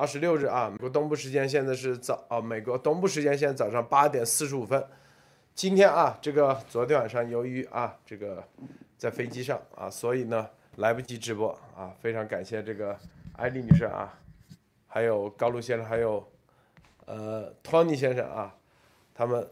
[0.00, 4.82] 二十六日啊，美国东部时间现在是早啊，美国东部时间现在早上八点四十五分。
[5.54, 8.42] 今天啊，这个昨天晚上由于啊这个
[8.96, 12.98] 在飞机上啊，所以呢来不及直播啊，非常感谢这个
[13.34, 14.18] 艾丽女士啊，
[14.86, 16.26] 还有高露先生，还有
[17.04, 18.56] 呃托尼先生啊，
[19.12, 19.46] 他们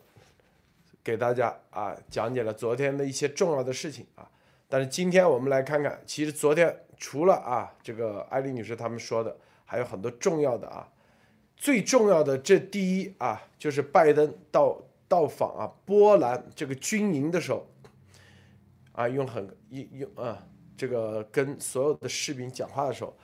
[1.04, 4.26] 给大家啊讲解了昨天的一些重要的事情啊。
[4.66, 9.36] 但是今天我们来看看，其实昨天除了啊这个艾丽女士他们说的。
[9.70, 10.88] 还有很多重要的啊，
[11.54, 17.66] 最重要的这第一啊，就是拜登到到访啊波兰这个军营的时候，
[18.92, 20.42] 啊用很用用啊
[20.74, 23.14] 这个跟所有的士兵讲话的时候，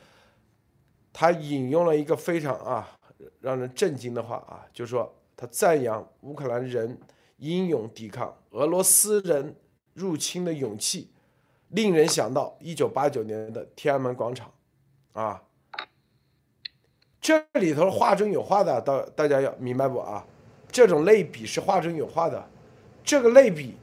[1.15, 2.95] 他引用了一个非常啊
[3.41, 7.01] 让人震惊的话啊，就是说他赞扬乌克兰人
[7.39, 9.57] 英勇抵抗俄罗斯人
[9.95, 11.11] 入侵的勇气，
[11.69, 14.53] 令人想到一九八九年的天安门广场
[15.15, 15.43] 啊。
[17.25, 20.23] 这里头话中有话的，大大家要明白不啊？
[20.71, 22.47] 这种类比是话中有话的，
[23.03, 23.77] 这个类比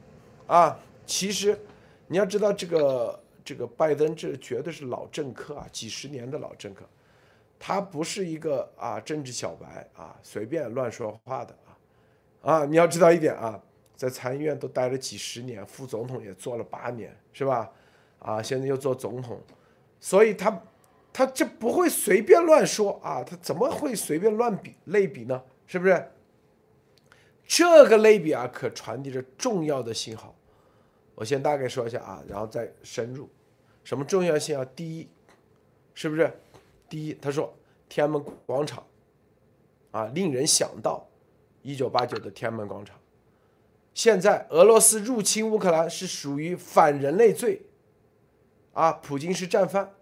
[0.46, 1.58] 啊，其实
[2.06, 6.84] 你要知道，这个这个拜登这绝对是老政客啊，几十年的老政客，
[7.58, 12.64] 他不是一个啊政治小白啊，随便乱说话的啊啊！
[12.64, 13.60] 你要知道一点啊，
[13.96, 17.68] 在参议院都待了几十年，副总统也做了八年，是吧？
[18.20, 19.36] 啊，现在又做总统，
[19.98, 20.62] 所以他。
[21.12, 25.42] 他这不会随便乱说啊，他怎么会随便乱比类比呢？
[25.66, 26.10] 是不是？
[27.46, 30.34] 这个类比啊，可传递着重要的信号。
[31.14, 33.28] 我先大概说一下啊，然后再深入。
[33.84, 34.64] 什么重要性啊？
[34.74, 35.08] 第一，
[35.92, 36.32] 是不是？
[36.88, 37.54] 第一，他说
[37.88, 38.82] 天安门广场
[39.90, 41.06] 啊，令人想到
[41.60, 42.98] 一九八九的天安门广场。
[43.92, 47.60] 现在俄罗斯入侵乌克兰是属于反人类罪
[48.72, 49.92] 啊，普京是战犯。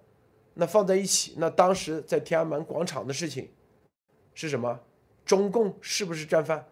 [0.55, 3.49] 那放在一起，那当时在天安门广场的事情
[4.35, 4.81] 是什么？
[5.25, 6.67] 中共是不是战犯？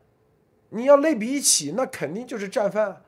[0.70, 3.04] 你要类比一起，那肯定就是战犯。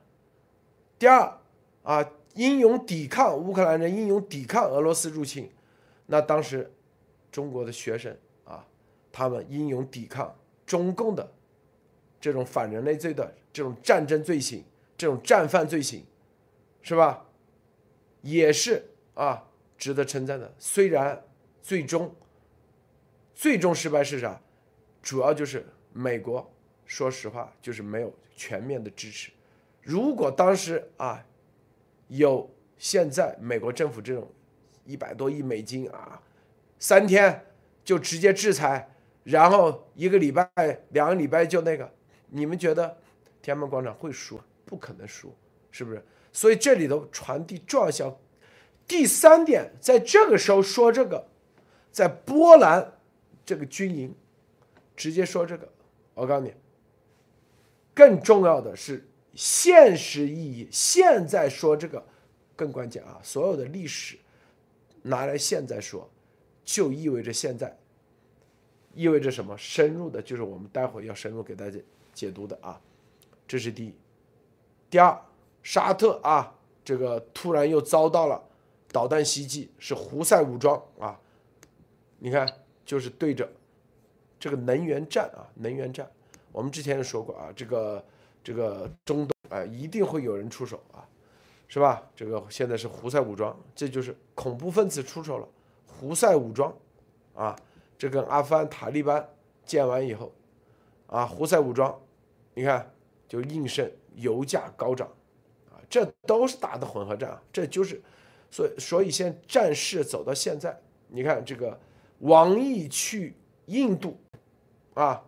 [0.99, 1.39] 第二
[1.83, 5.51] 啊，英勇抵抗乌克兰人英勇抵抗俄罗斯入侵，
[6.07, 6.73] 那当时
[7.33, 8.65] 中国的学生啊，
[9.11, 11.33] 他们英勇抵抗中共的
[12.21, 14.65] 这种反人类罪的这种战争罪行，
[14.97, 16.05] 这种战犯罪行，
[16.81, 17.27] 是吧？
[18.23, 19.47] 也是啊。
[19.81, 21.21] 值得称赞的，虽然
[21.63, 22.15] 最终
[23.35, 24.39] 最终失败是啥？
[25.03, 26.49] 主要就是美国，
[26.85, 29.33] 说实话就是没有全面的支持。
[29.81, 31.25] 如果当时啊
[32.09, 34.31] 有现在美国政府这种
[34.85, 36.21] 一百多亿美金啊，
[36.79, 37.47] 三天
[37.83, 38.87] 就直接制裁，
[39.25, 40.47] 然后一个礼拜、
[40.91, 41.91] 两个礼拜就那个，
[42.29, 42.99] 你们觉得
[43.41, 44.39] 天安门广场会输？
[44.67, 45.35] 不可能输，
[45.71, 46.05] 是不是？
[46.31, 48.15] 所以这里头传递重要性。
[48.91, 51.25] 第三点，在这个时候说这个，
[51.93, 52.99] 在波兰
[53.47, 54.13] 这个军营，
[54.97, 55.69] 直接说这个，
[56.13, 56.53] 我告诉你，
[57.95, 60.69] 更重要的是现实意义。
[60.73, 62.05] 现在说这个
[62.57, 63.21] 更关键啊！
[63.23, 64.19] 所有的历史
[65.03, 66.11] 拿来现在说，
[66.65, 67.79] 就意味着现在
[68.97, 69.57] 意味着什么？
[69.57, 71.79] 深入的，就是我们待会要深入给大家
[72.13, 72.81] 解读的啊。
[73.47, 73.95] 这是第一。
[74.91, 75.17] 第二，
[75.63, 76.53] 沙特啊，
[76.85, 78.50] 这个突然又遭到了。
[78.93, 81.19] 导弹袭击是胡塞武装啊，
[82.19, 82.45] 你看，
[82.85, 83.49] 就是对着
[84.39, 86.11] 这个能源站啊，能源站，
[86.51, 88.05] 我们之前也说过啊，这个
[88.43, 91.07] 这个中东啊，一定会有人出手啊，
[91.69, 92.03] 是吧？
[92.17, 95.49] 这个现在是胡塞武装，这就是恐怖分子出手了，
[95.87, 96.75] 胡塞武装
[97.35, 97.55] 啊，
[97.97, 99.29] 这跟阿富汗塔利班
[99.65, 100.33] 建完以后
[101.07, 101.97] 啊，胡塞武装，
[102.55, 102.93] 你看
[103.29, 105.07] 就应声油价高涨
[105.71, 108.03] 啊，这都是打的混合战啊，这就是。
[108.51, 110.77] 所以，所以现在战事走到现在，
[111.09, 111.79] 你看这个
[112.19, 113.35] 王毅去
[113.67, 114.19] 印度，
[114.95, 115.23] 啊，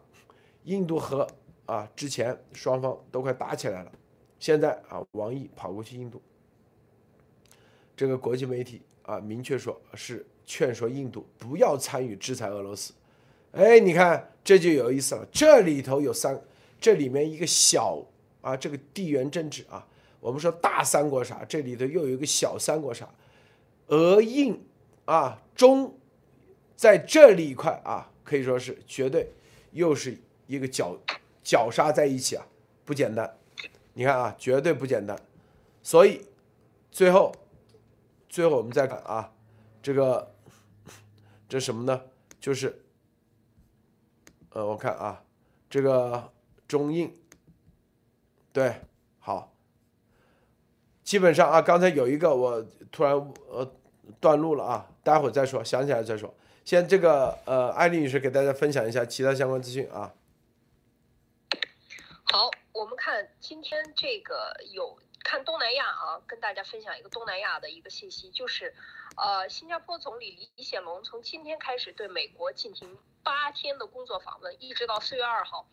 [0.65, 1.27] 印度和
[1.67, 3.93] 啊之前双方都快打起来了，
[4.41, 6.21] 现在啊王毅跑过去印度，
[7.97, 12.93] 这个国际媒体啊明确说是劝说印度不要参与制裁俄罗斯，
[13.53, 16.39] 哎，你看这就有意思了，这里头有三，
[16.81, 18.05] 这里面一个小
[18.41, 19.87] 啊这个地缘政治啊。
[20.23, 23.09] 我们说大三国杀，这里头又有一个小三国杀，
[23.89, 24.65] 俄印
[25.05, 25.99] 啊中
[26.77, 29.33] 在这里一块啊，可以说是绝对
[29.73, 30.17] 又是
[30.47, 30.97] 一个绞
[31.43, 32.47] 绞杀在一起啊，
[32.85, 33.37] 不简单。
[33.95, 35.21] 你看啊，绝对不简单。
[35.83, 36.25] 所以
[36.93, 37.35] 最后
[38.29, 39.33] 最后我们再看啊，
[39.83, 40.33] 这个
[41.49, 42.01] 这什么呢？
[42.39, 42.81] 就是
[44.51, 45.25] 呃，我看啊，
[45.69, 46.33] 这个
[46.69, 47.13] 中印
[48.53, 48.73] 对。
[51.13, 53.13] 基本上啊，刚才有一个我突然
[53.51, 53.71] 呃
[54.19, 56.35] 断路了啊，待会儿再说，想起来再说。
[56.65, 60.15] 先这个呃，艾丽女士给大家分享一下其他相关资讯啊。
[62.33, 68.75] 好，我们看今天这个有看东南亚啊，跟大家分享一个东南亚的一个信息，就是
[69.19, 75.67] 呃，新加坡总理李显龙从今天开始对美国进行八天的工作访问，一直到四月二号，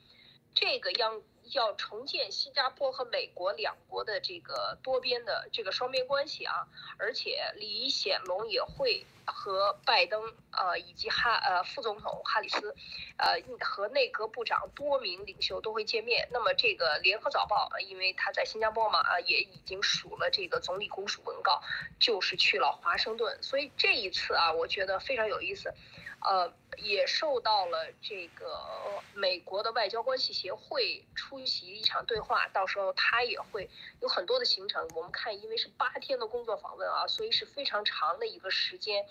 [0.53, 1.21] 这个央。
[1.51, 6.67] 要重建新加坡和美国两国的这个多边的这个双边关系啊，
[6.97, 12.75] 而且李显龙也会和拜登呃以及哈呃副总统哈里斯，
[13.17, 16.27] 呃和内阁部长多名领袖都会见面。
[16.31, 21.61] 那么这个联合早报因为他在新加坡嘛啊，也已经署了这个总理公署文告，
[21.99, 23.41] 就是去了华盛顿。
[23.41, 25.73] 所以这一次啊，我觉得非常有意思。
[26.21, 33.69] 呃，也受到了这个美国的外交关系协会出席一场对话，到时候他也会
[34.01, 34.85] 有很多的行程。
[34.95, 39.05] 我们看，因为是八天的工作访问啊，所以是非常长的一个时间。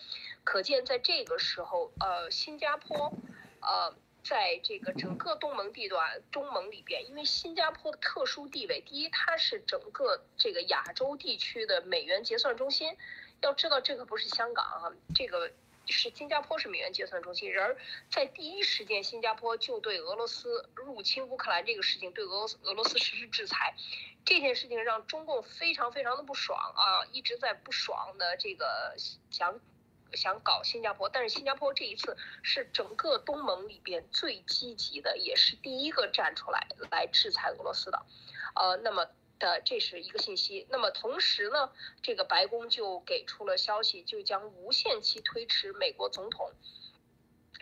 [0.44, 3.10] 可见在这个时候，呃，新加坡，
[3.62, 12.98] 呃，在这个整个东盟地段、中盟里边，因为新加坡的特殊地位，第一，它是整个这个亚洲地区的美元结算中心。
[13.40, 15.50] 要知道，这个不是香港啊，这个。
[15.88, 17.76] 是新加坡是美元结算中心，然而
[18.10, 23.74] 在第一时间，新加坡就对俄罗斯入侵乌克兰这个事情对俄罗斯俄罗斯实施制裁，
[24.24, 28.94] 这件事情让中共非常非常的不爽啊，一直在不爽的这个
[29.30, 29.60] 想
[30.12, 38.06] 想搞新加坡，但是新加坡这一次是整个东盟里边最积极的，也是第一个站出来来制裁俄罗斯的，
[38.54, 39.06] 呃，那么。
[39.38, 40.66] 的这是一个信息。
[40.70, 46.52] 那么同时呢，这个白宫就给出了消息，就将无限期推迟美国总统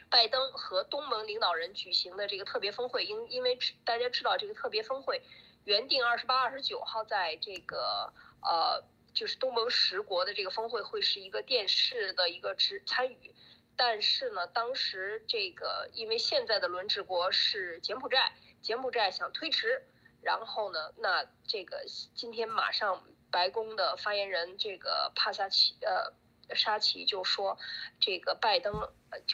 [0.08, 3.05] 拜登和东盟领导人举行的这个特别峰会。
[3.05, 5.23] 因因为大家知道，这个特别峰会
[5.64, 8.12] 原定二十八、二十九号在这个
[8.43, 13.34] 呃，就是东盟十国的这个峰会会是一个电视的一个直参与，
[13.76, 18.32] 但是呢，当时这个因为现在的轮值国是柬埔寨，
[18.62, 19.82] 柬埔寨想推迟。
[20.26, 20.93] 然后呢？
[20.96, 21.84] 那这个
[22.17, 26.12] 今天马上白宫的发言人这个帕萨奇呃
[26.52, 27.56] 沙奇就说，
[28.00, 28.75] 这个拜登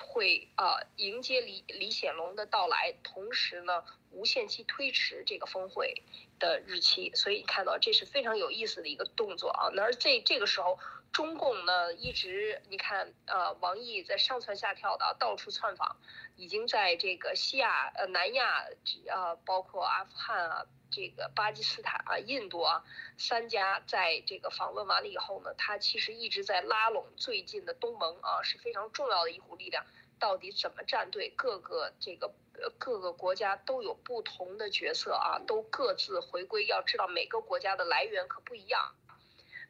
[0.07, 6.03] 会啊迎接李李显龙的到来，同时呢无限期推迟这个峰会
[6.39, 7.11] 的日期。
[7.15, 9.71] 所以你看到这是非常有意思的一个动作啊。
[9.73, 10.79] 那而这这个时候，
[11.11, 15.97] 中共呢一直你看呃王毅在上蹿下跳的到处窜访，
[16.37, 18.67] 已经在这个西亚呃南亚
[19.09, 20.67] 呃包括阿富汗啊。
[20.93, 22.85] 这个巴基斯坦啊、印度啊
[23.17, 29.85] 三家在这个访问完了以后呢，他其实一直在拉拢最近的东盟啊，是非常重要的一股力量。
[30.19, 31.31] 到底怎么站队？
[31.31, 32.33] 各个这个
[32.79, 36.65] 各个国家都有不同的角色啊，都各自回归。
[36.67, 38.95] 要知道每个国家的来源可不一样。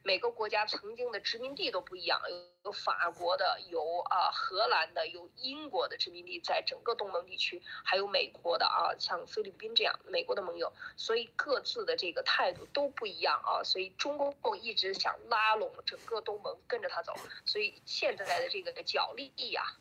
[0.05, 2.21] 每个国家曾经的殖民地都不一样，
[2.65, 17.13] 有法国的，有啊荷兰的，有英国的殖民地，在整个东盟地区，还有美国的啊，像菲律宾这样美国的盟友，所以各自的这个态度都不一样啊，所以中共一直想拉拢整个东盟跟着他走，
[17.45, 19.77] 所以现在的这个角力呀，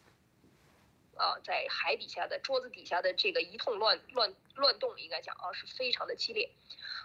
[1.16, 6.48] 啊，在海底下的桌子底下的这个一通乱乱乱动，应该讲啊是非常的激烈。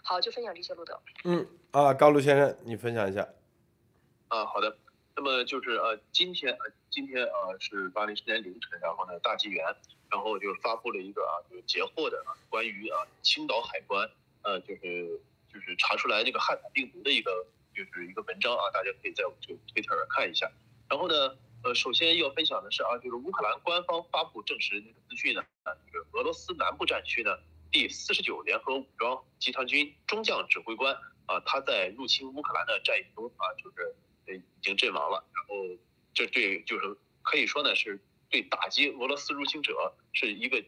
[0.08, 0.98] 好，就分享这些，路德。
[1.26, 3.28] 嗯啊，高卢先生，你分享一下。
[4.30, 4.78] 啊，好的。
[5.18, 9.66] 那么就是呃，今天呃，今天呃是巴黎时间凌晨，然后呢，大纪元，
[10.10, 14.10] 然后就发布了一个啊，就是截获的啊，关于啊青岛海关
[14.44, 15.20] 呃，就是
[15.52, 17.46] 就是查出来那个汉坦病毒的一个
[17.76, 20.50] 就是一个文章啊，大家可以在我们这个推特上看一下。
[20.88, 21.36] 然后呢，
[21.66, 27.38] 呃，首先要分享的是啊，就是乌克兰官方发布证实那个资讯呢，啊，就是俄罗斯南部战区呢。
[27.72, 30.94] 第四十九联合武装集团军中将指挥官
[31.26, 33.96] 啊，他在入侵乌克兰的战役中啊，就是
[34.28, 35.24] 呃已经阵亡了。
[35.34, 35.78] 然后
[36.14, 40.64] 这对就是可以说呢，是对打击俄罗斯入侵者是一个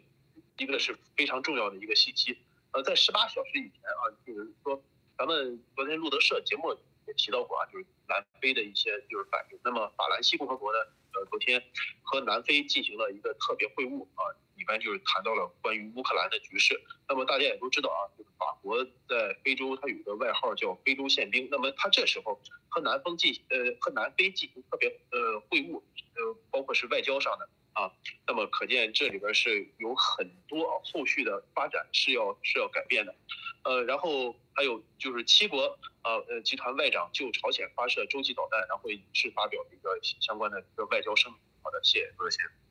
[0.58, 2.38] 一个是非常重要的一个信息。
[2.72, 4.84] 呃，在十八小时以前啊，就是说
[5.18, 6.78] 咱们昨天路德社节目
[7.08, 9.60] 也提到过啊，就是南非的一些就是反应。
[9.64, 10.80] 那么法兰西共和国呢，
[11.14, 11.64] 呃，昨天
[12.04, 14.36] 和南非进行了一个特别会晤啊。
[14.60, 16.80] 里面就是谈到了关于乌克兰的局势。
[17.08, 21.48] 那么大家也都知道啊，就是法国在非洲，它有个外号叫“非洲宪兵”。
[21.50, 25.82] 那么它这时候和南方进呃和南非进行特别呃会晤，
[26.16, 27.90] 呃包括是外交上的啊。
[28.28, 33.16] 那么可见这里边是有很多后续的发展是要是要改变的。
[33.64, 41.40] 呃，然后还有就是七国呃呃集团外长就朝鲜发射洲际导弹，然后也是发表了一个相关的一个外交声明。
[41.62, 42.69] 好的，谢谢罗先生。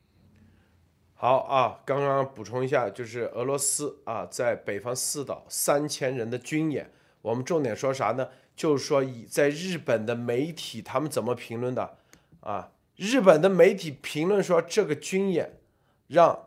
[1.21, 6.89] 好啊，刚刚补充一下，就是俄罗斯啊，在北方四岛三千人的军演，
[7.23, 8.29] 我们重点说啥呢？
[8.55, 11.99] 就是说，以在日本的媒体他们怎么评论的
[12.39, 12.71] 啊？
[12.95, 15.59] 日本的媒体评论说，这个军演
[16.07, 16.47] 让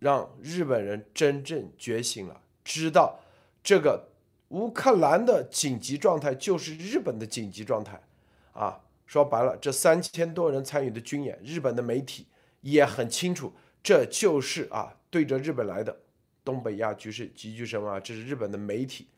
[0.00, 3.18] 让日本人真正觉醒了，知道
[3.62, 4.10] 这个
[4.48, 7.98] 乌克兰的紧急状态就是日本的紧急状态
[8.52, 8.80] 啊。
[9.06, 12.26] 说白了，这三千多人参与的军演，日本的媒体
[12.60, 13.54] 也很清楚，
[13.88, 15.98] 这就是啊对着日本来的
[16.44, 18.02] 东北亚局势急剧升温。
[18.02, 19.08] 这是日本的媒体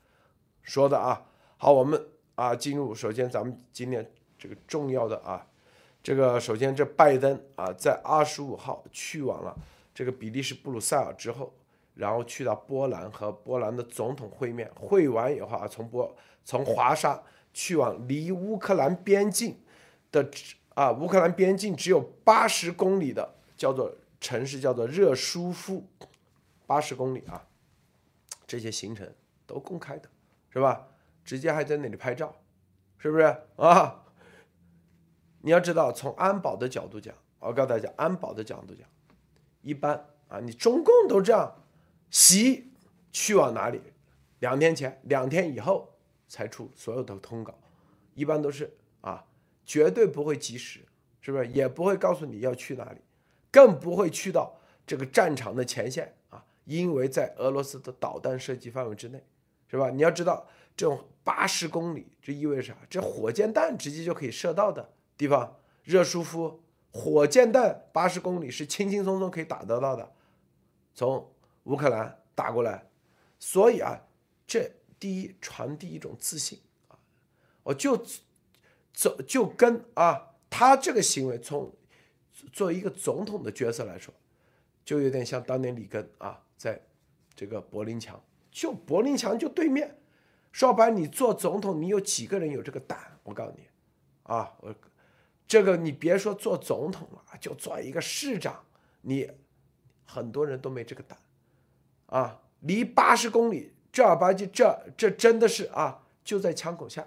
[0.63, 1.27] 说的啊。
[1.57, 2.01] 好，我们
[2.37, 4.09] 啊进入，首先咱们今天
[4.39, 5.45] 这个重要的啊，
[6.05, 9.53] 这个首先这拜登啊在二十五号去往了
[9.93, 11.53] 这个比利时布鲁塞尔之后，
[11.95, 17.21] 然后去到波兰和波兰的总统会面，会完以后啊从波从华沙
[17.53, 19.59] 去往离乌克兰边境。
[20.13, 20.31] 的
[20.75, 25.89] 啊，乌克兰边境只有八十公里的叫做城市，叫做热舒夫，
[26.67, 27.49] 八十公里啊，
[28.47, 29.11] 这些行程
[29.47, 30.09] 都公开的，
[30.51, 30.87] 是吧？
[31.25, 32.35] 直接还在那里拍照，
[32.99, 33.23] 是不是
[33.57, 34.05] 啊？
[35.41, 38.87] 你要知道，从安保的角度讲，我告诉大家，安保的角度讲，
[39.63, 41.65] 一般啊，你中共都这样，
[42.11, 42.71] 习
[43.11, 43.81] 去往哪里？
[44.41, 45.89] 两天前、两天以后
[46.29, 47.59] 才出所有的通稿，
[48.15, 49.25] 一般都是啊。
[49.63, 50.81] 绝对不会及时，
[51.21, 51.47] 是不是？
[51.47, 53.01] 也不会告诉你要去哪里，
[53.51, 56.45] 更不会去到这个战场的前线啊！
[56.65, 59.25] 因为在俄罗斯的导弹射击范围之内，
[59.69, 59.91] 是吧？
[59.91, 62.77] 你要知道，这种八十公里，这意味着啥？
[62.89, 70.13] 这火箭弹直接就可以射到的地方，热舒夫，火箭弹八十公里是轻轻松松可以打得到的，
[70.95, 71.31] 从
[71.65, 72.87] 乌克兰打过来，
[73.39, 74.01] 所以啊，
[74.47, 76.99] 这第一传递一种自信啊，
[77.63, 78.05] 我就。
[78.93, 81.73] 走就跟啊，他这个行为从
[82.53, 84.13] 作为一个总统的角色来说，
[84.85, 86.81] 就有点像当年里根啊，在
[87.35, 89.99] 这个柏林墙，就柏林墙就对面，
[90.53, 93.19] 说白你做总统，你有几个人有这个胆？
[93.23, 93.67] 我告诉你，
[94.25, 94.75] 啊，我
[95.47, 98.65] 这个你别说做总统了，就做一个市长，
[99.03, 99.31] 你
[100.07, 101.19] 很多人都没这个胆，
[102.07, 107.07] 啊，离八十公里正儿八经，这这真的是啊，就在枪口下。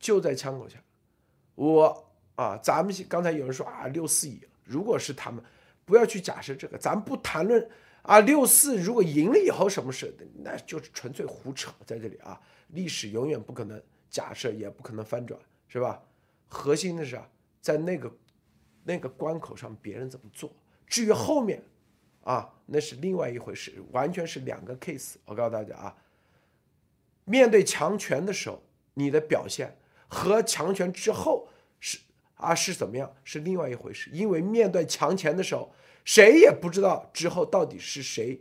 [0.00, 0.78] 就在枪口下，
[1.56, 2.07] 我
[2.38, 5.42] 啊，咱们刚才有人说啊，六四赢，如果是他们，
[5.84, 7.68] 不要去假设这个，咱不谈论
[8.02, 16.00] 啊，六四如果赢了以后什么事，那就是纯粹胡扯，在这里啊，历史永远不可能假设，也不可能翻转，是吧？
[16.46, 17.28] 核心的是啊，
[17.60, 18.16] 在那个
[18.84, 20.52] 那个关口上，别人怎么做，
[20.86, 21.60] 至于后面
[22.22, 25.16] 啊，那是另外一回事，完全是两个 case。
[25.24, 25.96] 我告诉大家啊，
[27.24, 28.62] 面对强权的时候，
[28.94, 29.76] 你的表现。
[30.10, 31.46] 和强权之后
[32.38, 35.72] 是啊是怎么样是另外一回事，因为面对强权的时候，
[36.04, 38.40] 谁也不知道之后到底是谁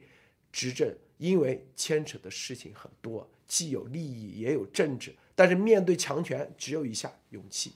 [0.52, 5.16] 执政，因为牵扯的事情很多，既有利益也有政治。
[5.36, 7.74] 但是面对强权，只有一下勇气，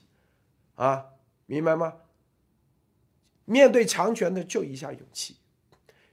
[0.74, 1.06] 啊，
[1.46, 1.94] 明白吗？
[3.44, 5.36] 面对强权的就一下勇气，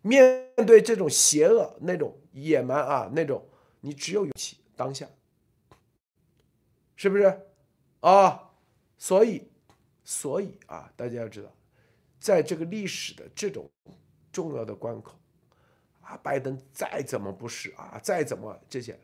[0.01, 3.47] 面对这种邪恶那种野蛮啊那种，
[3.81, 5.07] 你只有勇气当下，
[6.95, 7.45] 是不是？
[8.01, 8.51] 啊，
[8.97, 9.48] 所以，
[10.09, 11.55] 所以啊，大家要知道，
[12.19, 13.69] 在这个历史的这种
[14.31, 15.15] 重要的关口，
[16.01, 18.99] 啊，拜登再怎么不是啊，再怎么这些，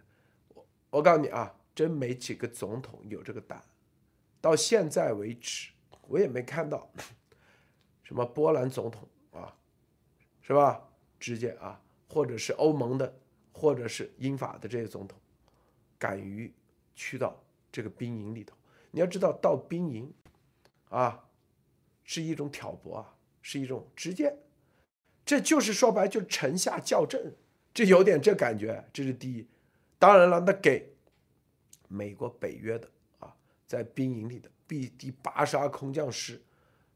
[0.56, 3.64] 我我告诉你啊，真没几个总统有这个胆。
[4.42, 5.70] 到现在为止，
[6.08, 6.92] 我也没看到
[8.02, 9.56] 什么波兰总统啊，
[10.42, 10.90] 是吧？
[11.20, 13.16] 直接啊，或者是欧盟的，
[13.54, 15.22] 或者是英法的这些总统，
[16.00, 16.52] 敢于
[16.96, 17.40] 去到
[17.72, 18.58] 这个兵营里头。
[18.90, 20.12] 你要知道，到兵营，
[20.90, 21.26] 啊，
[22.04, 24.38] 是一种挑拨啊，是一种直接，
[25.26, 27.34] 这就是说白，就城下校正，
[27.74, 29.48] 这有点这感觉，这是第一。
[29.98, 30.94] 当然了，那给
[31.88, 32.90] 美国北约的
[33.20, 36.42] 啊，在兵营里的 B 第八十二空降师，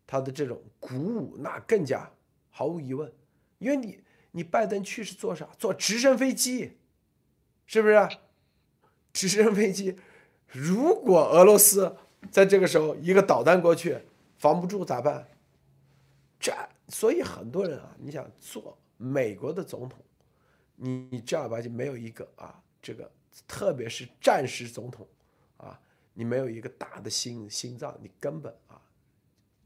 [0.05, 2.11] 他的这种鼓舞，那更加
[2.49, 3.11] 毫无疑问，
[3.57, 5.49] 因为你你拜登去是坐啥？
[5.57, 6.77] 坐直升飞机，
[7.65, 8.09] 是不是？
[9.11, 9.97] 直升飞机。
[10.47, 11.97] 如果俄罗斯
[12.31, 13.97] 在这个时候一个导弹过去
[14.37, 15.27] 防不住咋办？
[16.39, 16.53] 这
[16.87, 19.99] 所以很多人啊，你想做美国的总统，
[20.75, 23.11] 你你正儿八经没有一个啊，这个
[23.47, 25.07] 特别是战时总统
[25.57, 25.79] 啊，
[26.13, 28.81] 你没有一个大的心心脏，你根本啊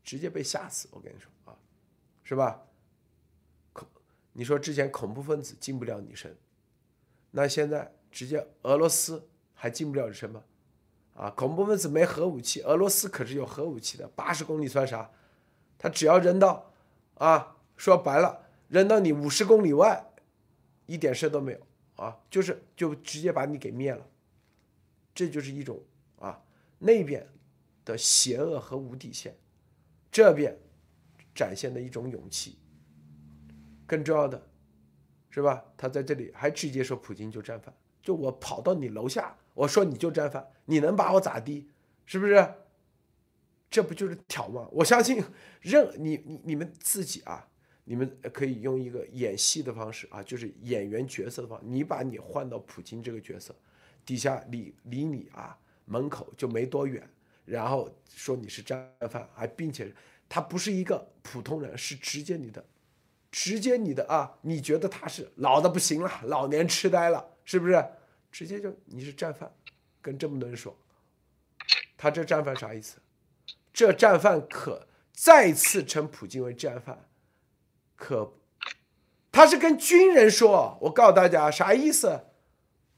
[0.03, 0.87] 直接被吓死。
[0.91, 1.57] 我跟你说啊，
[2.23, 2.61] 是吧？
[3.71, 3.87] 恐
[4.31, 6.35] 你说之前恐怖分子进不了你身，
[7.31, 10.43] 那现在直接俄罗斯还进不了你身吗？
[11.13, 15.09] 啊，恐怖分子没核武器，俄罗斯可是有核武器的，八十公里算啥？
[15.77, 16.71] 他只要扔到，
[17.15, 20.11] 啊，说白了，扔到你五十公里外，
[20.85, 21.59] 一点事都没有
[21.95, 24.05] 啊，就是就直接把你给灭了。
[25.13, 25.79] 这就是一种
[26.17, 26.41] 啊
[26.79, 27.27] 那边
[27.85, 29.37] 的邪恶和无底线
[30.11, 30.57] 这边
[31.35, 32.57] 展现的一种勇气。
[33.85, 34.41] 更重要的，
[35.29, 35.63] 是吧？
[35.77, 41.69] 他在这里还直接说普京就战犯，就我跑到你楼下，我说你就战犯，你能把我咋地？
[42.05, 42.53] 是不是？
[43.69, 44.67] 这不就是挑吗？
[44.71, 45.23] 我相信
[45.61, 47.47] 任你你你们自己啊，
[47.85, 53.55] 你们可以用一个演戏的方式啊，就是演员角色的方，你把你换到普京这个角色，
[54.05, 57.09] 底下离离你啊门口就没多远，
[57.45, 59.91] 然后说你是战犯，还并且
[60.29, 62.63] 他不是一个普通人，是直接你的，
[63.31, 67.83] 直接你的啊，你觉得他是老的不行了，老年痴呆了，是不是？
[68.33, 69.49] 直接就你是战犯，
[70.01, 70.75] 跟这么多人说，
[71.95, 72.97] 他这战犯啥意思？
[73.71, 77.07] 这战犯可再次称普京为战犯，
[77.95, 78.33] 可
[79.31, 82.25] 他是跟军人说，我告诉大家啥意思？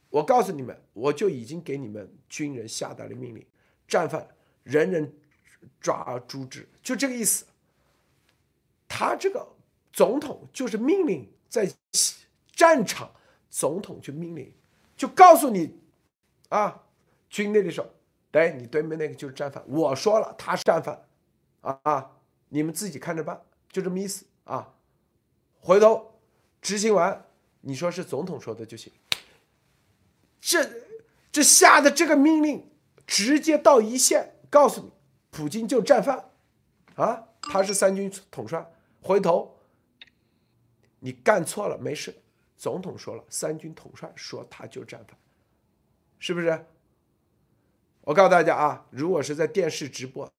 [0.08, 3.46] 我告诉你们，我就已经给你们军人下达了命令，
[3.86, 4.26] 战犯
[4.62, 5.12] 人人
[5.78, 7.44] 抓而诛之，就这个意思。
[8.88, 9.46] 他这个
[9.92, 11.70] 总统就是命令在
[12.52, 13.12] 战场，
[13.50, 14.50] 总统就命令，
[14.96, 15.78] 就告诉你
[16.48, 16.82] 啊，
[17.28, 17.88] 军队的时候。
[18.32, 21.06] 哎，你对面那个就是战犯，我说了他是战犯，
[21.62, 22.10] 啊啊，
[22.50, 23.40] 你们自己看着办，
[23.72, 24.74] 就这么意思啊。
[25.58, 26.20] 回头
[26.60, 27.24] 执行完，
[27.62, 28.92] 你说是总统说的就行。
[30.38, 30.70] 这
[31.32, 32.68] 这下的这个命令，
[33.06, 34.92] 直接到一线，告诉你，
[35.30, 36.28] 普京就战犯，
[36.96, 38.70] 啊，他是三军统帅。
[39.00, 39.56] 回头
[40.98, 42.14] 你干错了没事，
[42.56, 45.16] 总统说了，三军统帅说他就战犯，
[46.18, 46.64] 是不是？
[48.02, 50.30] 我告诉大家啊，如果是在电视直播，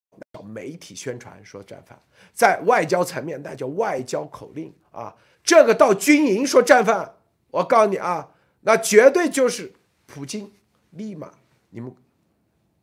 [0.43, 1.97] 媒体宣传说战犯；
[2.33, 5.15] 在外交层面，那叫外交口令啊。
[5.43, 7.15] 这个到军营说战犯，
[7.51, 9.73] 我告诉你啊，那绝对就是
[10.05, 10.51] 普京，
[10.91, 11.33] 立马
[11.69, 11.93] 你们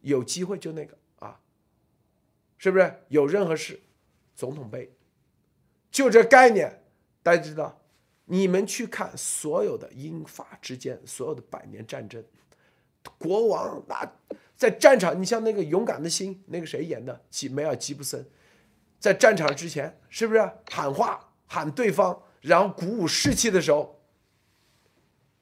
[0.02, 1.40] 有机会就那个啊，
[2.58, 3.02] 是不是？
[3.08, 3.80] 有任何事，
[4.36, 4.92] 总统杯，
[5.90, 6.82] 就这概念，
[7.22, 7.80] 大家知道？
[8.26, 12.22] 你们去看所有的英法之间所有的百年战争，
[13.18, 14.12] 国王那。
[14.56, 17.20] 在战场，你像那个勇敢的心，那个谁演的？
[17.28, 18.24] 吉梅尔吉布森，
[19.00, 20.48] 在战场之前是不是？
[20.70, 24.00] 喊话喊对方，然后鼓舞士气的时候，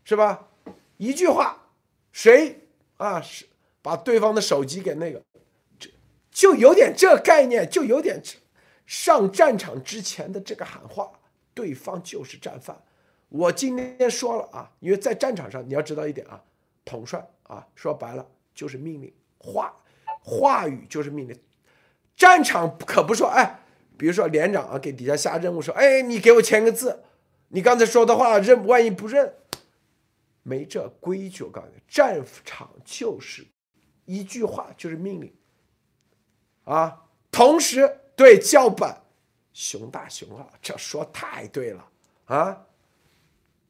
[0.02, 0.48] 是吧？
[0.96, 1.68] 一句话，
[2.10, 2.66] 谁
[2.96, 3.44] 啊是
[3.82, 5.22] 把对方的手机给那个，
[5.78, 5.90] 这
[6.30, 8.20] 就有点这概念，就有点
[8.86, 11.12] 上战场之前的这个喊话，
[11.54, 12.80] 对方就是战犯。
[13.28, 16.42] 我今天说了啊，因为在战场上你要知道一点啊，
[16.84, 18.26] 统帅啊，说白了。
[18.54, 19.74] 就是命令，话
[20.20, 21.34] 话语就是命令。
[22.14, 23.60] 战场可不说，哎，
[23.96, 27.02] 比如说连长啊，给底下下任务说，哎，你给我签个字，
[27.48, 29.36] 你刚才说的话认，万一不认，
[30.42, 31.44] 没这规矩。
[31.44, 33.46] 我告诉你，战场就是
[34.04, 35.34] 一句话就是命令
[36.64, 37.04] 啊。
[37.30, 39.01] 同时对叫板，
[39.52, 41.88] 熊大熊二，这说太对了
[42.26, 42.66] 啊。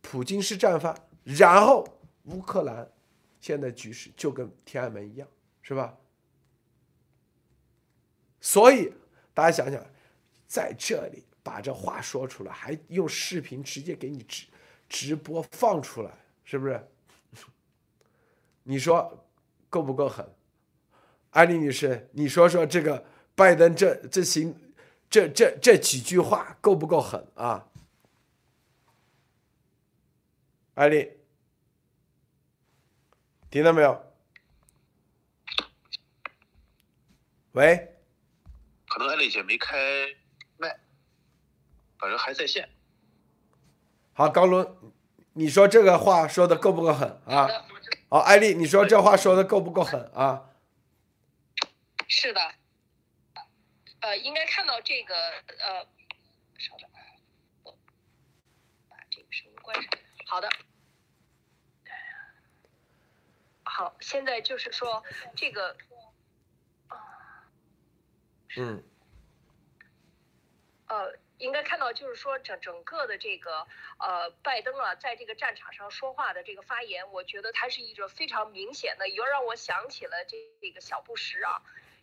[0.01, 1.87] 普京是战犯，然后
[2.25, 2.91] 乌克兰。
[3.41, 5.27] 现在局势就跟天安门一样，
[5.63, 5.99] 是吧？
[8.41, 8.93] 所以
[9.35, 9.85] 大家想想，
[10.47, 14.47] 在这里把这话说出来，还用视频直接给你直
[14.89, 16.13] 直播放出来，
[16.45, 16.81] 是不是？
[18.63, 19.27] 你说
[19.69, 20.25] 够不够狠？
[21.31, 24.55] 安利女士，你说说这个拜登这这行
[25.13, 27.69] 这这这几句话够不够狠啊？
[30.73, 31.13] 艾丽。
[33.51, 34.03] 听到没有？
[37.53, 37.95] 喂，
[38.89, 39.77] 可能艾丽姐没开
[40.57, 40.81] 麦，
[41.99, 42.71] 反正还在线。
[44.15, 44.67] 好，高伦，
[45.35, 47.47] 你说这个话说的够不够狠啊？
[48.09, 50.49] 好，艾丽，你说这话说的够不够狠啊？
[52.09, 52.41] 是的，
[54.03, 55.15] 呃，应该看到这个
[55.61, 55.87] 呃，
[56.59, 56.91] 稍等，
[57.63, 57.73] 我
[58.91, 59.91] 把这个声音关上。
[60.27, 60.49] 好的。
[63.65, 65.05] 好，现在就是说
[65.37, 65.77] 这个，
[68.57, 68.85] 嗯，
[70.89, 73.67] 呃，应该看到就是说整整个的这个
[73.99, 81.63] 呃，拜登啊，在这个战场上说话的这个发言，我觉得他是一个非常明显的，又让我想起了这这个小布什啊。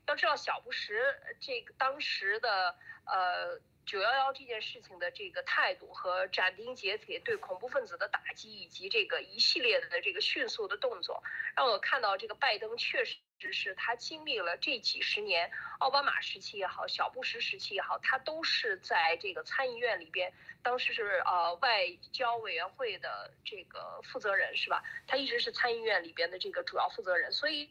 [0.09, 0.93] 要知道小布什
[1.39, 3.61] 这个当时的呃。
[3.85, 11.23] 九幺幺这件事情的这个态度和斩钉截铁对恐怖分子的打击，以及这个一系列的这个迅速的动作，
[11.55, 13.17] 让我看到这个拜登确实
[13.51, 24.83] 是他经历了这几十年，奥巴马时期也好，小布什时期也好，他都是在这个参议院里边，当时是呃外交委员会的这个负责人是吧？
[25.07, 27.67] 他一直是参议院里边的这个主要负责人，所以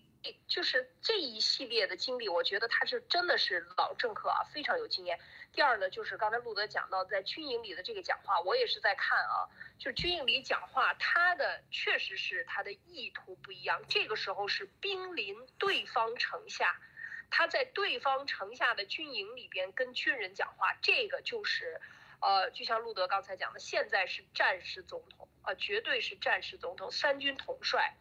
[0.47, 5.19] 就是这一系列的经历，我觉得他是真的是老政客啊，非常有经验。
[5.53, 13.83] 第二呢，就是刚才路德讲到在军营里的这个讲话，我也是在看啊，就军营里讲话，他的确实是他的意图不一样。
[13.89, 16.79] 这个时候是兵临对方城下，
[17.31, 21.81] 他在对方城下的军营里边跟军人讲话，这个就是，
[22.21, 27.97] 呃，就像路德刚才讲的，现在是战时总统啊，绝对是战时总统，三军统帅，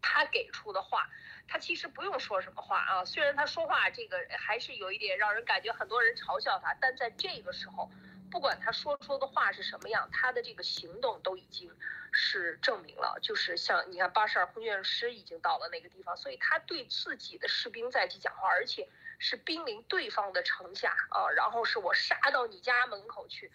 [0.00, 1.10] 他给出的话。
[1.48, 7.90] 他其实不用说什么话啊，虽然他说话这个还是有一点让人感觉很多人嘲笑他，但在这个时候，
[8.30, 11.74] 不管他说出的话是什么样，他的这个行动都已经
[12.12, 18.88] 是证明了，就是像你看八十二空军师已经到了那个地方，所以他对自己的士兵在去讲话，而且。
[19.20, 23.50] 是兵临对方的城下啊，然后是我杀到你家门口去，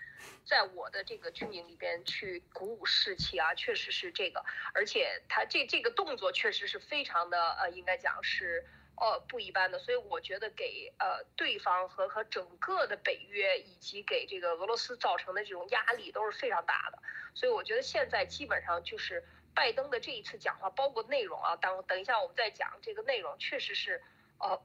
[0.45, 8.65] 在我的这个军营里边去鼓舞士气啊，确实是这个，而且他这这个动作确实是非常的呃，应该讲是
[8.97, 16.99] 呃不一般的，所以我觉得给呃对方和和整个的北约以及给这个俄罗斯造成的这种压力都是非常大的，
[17.33, 19.23] 所以我觉得现在基本上就是
[19.55, 24.03] 拜登的这一次讲话，包括内容啊，等等一下我们再讲这个内容，确实是。
[24.43, 24.61] 哦，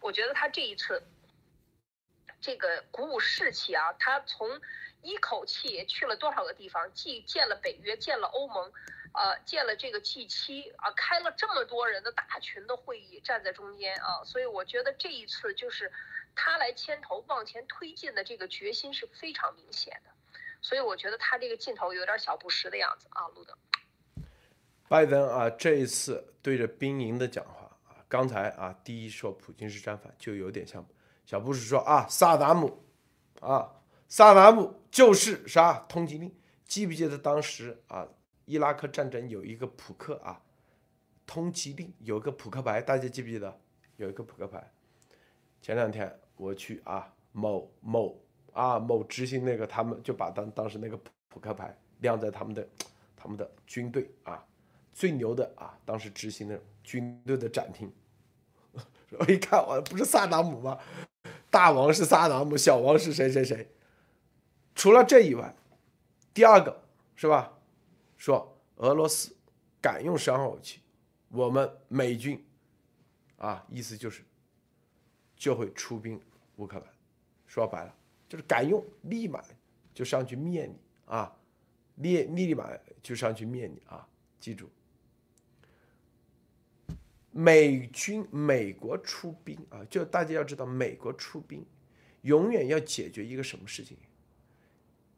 [0.00, 1.02] 我觉得他这一次
[2.38, 4.60] 这个鼓舞士气啊，他从
[5.00, 8.70] 一口气去了多少个地方，既见了北约，见了欧盟，
[9.14, 15.90] 呃，见了这个 G 七啊，开了这么多人的大群的会议，站在中间啊，所以我觉得这一次就是
[16.34, 20.10] 他来牵头往前推进的这个决心是非常明显的，
[20.60, 23.56] 所以我觉得他这个劲头有点小布什的样子啊，路德。
[24.88, 27.61] 拜登啊，这一次对着兵营的讲话。
[28.12, 30.86] 刚才啊，第一说普京是战犯，就有点像
[31.24, 32.84] 小布什说啊，萨达姆
[33.40, 36.30] 啊，萨达姆就是啥通缉令？
[36.66, 38.06] 记不记得当时啊，
[38.44, 40.42] 伊拉克战争有一个扑克啊，
[41.26, 43.58] 通缉令有个扑克牌，大家记不记得？
[43.96, 44.70] 有一个扑克牌。
[45.62, 48.22] 前两天我去啊，某某
[48.52, 50.98] 啊某执行那个，他们就把当当时那个
[51.30, 52.68] 扑克牌亮在他们的
[53.16, 54.46] 他们的军队啊
[54.92, 57.90] 最牛的啊，当时执行的军队的展厅。
[59.18, 60.78] 我一看，我不是萨达姆吗？
[61.50, 63.68] 大王是萨达姆，小王是谁谁谁？
[64.74, 65.54] 除了这以外，
[66.32, 66.82] 第二个
[67.14, 67.52] 是吧？
[68.16, 69.34] 说俄罗斯
[69.80, 70.80] 敢用生化武器，
[71.28, 72.42] 我们美军
[73.36, 74.22] 啊，意思就是
[75.36, 76.20] 就会出兵
[76.56, 76.86] 乌克兰。
[77.46, 77.94] 说白了，
[78.28, 79.42] 就是敢用，立马
[79.92, 81.30] 就上去灭你啊！
[81.96, 82.70] 立立马
[83.02, 84.08] 就上去灭你啊！
[84.40, 84.70] 记住。
[87.32, 91.64] 美军、美国出兵啊，就大家要知道，美国出兵
[92.20, 93.96] 永远要解决一个什么事情？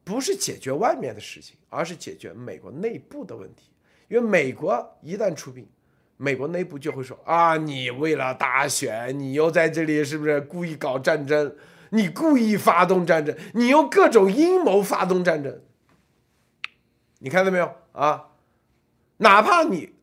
[0.05, 3.71] 不是解决外面的事情，而是解决美国内部的问题。
[4.09, 5.67] 因为美国一旦出兵，
[6.17, 11.57] 美国内部就会说啊，你为了大选，你又在这里是不是故意搞战争？
[11.91, 15.63] 你故意发动战争，你用各种阴谋发动战争。
[17.21, 18.31] 你看到没有啊？
[19.17, 19.94] 哪怕你。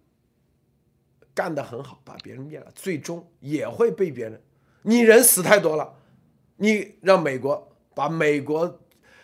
[1.34, 4.42] 干得很好，把别人灭了，最终也会被别人。
[4.84, 5.96] 你人死太多了，
[6.58, 8.80] 你让美国把美国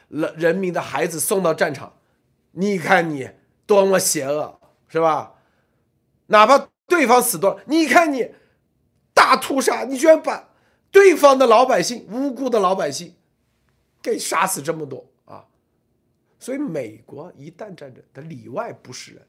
[0.08, 1.98] 人人民的孩子送到战场，
[2.52, 3.30] 你看你
[3.65, 5.36] 多么邪恶，是吧？
[6.28, 8.34] 哪怕对方死多了，你看你
[9.13, 10.50] 大屠杀，你居然把
[10.91, 13.15] 对方的老百姓、无辜的老百姓
[14.02, 15.46] 给杀死这么多啊！
[16.39, 19.28] 所以美国一旦战争，他里外不是人，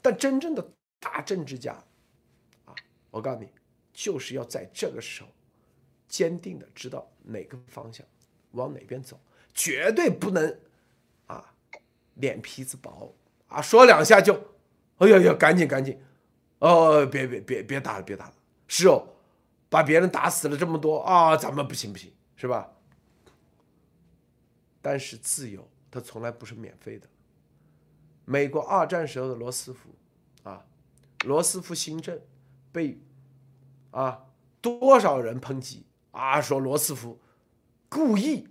[0.00, 1.76] 但真正的大政治家。
[3.12, 3.48] 我告诉你，
[3.92, 5.28] 就是要在这个时候
[6.08, 8.06] 坚定的知道哪个方向
[8.52, 9.20] 往哪边走，
[9.52, 10.58] 绝对不能
[11.26, 11.54] 啊
[12.14, 13.14] 脸皮子薄
[13.48, 14.32] 啊，说两下就
[14.96, 16.00] 哎呀呀，赶紧赶紧
[16.58, 18.34] 哦，别别别别打了，别打了，
[18.66, 19.06] 是哦，
[19.68, 22.72] 把别人打死了这么多啊，咱们不行不行，是吧？
[24.80, 27.06] 但是自由它从来不是免费的。
[28.24, 29.90] 美国二战时候的罗斯福
[30.44, 30.64] 啊，
[31.26, 32.18] 罗斯福新政。
[32.72, 32.98] 被
[33.90, 34.24] 啊
[34.60, 36.40] 多少人抨击啊？
[36.40, 37.20] 说罗斯福
[37.88, 38.48] 故意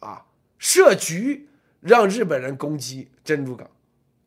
[0.00, 0.26] 啊
[0.58, 1.48] 设局
[1.80, 3.70] 让日本人攻击珍珠港，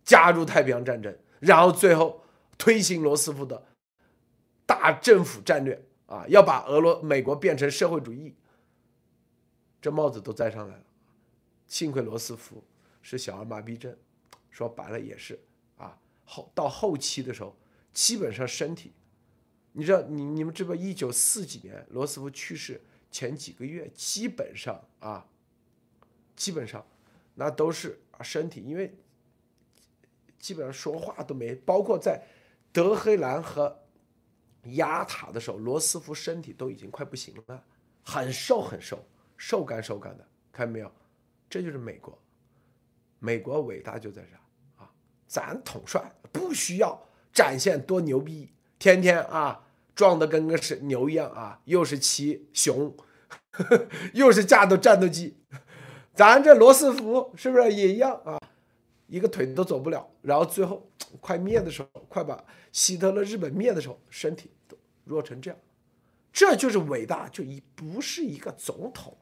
[0.04, 2.24] 加入太平洋战争，然后最后
[2.58, 3.68] 推行罗斯福的
[4.66, 8.36] 大政府战略啊，要把俄罗美国变成社会主义，
[9.82, 10.84] 这帽子都摘上来了。
[11.68, 12.64] 幸亏罗斯福
[13.02, 13.96] 是小儿麻痹症，
[14.50, 15.40] 说白了也是
[15.78, 17.56] 啊后到后期的时候，
[17.92, 18.94] 基本上身体。
[19.78, 25.28] 你知道，你你们知不知道，一九四几年罗斯福去世前几个月，基本上啊，
[26.34, 26.86] 基本上
[27.34, 28.96] 那都是啊身体，因为
[30.40, 32.24] 基本上说话都没，包括在
[32.72, 33.78] 德黑兰和
[34.76, 37.62] 压塔的时候，罗斯福身体都已经快不行了，
[38.02, 40.90] 很瘦很瘦，瘦干瘦干的，看见没有？
[41.50, 42.18] 这就是美国，
[43.20, 44.90] 美国伟大就在这啊！
[45.28, 46.98] 咱统帅不需要
[47.34, 49.65] 展现多牛逼，天天啊
[49.96, 52.96] 壮的跟个是牛一样啊，又是骑熊，
[54.14, 55.38] 又是驾的战斗机，
[56.14, 58.40] 咱这罗斯福是不是也一样啊？
[59.08, 60.90] 一个腿都走不了，然后最后
[61.22, 65.60] 快灭的时候，快把希特勒日本灭的时候，身体都弱成这样，
[66.34, 69.16] 这就是伟大，就一不是一个总统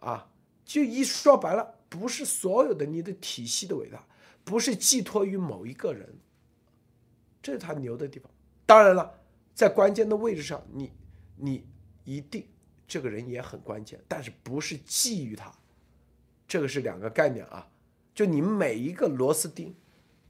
[0.00, 0.30] 啊，
[0.64, 4.04] 就一说白了，不是所有的你的体系的伟大，
[4.44, 6.18] 不是寄托于某一个人，
[7.42, 8.30] 这是他牛的地方。
[8.64, 9.17] 当然了，
[9.58, 10.92] 在关键的位置上，你
[11.34, 11.66] 你
[12.04, 12.46] 一定
[12.86, 15.52] 这个人也很关键，但是不是寄于他，
[16.46, 17.68] 这个是两个概念啊。
[18.14, 19.74] 就你每一个螺丝钉，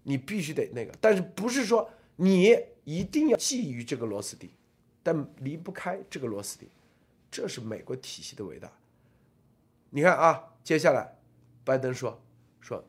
[0.04, 4.48] 你必须得那个，但是不是说你一定要觊觎这个螺丝钉，
[5.02, 6.66] 但离不开这个螺丝钉，
[7.30, 8.72] 这是美国体系的伟大。
[9.90, 11.18] 你看啊，接下来
[11.66, 12.18] 拜登说
[12.62, 12.82] 说，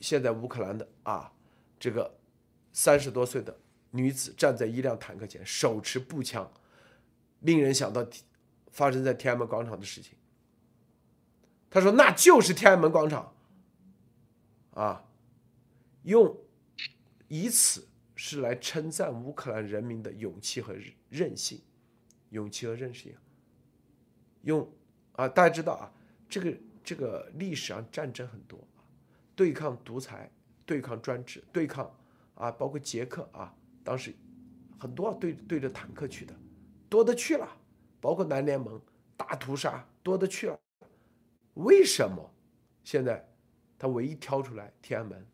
[0.00, 1.32] 现在乌克兰的啊
[1.78, 2.18] 这个
[2.72, 3.56] 三十多岁的
[3.90, 6.52] 女子站在一辆坦克前，手持步枪，
[7.40, 8.06] 令人想到
[8.70, 10.16] 发生在天安门广场的事情。
[11.68, 13.34] 他说那就是天安门广场。
[14.72, 15.04] 啊，
[16.04, 16.38] 用
[17.26, 20.74] 以此是来称赞乌克兰人民的勇气和
[21.08, 21.60] 韧性，
[22.30, 23.14] 勇气和韧性。
[24.42, 24.72] 用
[25.12, 25.92] 啊，大家知道啊，
[26.28, 28.58] 这个这个历史上战争很多，
[29.34, 30.30] 对抗独裁、
[30.64, 31.92] 对抗专制、对抗
[32.36, 34.14] 啊，包括捷克啊，当时
[34.78, 36.34] 很多对对着坦克去的，
[36.88, 37.48] 多的去了，
[38.00, 38.80] 包括南联盟
[39.16, 40.58] 大屠杀多的去了。
[41.54, 42.30] 为什么
[42.84, 43.26] 现在？
[43.82, 45.26] 他唯一挑出来天安门，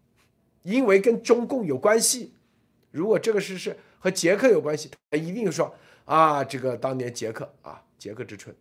[0.63, 2.33] 因为跟中共有关系。
[2.93, 8.55] 如果这个事是和捷克有关系，他一定说啊，这个当年捷克啊，捷克之春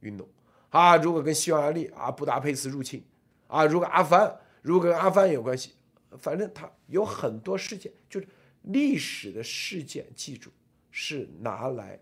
[0.00, 0.26] 运动
[0.70, 3.04] 啊，如果跟匈牙利啊，布达佩斯入侵
[3.48, 5.74] 啊，如果阿富汗，如果跟阿富汗有关系，
[6.18, 8.26] 反正他有很多事件，就是
[8.62, 10.52] 历史的事件，记住
[10.90, 12.00] 是拿来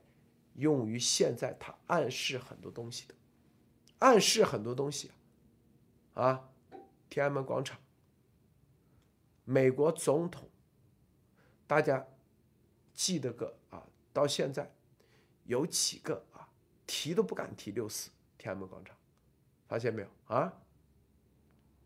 [0.54, 3.14] 用于现在，他暗示很多东西的，
[3.98, 5.10] 暗示很多东西
[6.14, 6.48] 啊。
[7.08, 7.80] 天安门广场，
[9.44, 10.50] 美国总统，
[11.66, 12.06] 大家
[12.92, 13.86] 记得个啊？
[14.12, 14.74] 到现在
[15.44, 16.48] 有几个啊？
[16.84, 18.96] 提都不敢提六四天安门广场，
[19.68, 20.52] 发现没有啊？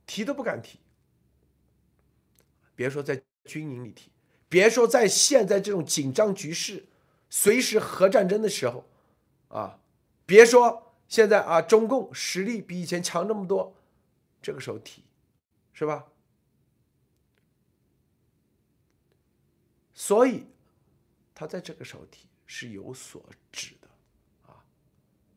[0.07, 0.79] 提都不敢提，
[2.75, 4.11] 别说在军营里提，
[4.51, 6.85] 别说在现在这种紧张局势、
[7.31, 8.85] 随时核战争的时候
[9.49, 9.81] 啊，
[10.27, 13.75] 别说现在啊，中共实力比以前强这么多，
[14.43, 15.03] 这个时候提。
[15.73, 16.05] 是吧？
[19.95, 20.45] 所以，
[21.35, 23.89] 他在这个时候提是有所指的，
[24.47, 24.63] 啊，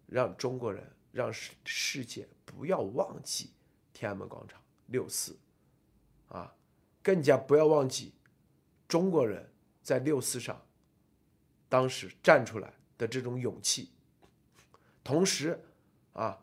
[0.05, 3.51] 让中国人让世世界不要忘记
[3.93, 5.37] 天安门广场六四，
[6.27, 6.53] 啊，
[7.01, 8.11] 更加不要忘记
[8.93, 9.43] 中国人
[9.81, 10.63] 在六四上
[11.67, 13.89] 当时站出来的这种勇气。
[15.03, 15.59] 同时，
[16.13, 16.39] 啊，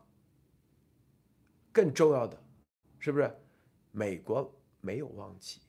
[1.71, 2.37] 更重要的，
[2.99, 3.33] 是不是？
[3.93, 5.61] 美国没有忘记，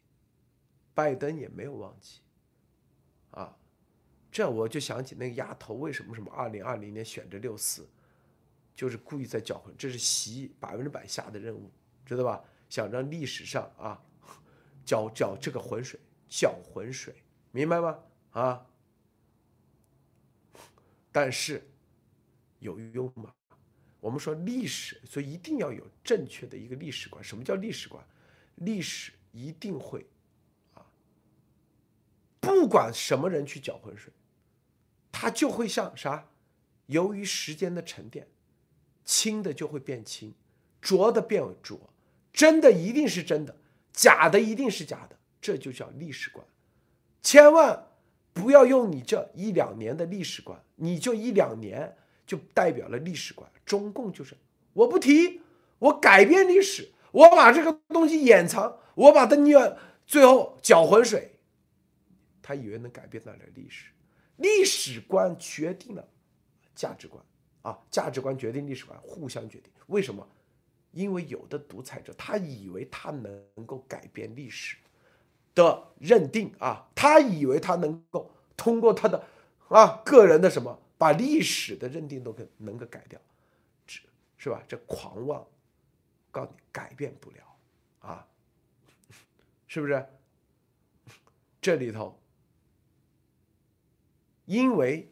[0.96, 2.22] 拜登也没有忘记，
[3.30, 3.56] 啊，
[4.32, 7.88] 这我就想起那个丫头为什么什么二零二零年选这六四，
[8.74, 11.70] 就是故意在搅浑，这是习百分之百下的任务，
[12.04, 12.44] 知道吧？
[12.70, 14.04] 想让历史上啊
[14.84, 16.00] 搅搅这个浑水，
[16.32, 17.14] 搅浑水，
[17.52, 18.00] 明白吗？
[18.32, 18.66] 啊，
[21.12, 21.70] 但是
[22.60, 23.34] 有用吗？
[24.00, 27.22] 我们说历史，所以一定要有正确的一个历史观。
[27.22, 28.02] 什么叫历史观？
[28.56, 30.08] 历史一定会，
[30.74, 30.86] 啊，
[32.40, 34.14] 不管什么人去搅浑水，
[35.12, 36.30] 它就会像啥？
[36.86, 38.26] 由于时间的沉淀，
[39.04, 40.34] 清的就会变清，
[40.80, 41.94] 浊的变浊，
[42.32, 43.58] 真的一定是真的，
[43.92, 46.46] 假的一定是假的，这就叫历史观。
[47.22, 47.88] 千万
[48.32, 51.98] 不要用你这一两年的历史观，你就一两年。
[52.24, 54.38] 就代表了历史观，中共就是
[54.72, 55.42] 我不提，
[55.80, 59.58] 我改变历史，我把这个东西掩藏，我把它捏，
[60.06, 61.30] 最后搅浑水，
[62.42, 63.92] 他以为能改变得了历史，
[64.38, 66.08] 历史观决定了
[66.74, 67.22] 价值观
[67.64, 69.70] 啊，价值观决定历史观，互相决定。
[69.88, 70.26] 为什么？
[70.92, 74.78] 因为有的独裁者他以为他能够改变历史
[75.56, 79.24] 的认定啊，他以为他能够通过他的
[79.70, 80.80] 啊个人的什么。
[81.02, 83.20] 把历史的认定都给能够改掉，
[84.38, 84.62] 是吧？
[84.68, 85.44] 这狂妄，
[86.30, 87.38] 告诉你改变不了
[88.02, 88.28] 啊，
[89.66, 90.06] 是不是？
[91.60, 92.16] 这里头
[94.46, 95.10] 因为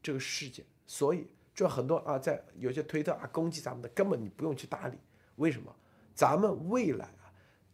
[0.00, 4.96] 这个事件，所以就很多啊，在有些推特啊攻击咱们的，根本你不用去搭理。
[5.34, 5.74] 为什么？
[6.14, 7.12] 咱们未来，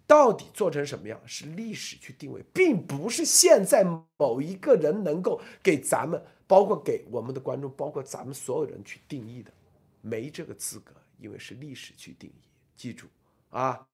[0.07, 3.85] 到底做成什么样，是历史去定位，并不是现在
[4.17, 9.51] 某一个人能够给咱们，包括给我们的观众，包括咱们所有人去定义的，
[10.03, 12.43] 没这个资格，因为是历史去定义。
[12.77, 13.07] 记住
[13.51, 13.87] 啊，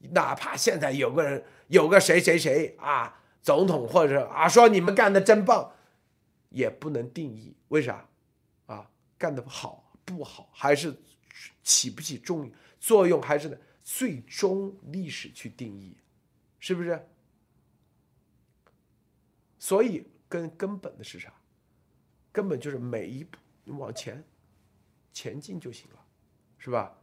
[0.00, 5.72] 哪怕现在有个人有个谁谁谁啊，总统或者啊说你们干的真棒，
[6.50, 8.06] 也不能定义为啥
[8.66, 8.90] 啊？
[9.16, 10.94] 干的好不好，还是
[11.62, 15.94] 起不起重作用，还是最终历史去定义，
[16.58, 17.06] 是不是？
[19.58, 21.32] 所以根根本的是啥？
[22.32, 24.24] 根本就是每一步往前
[25.12, 26.04] 前进就行了，
[26.58, 26.98] 是吧？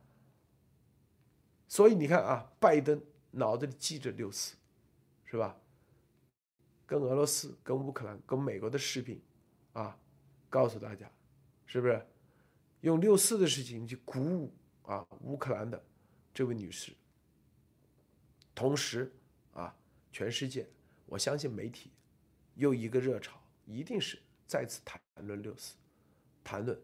[1.68, 4.56] 所以你看啊，拜登脑子里记着六四，
[5.24, 5.56] 是吧？
[6.86, 9.22] 跟俄罗斯、跟乌克兰、跟美国的视频，
[9.74, 9.98] 啊，
[10.50, 11.10] 告诉大家，
[11.66, 12.06] 是不是？
[12.82, 15.82] 用六四的事情去鼓舞啊乌克兰的
[16.34, 16.94] 这位女士。
[18.54, 19.12] 同时
[19.54, 19.76] 啊，
[20.12, 20.68] 全世界，
[21.06, 21.92] 我相信媒体
[22.56, 25.76] 又一个热潮，一定是再次谈论六四，
[26.44, 26.80] 谈论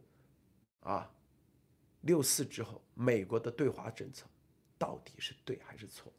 [0.82, 1.12] 啊
[2.02, 4.26] 六四之后美国的对华政策。
[4.80, 6.14] 到底是对还是错？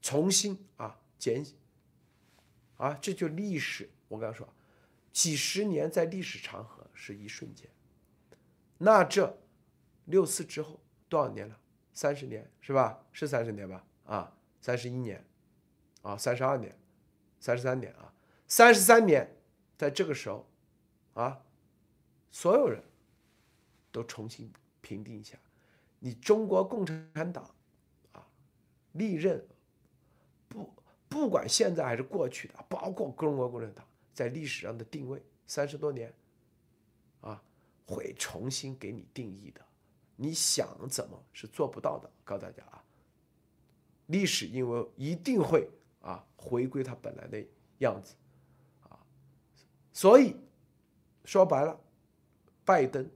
[0.00, 1.46] 重新啊检
[2.76, 3.88] 啊，这就历史。
[4.08, 4.52] 我刚说，
[5.12, 7.70] 几十年在历史长河是一瞬间。
[8.78, 9.38] 那这
[10.06, 11.56] 六四之后多少年了？
[11.92, 13.04] 三十年是吧？
[13.12, 13.84] 是三十年吧？
[14.04, 15.24] 啊，三十一年，
[16.02, 16.76] 啊，三十二年，
[17.38, 18.12] 三十三年啊，
[18.48, 19.36] 三十三年，
[19.76, 20.46] 在这个时候
[21.14, 21.44] 啊，
[22.30, 22.82] 所有人
[23.90, 25.38] 都重新评定一下。
[25.98, 27.54] 你中国共产党
[28.12, 28.26] 啊，
[28.92, 29.46] 历任
[30.48, 30.74] 不
[31.08, 36.12] 不管现在还是过去的，包括中国共产党在历史上的定位，三十多年
[37.20, 37.42] 啊，
[37.86, 39.60] 会重新给你定义的。
[40.22, 42.08] 你想怎么是做不到的？
[42.24, 42.82] 告诉大家啊，
[44.06, 45.68] 历史因为一定会
[46.00, 47.44] 啊回归它本来的
[47.78, 48.14] 样子
[48.88, 48.96] 啊，
[49.92, 50.36] 所以
[51.24, 51.78] 说白了，
[52.64, 53.10] 拜登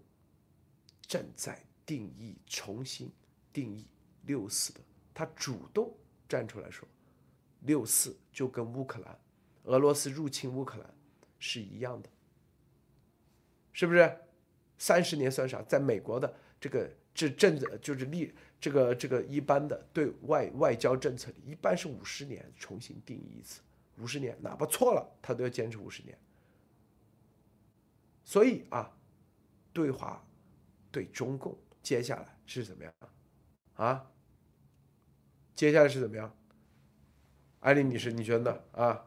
[1.02, 1.64] 正在。
[1.86, 3.08] 定义重新
[3.52, 3.86] 定义
[4.22, 4.80] 六四的，
[5.14, 5.96] 他主动
[6.28, 6.88] 站出来说，
[7.60, 9.16] 六四就跟乌克兰、
[9.66, 10.94] 俄罗斯入侵乌克兰
[11.38, 12.08] 是一样的，
[13.72, 14.18] 是不是？
[14.78, 15.62] 三十年算啥？
[15.62, 16.34] 在美国的
[16.66, 23.60] 这个这政策就是立这个这个一般的对外外交政策里，一般是五十年重新定义一次，
[23.98, 26.18] 五十年哪怕错了，他都要坚持五十年。
[28.24, 28.92] 所以啊，
[29.72, 30.20] 对华
[30.90, 31.56] 对中共。
[31.84, 32.92] 接下来是怎么样
[33.74, 34.10] 啊？
[35.54, 36.36] 接下来是怎么样？
[37.60, 38.64] 艾丽女士，你觉得呢？
[38.72, 39.06] 啊？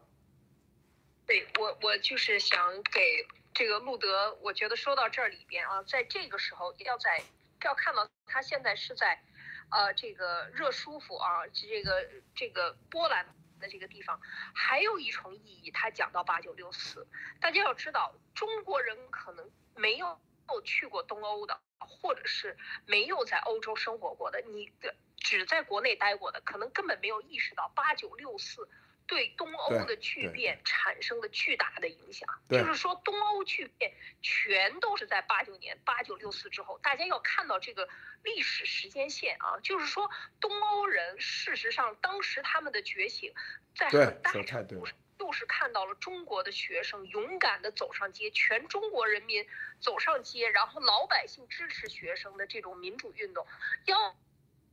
[1.26, 7.22] 对我，我就是想给这个路德，我觉得说到这里边啊，在这个时候要在
[7.68, 9.22] 要看到他现在是在
[9.70, 13.26] 呃这个热舒服啊，这个这个波兰
[13.60, 14.20] 的这个地方，
[14.54, 15.72] 还有一重意义。
[15.72, 17.08] 他讲到八九六四，
[17.42, 20.20] 大家要知道，中国人可能没有
[20.64, 21.60] 去过东欧的。
[21.82, 24.70] 或者是没有在欧洲生活过的，你
[25.18, 28.70] 只在国内待过的，可能根本没有意识到八九六四
[29.10, 32.30] 对东欧的巨变产生了巨大的影响。
[32.48, 33.92] 就是说，东欧巨变
[34.22, 36.78] 全都是在八九年八九六四之后。
[36.84, 37.90] 大家要看到这个
[38.24, 43.34] 历史时间线啊，就是说，东欧人事实上当时他们的觉醒，
[43.76, 44.96] 在很大程度上。
[45.18, 49.46] 就是看到了中国的学生勇敢地走上街，全中国人民
[49.82, 53.46] 走上街，然后老百姓支持学生的这种民主运动，
[53.86, 54.16] 要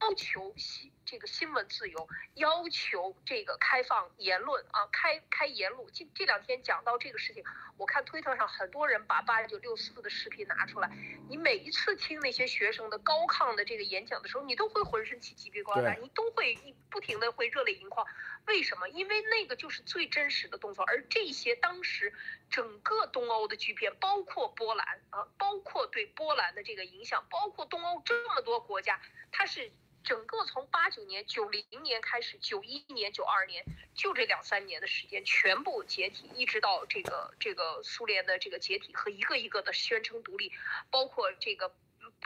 [0.00, 5.88] 要求新这个新闻自由，要求这个开放言论啊，开开言路。
[5.92, 7.44] 这这两天讲到这个事情，
[7.78, 10.90] 我看推特上很多人把八九六四的视频拿出来，
[11.28, 18.04] 你每一次听那些学生的高亢的这个演讲的时候，你都会浑身起鸡皮疙瘩，你都会一不停的会热泪盈眶。
[18.46, 18.88] 为什么？
[18.88, 22.12] 因为那个就是最真实的动作，而这些当时
[22.50, 29.00] 整个东欧的巨变，包括波兰啊，包括对波兰的这个影响，包括东欧这么多国家，
[29.32, 29.70] 它是
[30.06, 40.52] 整个从八九年、九零年开始，九一年、九二年，就这两三年的时间，全部解体，一直到这个这个苏联的这个解体和一个一个的宣称独立，
[40.90, 41.74] 包括这个。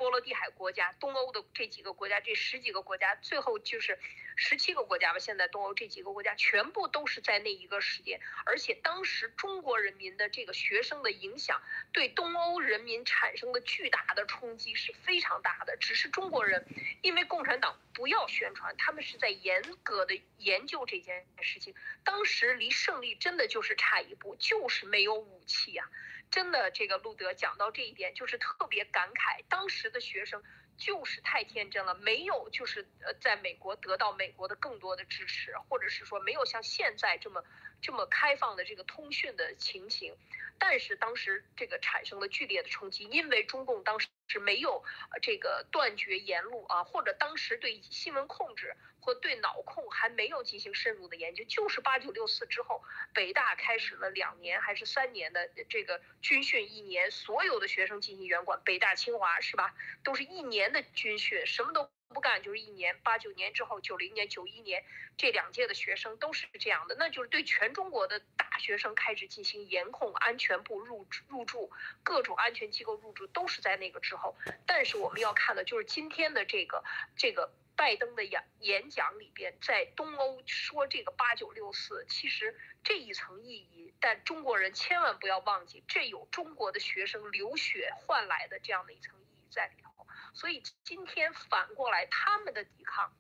[0.01, 3.99] 波罗的海国家、东欧的这几个国家，这十几个国家，最后就是
[4.35, 5.19] 十七个国家吧。
[5.19, 11.61] 现在东欧这几个国家全部都是在那一个时间，而且当时中国人民的这个学生的影响，
[11.93, 15.77] 对东欧人民产生的巨大的冲击是非常大的。
[15.77, 16.67] 只是中国人
[17.03, 21.75] 因为共产党不要宣传，他们是在严格的研究这件事情。
[22.05, 25.87] 当时离胜利真的就是差一步，就是没有武器呀。
[26.31, 29.43] 真的，这个路德讲到这一点，就是特别感慨。
[29.49, 30.43] 当时的学生
[30.79, 37.45] 就是太天真了，没有就是呃，在美国得到美国的更多的支持，或者是说没有像现在这么
[37.83, 40.15] 这么开放的这个通讯的情形。
[40.61, 44.85] 但是当时这个产生了剧烈的冲击，因为中共当时是没有
[45.23, 52.85] 这个断绝言路啊，或者当时对新闻控制和对脑控还没有进行深入的研究，就是八九六四之后，
[53.15, 61.91] 北大开始了两年还是三年的这个军训，一年所有的学生进行远管，北大清华是吧，都是一年的军训，什么都。
[62.13, 64.85] 不干就是一年，八九年之后，九零年、九一年
[65.17, 71.71] 这两届的学生都是这样的，那就是对全中国的大学生开始进行严控，安全部入入驻，
[72.03, 74.37] 各种安全机构入驻都是在那个之后。
[74.67, 76.83] 但是我们要看的就是今天的这个
[77.17, 89.90] 这个拜登的演演讲里边，在东欧说这个八九六四，其实这一层意义，但中国人千万不要忘记，这有中国的学生流血换来的这样的一层意义在里头。
[90.33, 93.13] 所以今天反过来，他们的抵抗，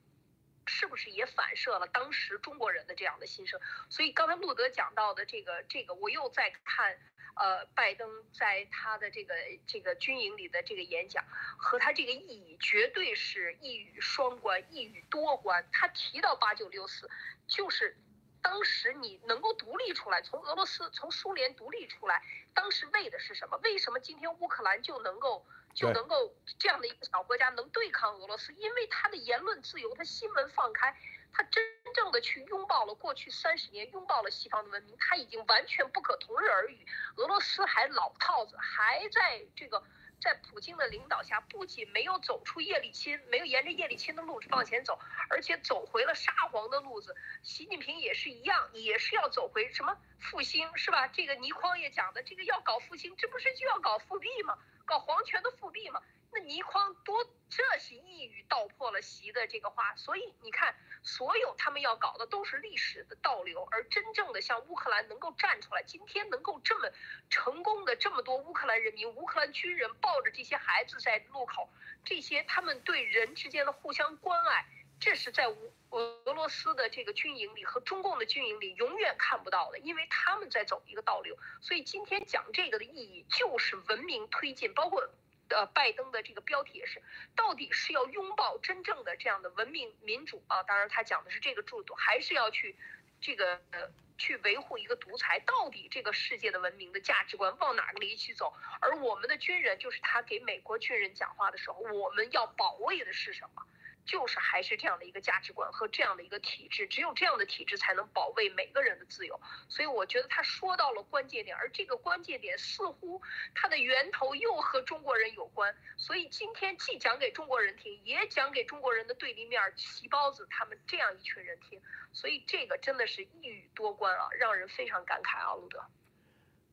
[0.66, 3.60] 是不是也反射了当时中国人的这样的心声？
[3.88, 6.98] 所以刚才路德讲到的这个这个，我又在看，
[7.34, 9.34] 呃，拜登在他的这个
[9.66, 11.24] 这个军营里的这个演讲，
[11.58, 15.68] 和他这个意义绝对是一语双关，一语多关。
[15.72, 17.10] 他提到八九六四，
[17.48, 17.96] 就是
[18.40, 22.22] 当时你能够独立出来，从俄罗斯从苏联独立出来，
[22.54, 23.58] 当时为的是什么？
[23.64, 25.44] 为什么今天乌克兰就能够？
[25.74, 30.94] 就能够这样的一个小国家能对抗俄罗斯，因为他的言论自由，他新闻放开，
[31.32, 31.64] 他真
[31.94, 36.86] 正的去拥抱了过去三十年，拥抱了西方的文明，他已经完全不可同日而语。
[37.16, 39.82] 俄罗斯还老套子，还在这个
[40.20, 44.98] 在普京的领导下，不仅没有走出叶利钦，没有沿着叶利钦的路往前走，
[45.30, 47.16] 而且走回了沙皇的路子。
[47.42, 51.06] 习近平也是一样，也是要走回什么复兴，是吧？
[51.08, 54.58] 这个倪匡也讲的，这个要搞复兴，这不是就要搞复辟吗？
[54.90, 56.02] 搞皇权的复辟嘛？
[56.32, 59.94] 那倪匡多，这是一语道破了习的这个话。
[59.94, 60.74] 所以你看，
[61.04, 66.90] 所有他们要搞的都是历史的倒流，而真正的像乌克兰能够站出来，今天能够这么
[67.28, 71.68] 成功的这么多乌克兰人民、乌克兰军人抱着这些孩子在路口，
[72.04, 74.66] 这些他们对人之间的互相关爱，
[74.98, 81.36] 这是在乌俄罗斯的这个军营里和中共的军营里永远看不到的，因为他们在走一个倒流。
[81.60, 85.02] 所以今天讲这个的意义就是文明推进，包括
[85.48, 87.02] 呃拜登的这个标题也是，
[87.34, 90.62] 到底是要拥抱真正的这样的文明民主啊？
[90.62, 92.76] 当然他讲的是这个制度，还是要去
[93.20, 95.40] 这个呃去维护一个独裁？
[95.40, 98.54] 到底这个世界的文明的价值观往哪个里去走？
[98.80, 103.66] 而我们的军人就是他给美国军人讲话的时候，我们要保卫的是什么？
[104.04, 109.40] 就是还是这样的一个价值观和这样的一个体制，只有这样的体制才能保卫每个人的自由。
[109.68, 113.20] 所以我觉得他说到了关键点，而这个关键点似乎
[113.54, 115.74] 它的源头又和中国人有关。
[115.96, 121.80] 所以今天既讲给中国人听，也讲给中国人的对立面旗包子他们这样一群人听。
[122.12, 125.84] 所以这个真的是一语多关啊，让人非常感慨啊，路德。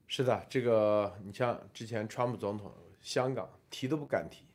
[0.07, 4.47] 是的，这个你像之前川普总统香港提都不敢提，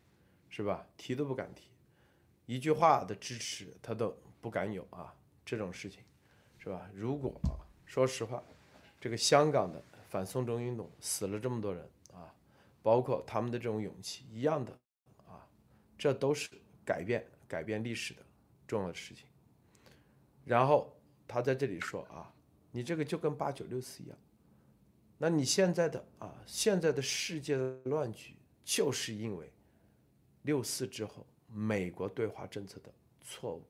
[0.48, 0.86] 是吧？
[0.96, 1.71] 提都不敢提。
[2.47, 5.14] 一句话的支持他都不敢有啊，
[5.45, 6.03] 这种事情，
[6.59, 6.90] 是吧？
[6.93, 7.55] 如果啊，
[7.86, 8.43] 说实话，
[9.01, 12.34] 这个香港的反送中运动死了这么多人啊，
[12.82, 14.76] 包括他们的这种勇气一样的
[15.26, 15.47] 啊，
[15.97, 16.51] 这都是
[16.84, 18.22] 改变改变历史的
[18.66, 19.26] 重要的事情。
[20.45, 20.93] 然后
[21.28, 22.34] 他在这里说啊，
[22.72, 24.18] 你这个就跟八九六四一样，
[25.18, 28.34] 那你现在的啊，现在的世界的乱局
[28.64, 29.53] 就是因为
[30.43, 31.24] 六四之后。
[31.55, 32.90] 美国对华政策的
[33.20, 33.62] 错误、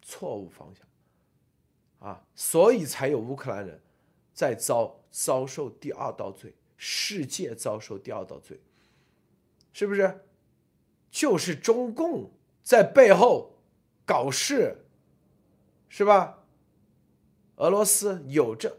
[0.00, 3.80] 错误方向，啊，所以才有乌克兰人
[4.32, 8.60] 在遭遭受第二道罪，世界遭受第二道罪，
[9.72, 10.24] 是不是？
[11.10, 12.30] 就是中共
[12.62, 13.52] 在背后
[14.06, 14.76] 搞事，
[15.88, 16.44] 是吧？
[17.56, 18.78] 俄罗斯有着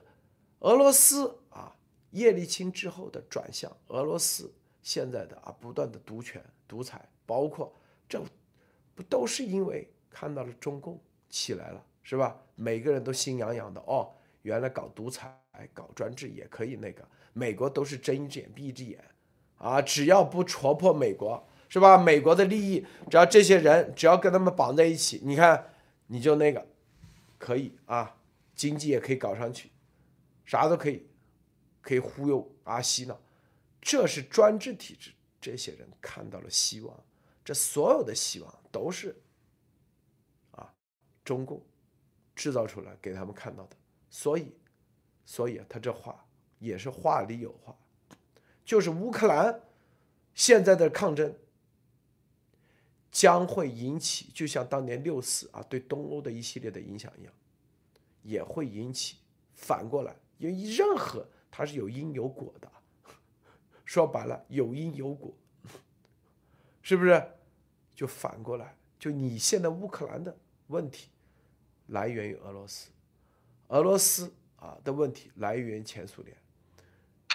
[0.60, 1.76] 俄罗斯啊，
[2.12, 7.74] 叶利钦之后的转向，俄罗斯现在的啊不断的独权独裁，包括。
[8.12, 8.22] 这
[8.94, 12.38] 不都是因为看到了中共起来了，是吧？
[12.56, 15.34] 每个人都心痒痒的哦，原来搞独裁、
[15.74, 17.08] 搞专制也可以那个。
[17.32, 19.02] 美国都是睁一只眼闭一只眼，
[19.56, 21.98] 啊，只要不戳破美国，是吧？
[21.98, 25.70] 美国的利益，只要这些人只要跟他们绑在一起，你看
[26.08, 26.68] 你就那个
[27.38, 28.18] 可以啊，
[28.54, 29.72] 经济也可以搞上去，
[30.44, 31.08] 啥都可以，
[31.80, 33.18] 可以忽悠啊洗脑，
[33.80, 35.12] 这是专制体制。
[35.40, 37.04] 这些人看到了希望，
[37.52, 39.14] 这所有的希望都是
[40.52, 40.74] 啊
[41.26, 41.62] 中共
[42.34, 43.76] 制造出来给他们看到的，
[44.10, 44.56] 所以，
[45.26, 46.26] 所以他这话
[46.60, 47.78] 也是话里有话，
[48.64, 49.64] 就是乌克兰
[50.34, 51.36] 现在的抗争。
[53.12, 57.34] 将会引起，就像当年六四啊对东欧的一系列的影响一样，
[58.24, 59.18] 也会引起
[59.54, 62.72] 反过来，因为任何它是有因有果的，
[63.84, 65.34] 说白了有因有果，
[66.82, 67.22] 是不是？
[68.02, 70.36] 就反过来，就你现在乌克兰的
[70.70, 71.10] 问题
[71.90, 72.90] 来源于俄罗斯，
[73.68, 76.36] 俄罗斯啊的问题来源于前苏联，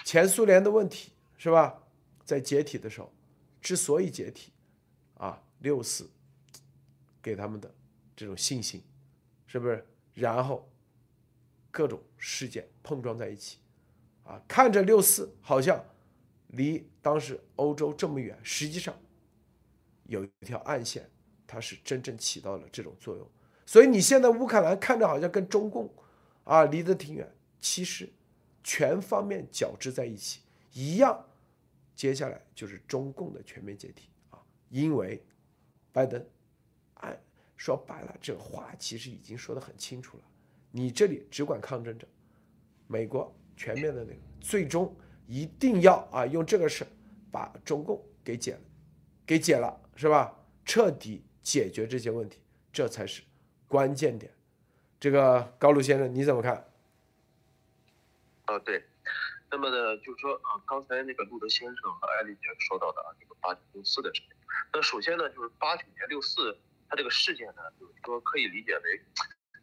[0.03, 1.81] 前苏联的问题是吧？
[2.25, 3.09] 在解体的时候，
[3.61, 4.51] 之所以解体，
[5.13, 5.41] 啊。
[5.59, 6.07] 六四
[7.19, 7.73] 给他们的
[8.15, 8.83] 这种信心，
[9.47, 9.87] 是不是？
[10.13, 10.69] 然后
[11.71, 13.57] 各种事件碰撞在一起，
[14.25, 15.81] 啊，看着六四好像
[16.49, 18.93] 离当时欧洲这么远，实际上
[20.07, 21.09] 有一条暗线，
[21.45, 23.29] 它是真正起到了这种作用。
[23.65, 25.89] 所以你现在乌克兰看着好像跟中共
[26.43, 28.09] 啊离得挺远，其实
[28.63, 30.41] 全方面交织在一起，
[30.73, 31.25] 一样。
[31.95, 34.39] 接下来就是中共的全面解体啊，
[34.69, 35.23] 因为。
[35.93, 36.23] 拜登，
[36.95, 37.19] 哎，
[37.55, 40.23] 说白了，这话其实已经说得很清楚了。
[40.69, 42.07] 你这里只管抗争着，
[42.85, 44.95] 美国全面的那个，最终
[45.25, 46.85] 一定要啊用这个事
[47.31, 48.61] 把中共给解了，
[49.25, 50.33] 给解了，是吧？
[50.63, 52.39] 彻底解决这些问题，
[52.71, 53.23] 这才是
[53.67, 54.31] 关键点。
[54.99, 56.69] 这个高露先生你怎么看？
[58.45, 58.83] 啊，对。
[59.49, 64.29] 那么呢，就是说啊，刚才那个路德先生和艾丽姐说到的啊，这个八九六四的事情。
[64.73, 66.55] 那首先呢，就是八九年六四，
[66.89, 69.01] 它这个事件呢，就是说可以理解为，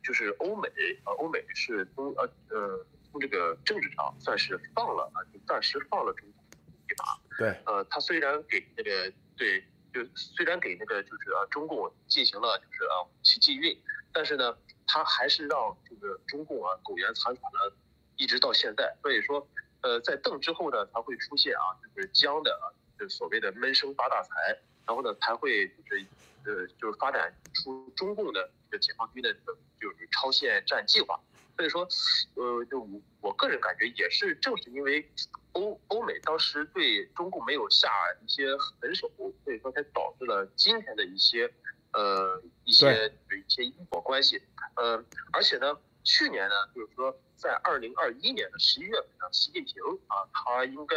[0.02, 0.68] 就是欧美
[1.04, 6.42] 啊，欧美是从呃呃从这个政治上算是放了啊，就暂时放了中国
[6.88, 7.04] 一把。
[7.36, 7.54] 对。
[7.66, 9.62] 呃，他虽然给那个对，
[9.94, 13.80] 就虽然给那个就是啊中共进行了就是啊武器禁运，
[14.12, 17.72] 但是呢，他还是让这个中共啊苟延残喘了，
[18.16, 18.94] 一直到现在。
[19.00, 19.48] 所以说。
[19.84, 26.06] 呃，在邓之后呢，才会出现啊，就是江的啊，就所谓的闷声发大财，然后呢，才会就是
[26.46, 31.20] 呃，就是发展出中共的这个解放军的这个就是超限战计划。
[31.56, 31.86] 所以说，
[32.34, 35.10] 呃，就我我个人感觉也是，正是因为
[35.52, 37.88] 欧欧美当时对中共没有下
[38.24, 39.10] 一些狠手，
[39.44, 41.52] 所以说才导致了今天的一些
[41.92, 44.42] 呃一些一些因果关系。
[44.76, 47.16] 呃，而且呢，去年呢，就是说。
[47.36, 49.74] 在二零二一年的十一月份呢，习近平
[50.06, 50.96] 啊，他应该，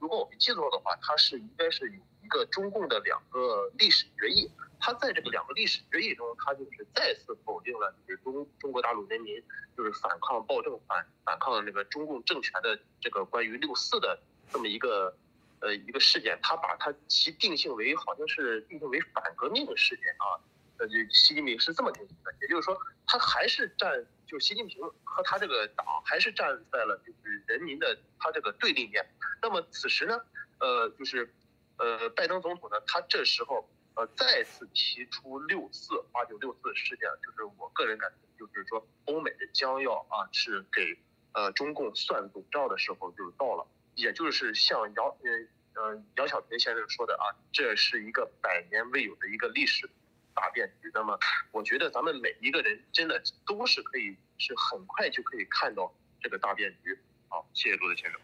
[0.00, 9.42] 如果我没记错的话，他是应该是有一个中共的两个历史决议，他在这个两个历史决议中，他就是再次否定了就是中中国大陆人民
[9.76, 14.18] 就是反抗暴政、反反抗那个中共政权的这个关于六四的
[14.52, 15.16] 这么一个
[15.60, 20.38] 呃一个事件，他把它其定性为好像是定性为反革命的事件啊，
[20.78, 24.06] 呃，就习近平是这么定性的，也就是说，他还是站。
[24.28, 29.02] 就习近平和他这个党还是站在了就是人民的他这个对立面。
[29.40, 30.20] 那么此时呢，
[30.60, 31.32] 呃，就是
[31.78, 40.98] 呃，拜登总统呢，他这时候呃再次提出六四八九六四事件，就是我个人感觉就是说，欧美的将要啊是给
[41.32, 49.88] 呃中共算总账的时候就到了，也就是像姚呃呃杨小平先生说的啊，这是一个百年未有的一个历史。
[50.34, 51.18] 大变局，那么
[51.50, 56.96] 我觉得咱们每一个人真的都是可以，是很快就可以看到这个大变局。
[57.28, 58.20] 好，谢谢陆德先生。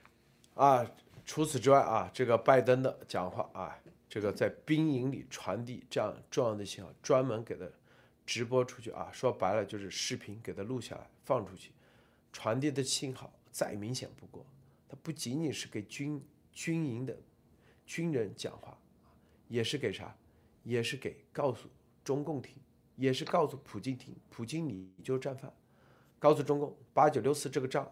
[0.55, 0.87] 啊，
[1.25, 7.67] 除此之外啊，这个拜登的讲话啊，这个在兵营里传递这样重要的信号，专门给他
[8.27, 11.73] 直播出去啊，说白了就是视频给他录下来放出去，
[12.33, 14.45] 传递的信号再明显不过。
[14.89, 16.23] 他不仅仅是给军
[16.53, 17.17] 军营的
[17.87, 18.77] 军人讲话，
[19.49, 20.17] 也是给啥？
[20.63, 21.69] 也是给告诉。
[22.05, 22.55] 中共听，
[22.97, 25.51] 也是告诉普京听，普京你就是战犯，
[26.19, 27.91] 告诉中共八九六四这个仗，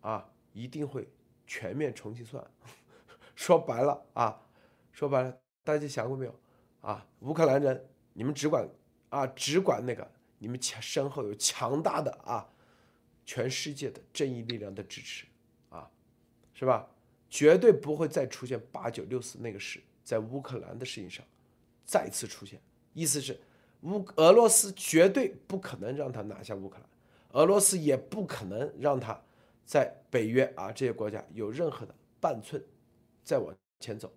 [0.00, 1.08] 啊，一定会
[1.52, 2.42] 全面重新算。
[3.36, 4.40] 说白了啊，
[4.90, 6.34] 说白了，大家想过没有
[6.80, 7.06] 啊？
[7.20, 8.66] 乌克兰人，你们只管
[9.10, 12.48] 啊，只管那个，你们强身后有强大的啊，
[13.26, 15.26] 全世界的正义力量的支持
[15.68, 15.90] 啊，
[16.54, 16.88] 是吧？
[17.28, 21.22] 绝对不会再出现八九六四那个事，在乌克兰的事情上
[21.84, 22.58] 再次出现。
[22.94, 23.38] 意思是，
[23.82, 26.86] 乌俄罗斯绝对不可能让他拿下乌克兰，
[27.32, 29.20] 俄罗斯也不可能让他
[29.72, 32.62] 在北约啊这些国家有任何的半寸
[33.24, 34.12] 再往前走。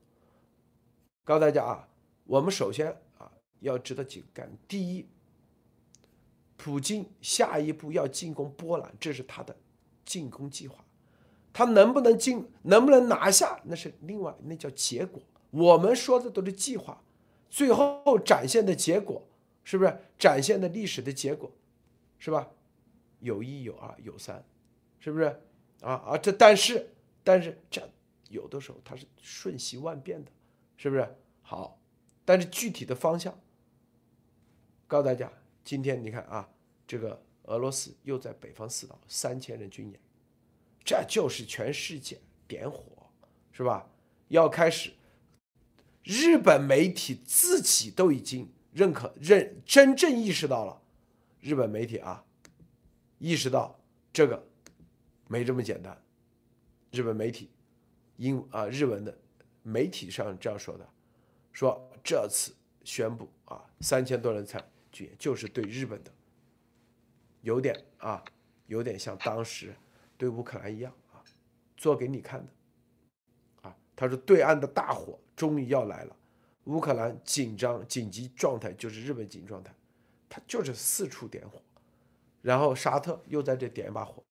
[1.24, 1.88] 告诉大家啊，
[2.26, 3.32] 我们首先啊
[3.62, 4.58] 要知道几个概念。
[4.68, 5.08] 第一，
[6.58, 9.56] 普京下一步要进攻波兰，这是他的
[10.04, 10.84] 进攻计划。
[11.54, 15.22] 他能不能进，能不能拿下，那是另外，那叫结果。
[15.52, 17.02] 我们说的都是计划，
[17.50, 19.26] 最后展现的结果
[19.64, 21.50] 是不是展现的历史的结果，
[22.20, 22.52] 是吧？
[23.22, 24.44] 有一有二有三，
[25.06, 25.26] 是不是？
[25.82, 26.90] 啊啊，这但是
[27.24, 27.88] 但是这
[28.30, 30.32] 有的时候它是瞬息万变的，
[30.78, 31.16] 是不是？
[31.44, 31.80] 好，
[32.26, 33.40] 但是具体的方向，
[34.88, 35.32] 告诉大家，
[35.64, 36.50] 今天你看啊，
[36.88, 40.00] 这个俄罗斯又在北方四岛三千人军演。
[40.84, 43.08] 这就是全世界点火，
[43.52, 43.88] 是吧？
[44.30, 44.92] 要开始，
[46.02, 50.82] 日本媒体自己都已经认可、认真正意识到了，
[51.42, 52.26] 日本媒体啊，
[53.20, 53.80] 意识到
[54.12, 54.48] 这个
[55.28, 55.98] 没这么简单。
[56.92, 57.50] 日本媒体，
[58.18, 59.18] 英啊日文的
[59.64, 60.90] 媒体上这样说的，
[61.52, 62.54] 说这次
[62.84, 66.12] 宣布啊三千多人参军，就是对日本的
[67.42, 68.24] 有点啊
[68.68, 69.76] 有点像当时。
[70.18, 71.20] 对乌克兰一样啊，
[71.76, 76.16] 做给你看的，啊，他说对岸的大火终于要来了，
[76.64, 79.76] 乌克兰紧张紧急状态就是日本紧急状态，
[80.30, 81.62] 他就是四处点火，
[82.42, 84.24] 然后沙特又在这点一把火，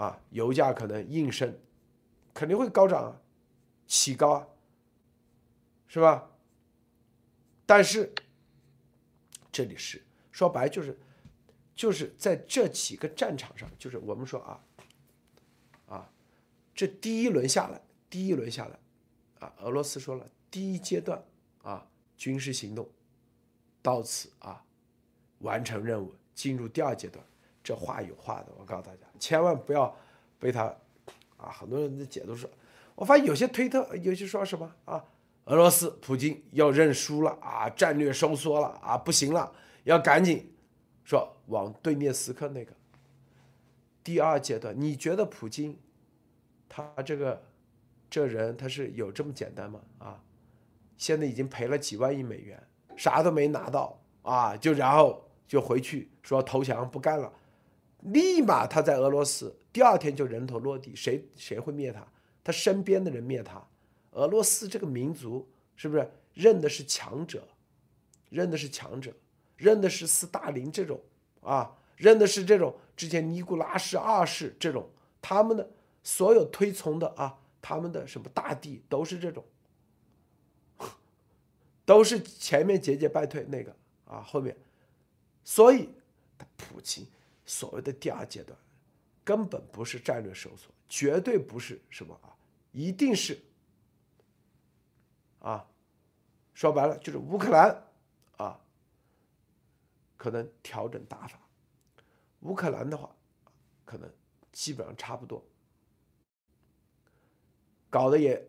[0.00, 1.54] 啊，油价可能应声
[2.32, 3.20] 肯定会高涨啊，
[3.86, 4.48] 起高啊，
[5.86, 6.30] 是吧？
[7.66, 8.10] 但是
[9.52, 10.98] 这里是说白就是
[11.74, 14.64] 就是在这几个战场上，就是我们说啊。
[15.86, 16.10] 啊
[16.74, 18.78] 这第一轮下来，第一轮下来，
[19.40, 21.22] 啊，俄罗斯说了，第一阶段
[21.62, 21.86] 啊，
[22.16, 22.88] 军事行动
[23.82, 24.64] 到此啊，
[25.40, 27.22] 完成任务，进入第二阶段。
[27.62, 29.94] 这话有话的，我告诉大家，千万不要
[30.38, 30.64] 被他
[31.36, 32.48] 啊，很多人的解读说，
[32.94, 35.04] 我发现有些推特，有些说什么啊，
[35.44, 39.52] 俄罗斯普京要认输了啊，战略收缩了啊，不行了，
[39.84, 40.52] 要赶紧
[41.04, 42.72] 说往顿涅斯克那个
[44.02, 45.78] 第二阶段，你觉得普京？
[46.72, 47.42] 他这个
[48.08, 49.80] 这人他是有这么简单吗？
[49.98, 50.22] 啊，
[50.96, 52.62] 现在已经赔了几万亿美元，
[52.96, 57.32] 啥都没拿到啊，就然后就回去说投降不干了，
[58.02, 62.06] 立马他在俄罗斯第二天就人头落地，谁谁会灭他？
[62.42, 63.62] 他身边的人灭他。
[64.12, 67.46] 俄罗斯这个民族是不是认的是强者，
[68.28, 69.12] 认的是强者，
[69.56, 71.00] 认的是斯大林这种
[71.42, 74.88] 啊，认的是这种之前尼古拉斯二世这种
[75.20, 75.70] 他们的。
[76.02, 79.44] 所有推崇的啊，他们的什么大帝都是这种，
[81.84, 83.76] 都是前面节节败退那个
[84.06, 84.56] 啊，后面，
[85.44, 85.90] 所以
[86.38, 87.06] 他普京
[87.50, 88.56] 所谓的第二阶段，
[89.24, 92.30] 根本不是战略收缩，绝对不是什么啊，
[92.70, 93.36] 一定是
[95.40, 95.68] 啊，
[96.54, 97.88] 说白了就是乌克兰
[98.36, 98.60] 啊，
[100.16, 101.40] 可能调整打法，
[102.42, 103.12] 乌克兰的话，
[103.84, 104.08] 可能
[104.52, 105.44] 基本上差不多。
[107.90, 108.48] 搞的也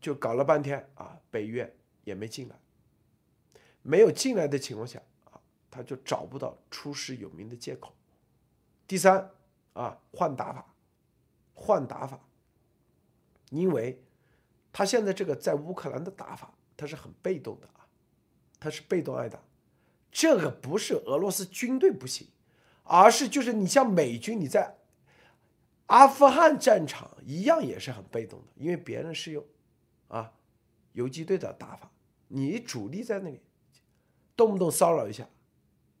[0.00, 1.72] 就搞了半天啊，北约
[2.02, 2.60] 也没进来，
[3.82, 5.40] 没有进来的情况下啊，
[5.70, 7.94] 他就找不到出师有名的借口。
[8.90, 9.30] 第三
[9.74, 10.74] 啊，换打法，
[11.54, 12.18] 换打法，
[13.50, 14.02] 因为
[14.72, 17.86] 他现在这个在乌克兰的打法，他是很被动的啊，
[18.58, 19.38] 他是被动挨打。
[20.10, 22.26] 这个不是俄罗斯军队不行，
[22.82, 24.78] 而是就是你像美军你在。
[25.86, 29.44] 阿富汗战场一样也是很被动的，因为别人是用
[30.08, 30.32] 啊
[30.94, 31.92] 游击队的打法，
[32.26, 33.40] 你主力在那里，
[34.34, 35.28] 动不动骚扰一下，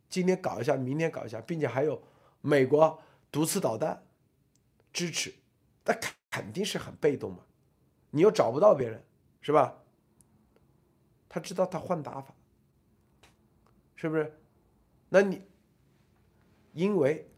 [0.08, 2.02] 今天搞一下，明天搞一下，并且还有
[2.40, 4.02] 美国毒刺导弹
[4.92, 5.34] 支持，
[5.84, 7.38] 那肯肯定是很被动嘛。
[8.10, 9.04] 你又找不到别人，
[9.40, 9.76] 是吧？
[11.28, 12.34] 他知道他换打法，
[13.94, 14.36] 是不是？
[15.08, 15.42] 那你
[16.72, 17.30] 因为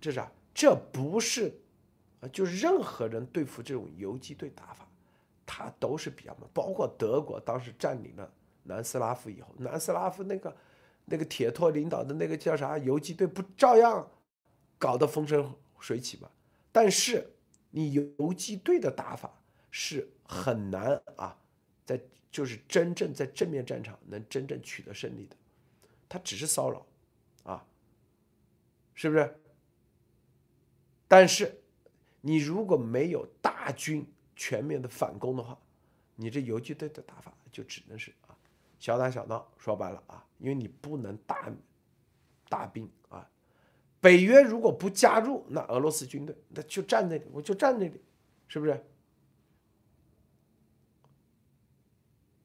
[0.00, 0.30] 这啥？
[0.54, 1.60] 这不是。
[2.20, 4.88] 啊，就任何人对付这种游击队打法，
[5.44, 6.48] 他都是比较慢。
[6.54, 8.32] 包括德国当时占领了
[8.62, 10.56] 南斯拉夫以后，南斯拉夫那个
[11.04, 14.10] 那个铁托领导的那个叫啥游击队，不照样
[14.78, 16.30] 搞得风生水起吧？
[16.72, 17.34] 但是
[17.70, 21.38] 你游击队的打法是很难啊，
[21.84, 22.00] 在
[22.30, 25.36] 就是真正在正面战场能真正取得胜利的，
[26.08, 26.86] 他只是骚扰，
[27.44, 27.66] 啊，
[28.94, 29.40] 是不是？
[31.06, 31.62] 但是。
[32.22, 34.04] 你如果没有大军
[34.34, 35.56] 全面的反攻的话，
[36.16, 38.34] 你这游击队的打法就只能是啊
[38.80, 39.46] 小打小闹。
[39.58, 41.52] 说白了啊，因为你不能大
[42.48, 43.30] 大兵啊。
[44.06, 48.00] 北约如果不加入，那俄罗斯军队那就站那里，我就站那里，
[48.46, 48.80] 是不是？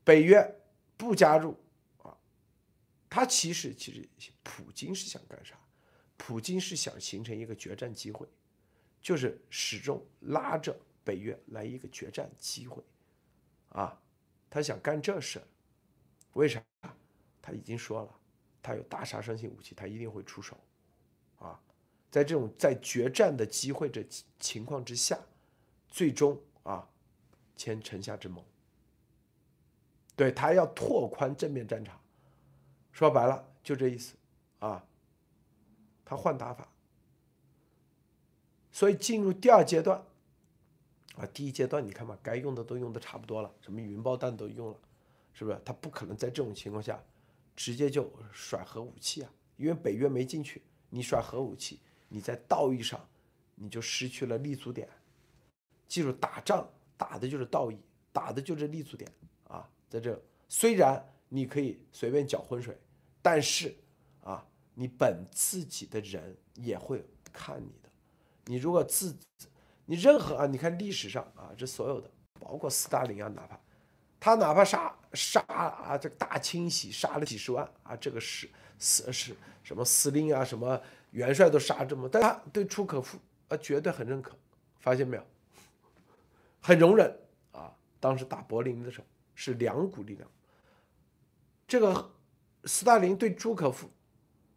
[0.03, 0.59] 北约
[0.97, 1.55] 不加入
[2.01, 2.17] 啊
[3.07, 5.55] 他其实其实普京是想干啥？
[6.17, 8.27] 普京是想形成一个决战机会，
[8.99, 12.83] 就是始终拉着北约来一个决战机会，
[13.69, 14.01] 啊，
[14.49, 15.39] 他想干这事
[16.33, 16.63] 为啥？
[17.39, 18.19] 他已经说了，
[18.63, 20.59] 他有大杀伤性武器，他一定会出手，
[21.41, 21.59] 啊，
[22.09, 24.05] 在这种在决战的机会这
[24.39, 25.19] 情况之下，
[25.89, 26.87] 最终啊
[27.57, 28.43] 签城下之盟。
[30.15, 31.99] 对他要拓宽正面战场，
[32.91, 34.15] 说白了就这意思
[34.59, 34.85] 啊。
[36.05, 36.67] 他换打法，
[38.69, 39.97] 所以进入第二阶段
[41.15, 44.77] 啊，第一阶段你看嘛，该用的都用的差不多了，什么云爆弹都用了，
[45.31, 45.57] 是不是？
[45.63, 47.01] 他不可能在这种情况下
[47.55, 50.61] 直接就甩核武器啊，因为北约没进去，
[50.91, 53.03] 你甩核武器，你在道义上
[53.55, 54.87] 你就失去了立足点。
[55.87, 57.79] 记住，打仗打的就是道义，
[58.13, 59.11] 打的就是立足点
[59.47, 59.67] 啊。
[59.89, 62.79] 在这虽然你可以随便搅浑水，
[63.23, 63.75] 但是
[64.23, 64.45] 啊。
[64.73, 67.89] 你本自己的人也会看你的，
[68.45, 69.13] 你如果自，
[69.85, 73.59] 你任何啊，你看历史上啊，这所有的，包括斯大林啊，哪怕
[74.17, 78.49] 他哪怕杀杀啊，这个大清洗杀了几十万啊，这个是
[78.81, 83.17] 是是什么司令啊，什么元帅都杀这么，但他对楚可夫
[83.47, 84.35] 啊绝对很认可，
[84.79, 85.23] 发现没有？
[86.59, 87.17] 很容忍
[87.51, 87.73] 啊。
[87.99, 89.05] 当时打柏林的时候
[89.35, 90.27] 是两股力量，
[91.67, 92.11] 这个
[92.65, 93.89] 斯大林对朱可夫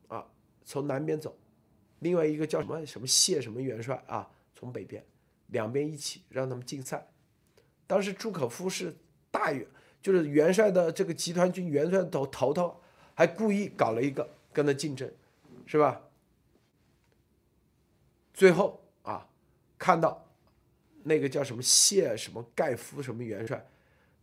[0.09, 0.27] 啊。
[0.65, 1.37] 从南边走，
[1.99, 5.05] 另外一个叫什么什么谢什么元帅啊，从北边，
[5.49, 7.07] 两边一起让他们竞赛。
[7.87, 8.97] 当时朱可夫是
[9.31, 9.67] 大元，
[10.01, 12.81] 就是元帅的这个集团军元帅头头头，
[13.15, 15.11] 还故意搞了一个跟他竞争，
[15.67, 16.01] 是吧？
[18.33, 19.29] 最后啊，
[19.79, 20.27] 看到
[21.03, 23.65] 那个叫什么谢什么盖夫什么元帅，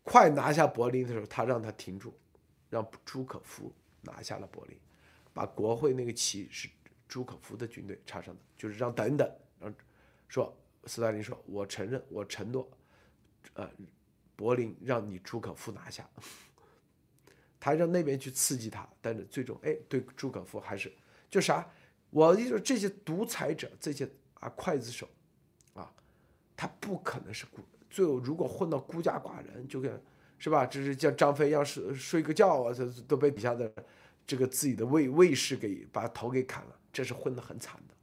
[0.03, 2.13] 快拿下柏林的时候，他让他停住，
[2.69, 4.77] 让朱可夫拿下了柏林。
[5.33, 6.69] 把国会那个旗是
[7.07, 9.73] 朱可夫的军队插上的，就是让等等，让
[10.27, 10.53] 说
[10.85, 12.69] 斯大林说：“我承认，我承诺，
[13.53, 13.69] 呃，
[14.35, 16.05] 柏林让你朱可夫拿下。”
[17.61, 20.91] 他让那边去刺激他，但是最终哎，对朱可夫还是
[21.29, 21.65] 就啥？
[22.09, 25.07] 我一说这些独裁者，这些啊刽子手，
[25.73, 25.89] 啊，
[26.57, 30.03] 他不可能是孤，最后如果混到孤家寡人，就跟
[30.37, 30.65] 是吧？
[30.65, 33.71] 这是像张飞一样睡个觉啊，这都被底下的。
[34.27, 37.95] 这个自己的卫卫士给把头给砍了，这是混得很惨的。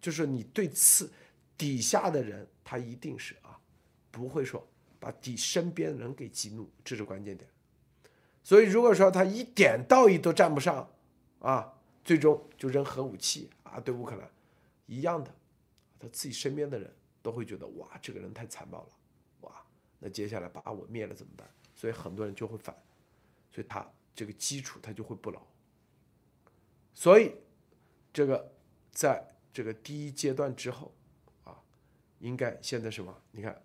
[0.00, 1.08] 就是你对刺
[1.56, 3.56] 底下的人，他一定是啊，
[4.10, 4.66] 不会说
[4.98, 7.48] 把底身边人给激怒，这是关键点。
[8.42, 10.90] 所以如果说他一点道义都占不上
[11.40, 11.74] 啊，
[12.04, 14.30] 最终就扔核武器啊，对乌克兰
[14.86, 15.34] 一样的，
[15.98, 18.88] 他自己身边的人都会觉得哇，这个人太残暴了，
[19.42, 19.64] 哇，
[19.98, 21.48] 那接下来把我灭了怎么办？
[21.74, 22.76] 所以很多人就会反，
[23.50, 23.88] 所以他。
[24.12, 25.40] 这个基础他就会不牢，
[26.92, 27.36] 所以
[28.12, 28.52] 这个
[28.90, 30.92] 在这个第一阶段之后
[31.44, 31.56] 啊，
[32.18, 33.22] 应该现在什么？
[33.30, 33.62] 你看，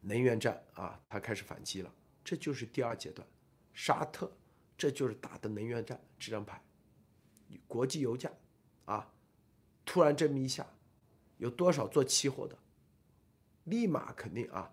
[0.00, 1.94] 能源战啊，他开始反击了，
[2.24, 3.24] 这就是第二阶段。
[3.74, 4.32] 沙特，
[4.78, 6.62] 这就是打的能源战这张牌，
[7.68, 8.32] 国际油价
[8.86, 9.12] 啊，
[9.84, 10.66] 突然这么一下，
[11.36, 12.56] 有多少做期货的，
[13.64, 14.72] 立马肯定啊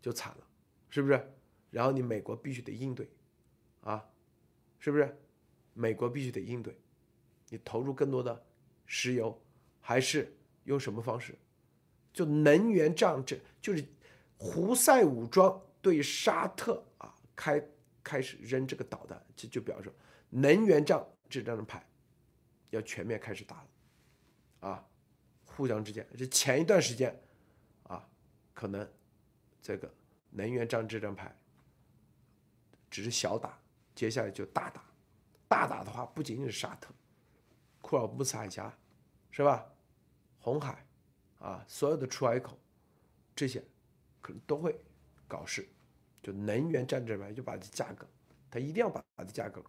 [0.00, 0.46] 就惨了，
[0.88, 1.34] 是不是？
[1.70, 3.10] 然后你美国必须得应对
[3.80, 4.08] 啊。
[4.84, 5.16] 是不是？
[5.74, 6.76] 美国必须得应对，
[7.50, 8.44] 你投入更多的
[8.84, 9.40] 石油，
[9.80, 11.38] 还是用什么方式？
[12.12, 13.84] 就能源战，这就是
[14.36, 17.64] 胡塞武装对沙特啊开
[18.02, 19.92] 开始扔这个导弹，这就表示
[20.30, 21.86] 能源战这张牌
[22.70, 24.86] 要全面开始打了啊！
[25.44, 27.14] 互相之间，这前一段时间
[27.84, 28.08] 啊，
[28.54, 28.90] 可能
[29.60, 29.92] 这个
[30.30, 31.36] 能源战这张牌
[32.90, 33.58] 只是小打。
[33.94, 34.82] 接下来就大打，
[35.46, 36.90] 大打的话不仅仅是沙特、
[37.82, 38.74] 库尔布斯海峡，
[39.30, 39.70] 是吧？
[40.38, 40.82] 红海，
[41.38, 42.58] 啊，所有的出海口，
[43.36, 43.62] 这些
[44.22, 44.80] 可能都会
[45.28, 45.68] 搞事。
[46.22, 48.06] 就能源战这边就把这价格，
[48.50, 49.62] 他一定要把它的价格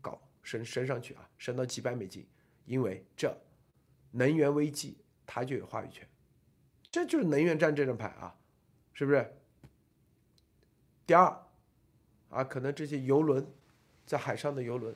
[0.00, 2.26] 搞升升上去啊，升到几百美金，
[2.64, 3.36] 因为这
[4.12, 4.96] 能源危机
[5.26, 6.08] 他就有话语权。
[6.90, 8.34] 这就是能源战这张牌啊，
[8.92, 9.34] 是不是？
[11.06, 11.46] 第二，
[12.30, 13.46] 啊，可能这些游轮。
[14.06, 14.94] 在海上的游轮，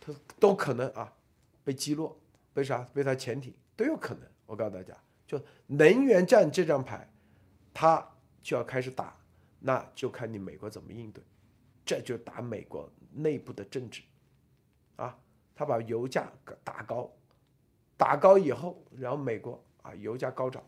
[0.00, 1.16] 它都可能啊
[1.62, 2.18] 被击落，
[2.52, 2.82] 被啥？
[2.92, 4.28] 被它潜艇都有可能。
[4.44, 4.92] 我告诉大家，
[5.24, 7.08] 就能源战这张牌，
[7.72, 8.04] 它
[8.42, 9.16] 就要开始打，
[9.60, 11.22] 那就看你美国怎么应对。
[11.84, 14.02] 这就打美国内部的政治，
[14.96, 15.18] 啊，
[15.54, 16.30] 他把油价
[16.62, 17.10] 打高，
[17.96, 20.62] 打高以后，然后美国啊油价高涨，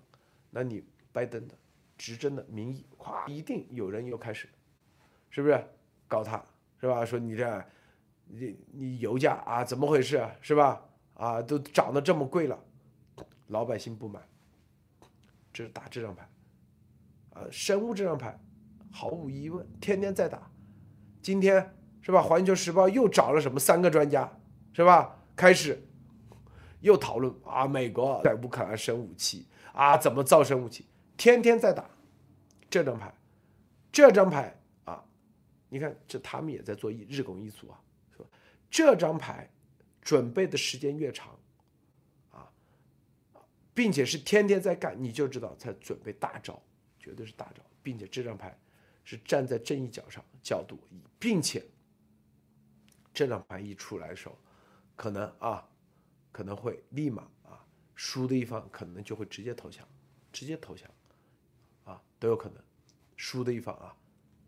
[0.50, 1.54] 那你拜登的
[1.96, 4.48] 执政的民意，咵，一定有人又开始，
[5.30, 5.64] 是不是
[6.08, 6.44] 搞他？
[6.80, 7.04] 是吧？
[7.04, 7.64] 说你这，
[8.26, 10.82] 你你油价啊怎么回事啊是吧？
[11.14, 12.58] 啊都涨得这么贵了，
[13.46, 14.20] 老百姓不买，
[15.52, 16.28] 这是打这张牌，
[17.34, 18.36] 啊生物这张牌，
[18.92, 20.50] 毫无疑问天天在打，
[21.20, 22.22] 今天是吧？
[22.22, 24.38] 环球时报又找了什么三个专家
[24.72, 25.18] 是吧？
[25.34, 25.82] 开始
[26.80, 30.86] 又讨论啊美国在乌克兰生武器啊怎么造生武器，
[31.16, 31.88] 天天在打
[32.68, 33.14] 这张牌，
[33.90, 35.02] 这张牌啊，
[35.70, 37.80] 你看这他们也在做一日拱一卒啊。
[38.12, 38.28] 是吧
[38.70, 39.50] 这张牌
[40.00, 41.38] 准备的时间越长，
[42.30, 42.50] 啊，
[43.72, 46.60] 并且是天天在干，你就知道在准备大招，
[46.98, 48.58] 绝对是大招，并且这张牌
[49.04, 50.78] 是站在正义角上角度，
[51.18, 51.64] 并且
[53.12, 54.38] 这张牌一出来的时候，
[54.96, 55.68] 可能啊，
[56.30, 59.86] 可能会立马啊，输的一方可能就会直接投降，
[60.32, 60.90] 直接投降，
[61.84, 62.62] 啊，都有可能，
[63.16, 63.96] 输的一方啊，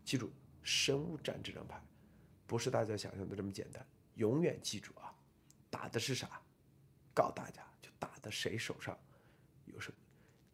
[0.03, 0.31] 记住
[0.63, 1.81] 生物战这张牌，
[2.47, 3.85] 不是大家想象的这么简单。
[4.15, 5.13] 永远记住啊，
[5.69, 6.41] 打的是啥？
[7.13, 8.97] 告诉大家，就打的谁手上
[9.65, 9.97] 有什么？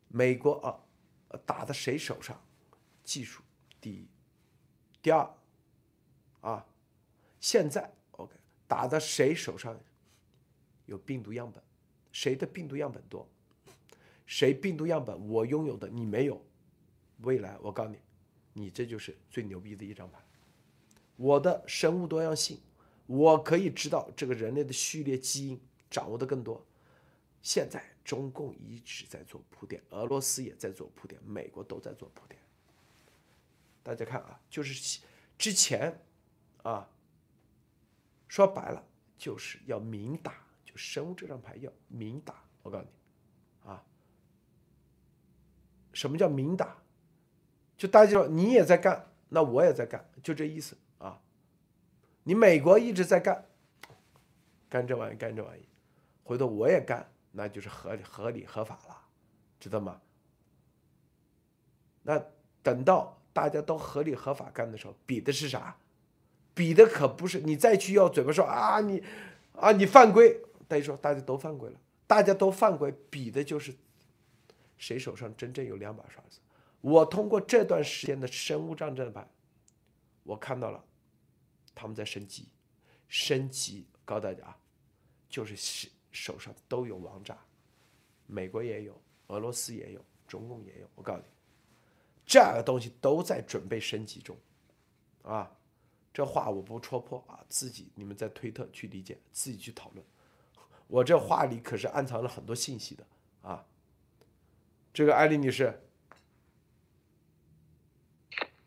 [0.08, 2.40] 美国啊，打的谁手上？
[3.04, 3.42] 技术
[3.82, 4.08] 第一，
[5.02, 5.30] 第二
[6.40, 6.66] 啊，
[7.40, 8.34] 现在 OK，
[8.68, 9.78] 打的谁手上
[10.86, 11.62] 有病毒样本？
[12.14, 13.28] 谁的病毒样本多？
[14.26, 16.42] 谁病毒样本我拥有的你没有？
[17.24, 17.98] 未来我告诉你，
[18.54, 20.20] 你这就是最牛逼的一张牌。
[21.18, 22.60] 我的生物多样性。
[23.08, 25.60] 我可以知道这个人类的序列基因，
[25.90, 26.66] 掌握的更多。
[27.42, 32.41] 现在中共一直在做铺垫，俄罗斯也在做铺垫，美国都在做铺垫。
[33.84, 35.00] 大家看啊，就是
[35.38, 36.00] 之前
[36.64, 36.88] 啊，
[38.28, 38.84] 说白了
[39.18, 42.44] 就是要明打，就生物这张牌要明打。
[42.62, 43.84] 我告诉你啊，
[45.94, 46.78] 什么叫明打？
[47.76, 51.20] 就大家说你也在干，那我也在干，就这意思啊。
[52.24, 53.44] 你美国一直在干，
[54.70, 55.68] 干这玩意干这玩意，
[56.24, 59.02] 回头我也干，那就是合合理合法了，
[59.60, 60.00] 知道吗？
[62.04, 62.24] 那
[62.62, 65.78] 等到大家都合理合法干的时候，比的是啥？
[66.54, 69.04] 比的可不是你再去要嘴巴说啊你
[69.54, 73.74] 啊你犯规，等于说大家都犯规了，大家都犯规，比的就是
[74.78, 76.40] 谁手上真正有两把刷子。
[76.82, 79.28] 我通过这段时间的生物战争牌，
[80.24, 80.84] 我看到了。
[81.74, 82.50] 他们在升级，
[83.08, 84.58] 升级，告诉大家啊，
[85.30, 87.36] 就是手手上都有王炸，
[88.28, 90.88] 美国也有，俄罗斯也有，中共也有。
[90.96, 91.26] 我告诉你，
[92.32, 94.38] 这个东西都在准备升级中，
[95.24, 95.52] 啊，
[96.14, 100.06] 这话我不戳破啊，自己你们在推特去理解，自己去讨论。
[100.88, 103.06] 我这话里可是暗藏了很多信息的
[103.42, 103.66] 啊。
[104.94, 105.82] 这个艾丽女士。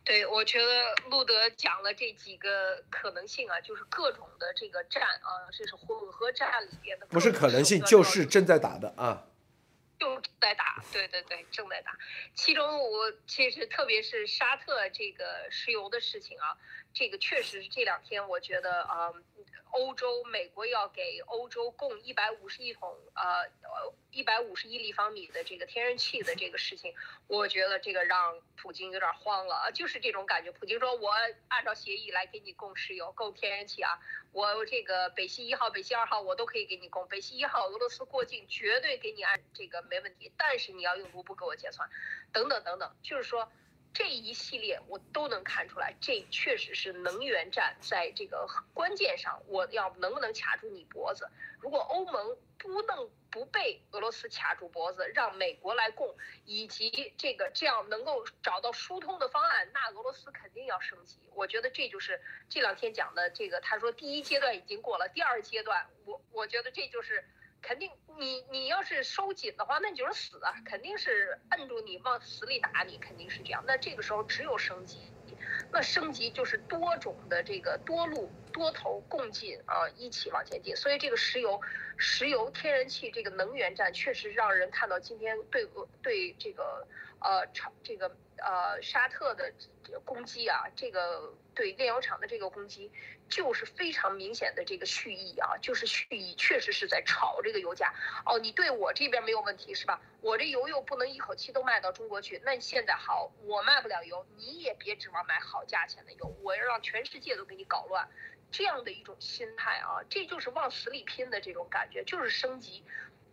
[0.05, 7.07] 对，我觉得路德讲了这几个可能性啊，就是各种的这个战啊，这是混合战里边的。
[7.07, 9.27] 不是可能性，就是正在打的啊。
[10.05, 11.97] 正在打，对对对，正在打。
[12.35, 16.57] 其中我其实特别是沙特这个石油的事情啊，
[16.95, 19.13] 这个确实是这两天我觉得啊。
[19.77, 23.45] 欧洲、美国要给欧洲供一百五十亿桶，呃，
[24.13, 26.95] 一百五十亿立方米的这个天然气的这个事情，
[27.27, 30.53] 我觉得这个让普京有点慌了，就是这种感觉。
[30.53, 31.11] 普京说：“我
[31.49, 33.99] 按照协议来给你供石油、供天然气啊，
[34.31, 37.09] 我这个北溪一号、北溪二号我都可以给你供。
[37.09, 41.91] 北溪一号俄罗斯过境绝对给你按这个没问题，但是你要用卢布给我结算，
[42.33, 43.51] 等等等等，就是说。”
[43.95, 51.31] 这一系列我都能看出来，这确实是能源战在这个关键上，我要能不能卡住你脖子？
[51.61, 56.13] 如果欧盟不能不被俄罗斯卡住脖子，让美国来供，
[56.45, 61.21] 以及这个这样能够找到疏通的方案，那俄罗斯肯定要升级。
[61.33, 67.25] 我觉得这就是这两天讲的这个，他说第一阶段已经过了，第二阶段，我我觉得这就是。
[67.67, 70.53] 肯定，你你要是收紧的话，那你就是死啊！
[70.67, 73.65] 肯定是摁住你，往死里打你，肯定是这样。
[73.67, 74.99] 那这个时候只有升级，
[75.73, 80.77] 那升级就是多种的这个多路多头共进啊，一起往前进。
[80.77, 81.59] 所以这个石油、
[81.97, 86.87] 石油、天然气这个能源战，确实让人看到今天对俄对这个
[87.21, 89.53] 呃厂这个呃沙特的
[90.05, 92.91] 攻击啊，这个对炼油厂的这个攻击。
[93.27, 97.95] 就是非常明显的这个蓄意啊，就是蓄意，确实是在炒这个油价。
[98.27, 99.99] 哦，你对我这边没有问题是吧？
[100.21, 108.07] 我这油又不能一口气都卖到中国去，那你现在好，我卖不了油，你也别指望买好价钱的油，我要让全世界都给你搞乱，
[108.53, 112.85] 这样的一种心态啊，这就是往死里拼的这种感觉，就是升级。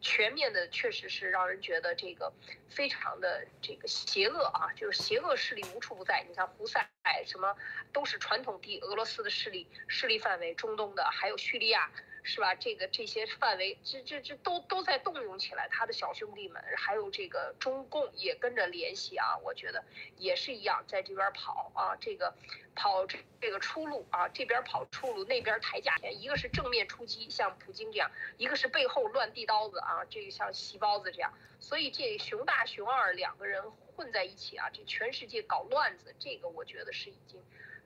[0.02, 2.34] 全面的确实是让人觉得这个
[2.70, 6.26] 非常的这个邪恶啊，就是邪恶势力无处不在。
[6.28, 6.86] 你看胡塞
[7.26, 7.56] 什么
[7.94, 11.90] 都是传统地俄罗斯的势力势力范围，中东的还有叙利亚。
[12.24, 12.54] 是吧？
[12.56, 19.38] 这个这些范围，这这这都都在动用起来，他的小兄弟们，还有这个中共也跟着联系啊。
[19.44, 19.84] 我觉得
[20.18, 22.34] 也是一样，在这边跑啊，这个
[22.76, 23.06] 跑
[23.40, 26.22] 这个出路啊，这边跑出路，那边抬价钱。
[26.22, 31.34] 一个是正面出击，像普京这样；一个是背后乱递刀子啊，这个像细包子这样。
[31.60, 33.64] 所以这熊大熊二两个人
[33.96, 37.42] 混在一起啊，这全世界搞乱子，这个我觉得是已经。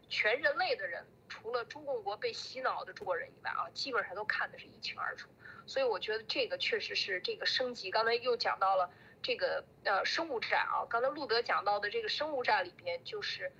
[0.09, 5.29] 全人类的人，除了中共国被洗脑的中国人以外啊，基本上都看的是一清二楚。
[5.65, 7.89] 所以我觉得这个确实是这个升级。
[7.89, 8.89] 刚才又讲到了
[9.23, 13.51] 这个呃生物战啊，刚才路德讲到的这个生物战里边，就是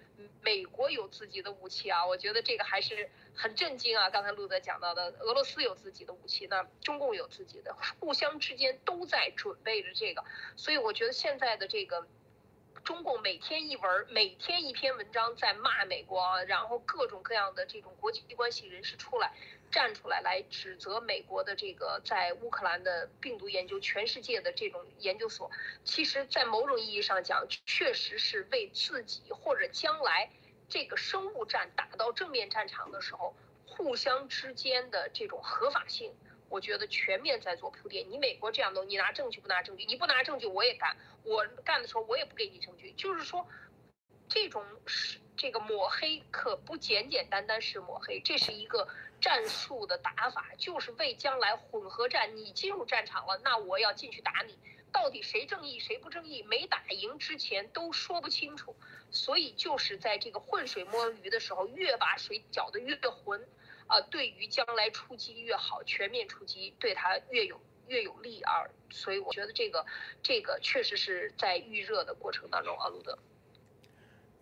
[0.41, 4.10] 美国有自己的武器啊，我觉得这个还是很震惊啊。
[4.10, 10.24] 刚才路德讲到的，俄罗斯有自己的武器，那中共有自己的，互相之间都在准备着这个。
[10.56, 12.08] 所以我觉得现在的这个。
[12.86, 19.34] 中共每天一文，每天一篇文章在骂美国，然后各种各样的这种国际关系人士出来
[19.72, 25.50] 站出来来指责美国的这个在乌克兰的病毒研究，全世界的这种研究所，
[25.84, 30.30] 其实，在某种意义上讲，确实是为自己或者将来
[30.70, 36.14] 这个生物战打到正面战场的时候，互相之间的这种合法性。
[36.56, 38.10] 我觉得全面在做铺垫。
[38.10, 39.86] 你美国这样弄，你拿证据不拿证据？
[39.86, 40.95] 你不拿证据，我也干。
[41.24, 42.93] 我干的时候，我也不给你证据。
[42.93, 43.45] 就是说，
[44.30, 48.88] 这种是这个抹黑，可不简简单单是抹黑，这是一个
[49.20, 52.38] 战术的打法，就是为将来混合战。
[52.38, 54.58] 你进入战场了，那我要进去打你。
[54.93, 56.41] 到底谁正义，谁不正义？
[56.43, 58.74] 没打赢之前都说不清楚。
[59.12, 63.45] 所以就是在这个浑水摸鱼的时候，越把水搅得越浑。
[63.88, 69.86] 啊，对于将来出击越好，全面出击对他越有越有利啊，所以我觉得这个
[70.24, 73.18] 这个确实是在预热的过程当中啊，路德。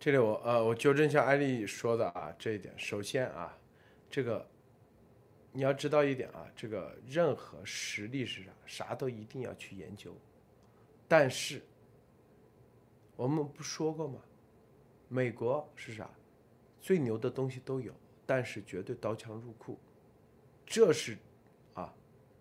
[0.00, 3.56] 这里我呃我纠正一下艾丽说的啊这一点，首先啊，
[4.10, 4.48] 这个
[5.52, 10.14] 你要知道一点啊，这个任何实力是啥，啥都一定要去研究，
[11.06, 11.62] 但是
[13.16, 14.20] 我们不说过吗？
[15.08, 16.10] 美国是啥，
[16.80, 17.94] 最牛的东西都有。
[18.26, 19.78] 但是绝对刀枪入库，
[20.64, 21.18] 这是
[21.74, 21.92] 啊，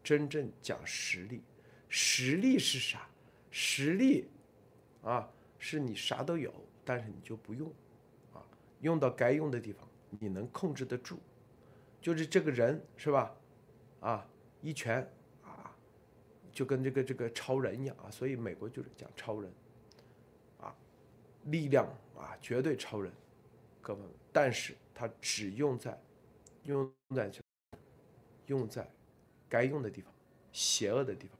[0.03, 1.41] 真正讲实力。
[1.89, 3.07] 实力是啥？
[3.51, 4.27] 实力
[5.03, 5.29] 啊，
[5.59, 6.53] 是你啥都有，
[6.86, 7.71] 但是你就不用
[8.34, 8.41] 啊，
[8.79, 9.88] 用到该用的地方，
[10.19, 11.19] 你能控制得住。
[12.01, 13.36] 就是这个人是吧？
[13.99, 14.25] 啊，
[14.61, 15.07] 一拳
[15.43, 15.75] 啊，
[16.51, 18.09] 就跟这个这个超人一样啊。
[18.09, 19.51] 所以美国就是讲超人
[20.61, 20.73] 啊，
[21.45, 21.86] 力量
[22.17, 23.11] 啊，绝对超人，
[23.81, 24.01] 各位。
[24.31, 24.73] 但是。
[24.94, 26.00] 它只用在，
[26.64, 27.32] 用在
[28.48, 28.88] 用在
[29.50, 30.14] 该用的地方，
[30.52, 31.38] 邪恶的地方。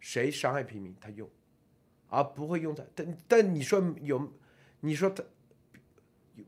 [0.00, 1.28] 谁伤害平民，他用，
[2.08, 2.84] 而不会用在。
[2.94, 4.32] 但但你说有，
[4.80, 5.24] 你说他
[6.34, 6.44] 有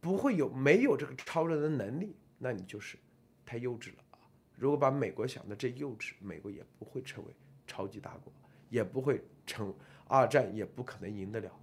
[0.00, 2.98] 不会有没有这个超人的能力，那你就是
[3.44, 4.18] 太幼稚了啊！
[4.56, 7.30] 如果把美国想的这幼稚，美国也不会成为
[7.66, 8.32] 超级大国，
[8.70, 9.74] 也不会成
[10.08, 11.60] 二战，也不可能赢得了。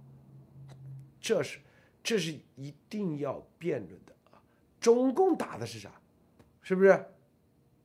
[1.20, 1.58] 这是。
[2.02, 4.42] 这是一定要辩论的啊！
[4.80, 5.92] 中共打的是啥？
[6.60, 7.06] 是不是？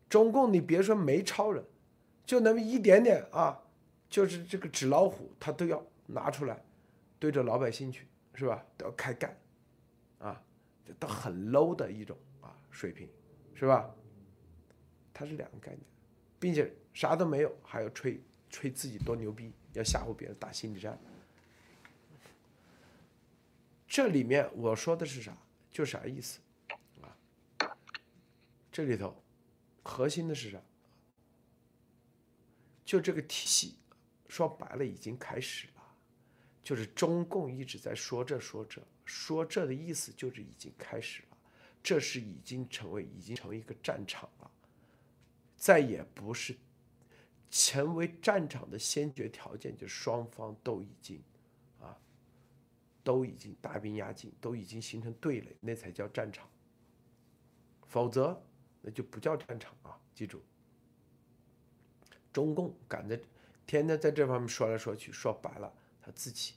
[0.10, 1.64] 中共你别说没超人，
[2.26, 3.62] 就那么一点点啊，
[4.10, 6.64] 就是这个纸老虎，他都要拿出来
[7.20, 8.66] 对着老百姓去，是吧？
[8.78, 9.38] 都要开干
[10.20, 10.42] 啊！
[10.86, 13.10] 这都很 low 的一种啊水平，
[13.54, 13.94] 是吧？
[15.14, 15.82] 它是两个概念，
[16.40, 20.98] 并且啥都没有，还要吹吹自己多牛逼，要吓唬别人，打心理战。
[23.98, 25.36] 这里面我说的是啥？
[25.72, 26.40] 就啥意思
[27.02, 27.18] 啊？
[28.72, 29.24] 这里头
[29.82, 30.62] 核心的是啥？
[32.86, 33.74] 就这个体系，
[34.30, 35.82] 说白了已经开始了，
[36.62, 41.38] 就是中共一直在说这说这说这的意思就是已经开始了，
[41.82, 44.52] 这是已经成为已经成为一个战场了，
[45.56, 46.56] 再也不是
[47.50, 51.20] 成为战场的先决条件，就双方都已经。
[53.08, 56.46] 都已经大兵压境，都已经形成对垒，那才叫战场。
[57.86, 58.38] 否则，
[58.82, 59.98] 那就不叫战场啊！
[60.14, 60.44] 记住，
[62.34, 63.16] 中共敢在
[63.66, 66.56] 天天在这方面说来说去，说白了，他自己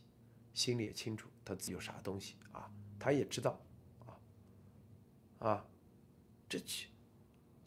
[0.53, 2.69] 心里也清楚，他自己有啥东西啊？
[2.99, 3.61] 他也知道
[4.01, 4.19] 啊
[5.39, 5.67] 啊，
[6.49, 6.89] 这这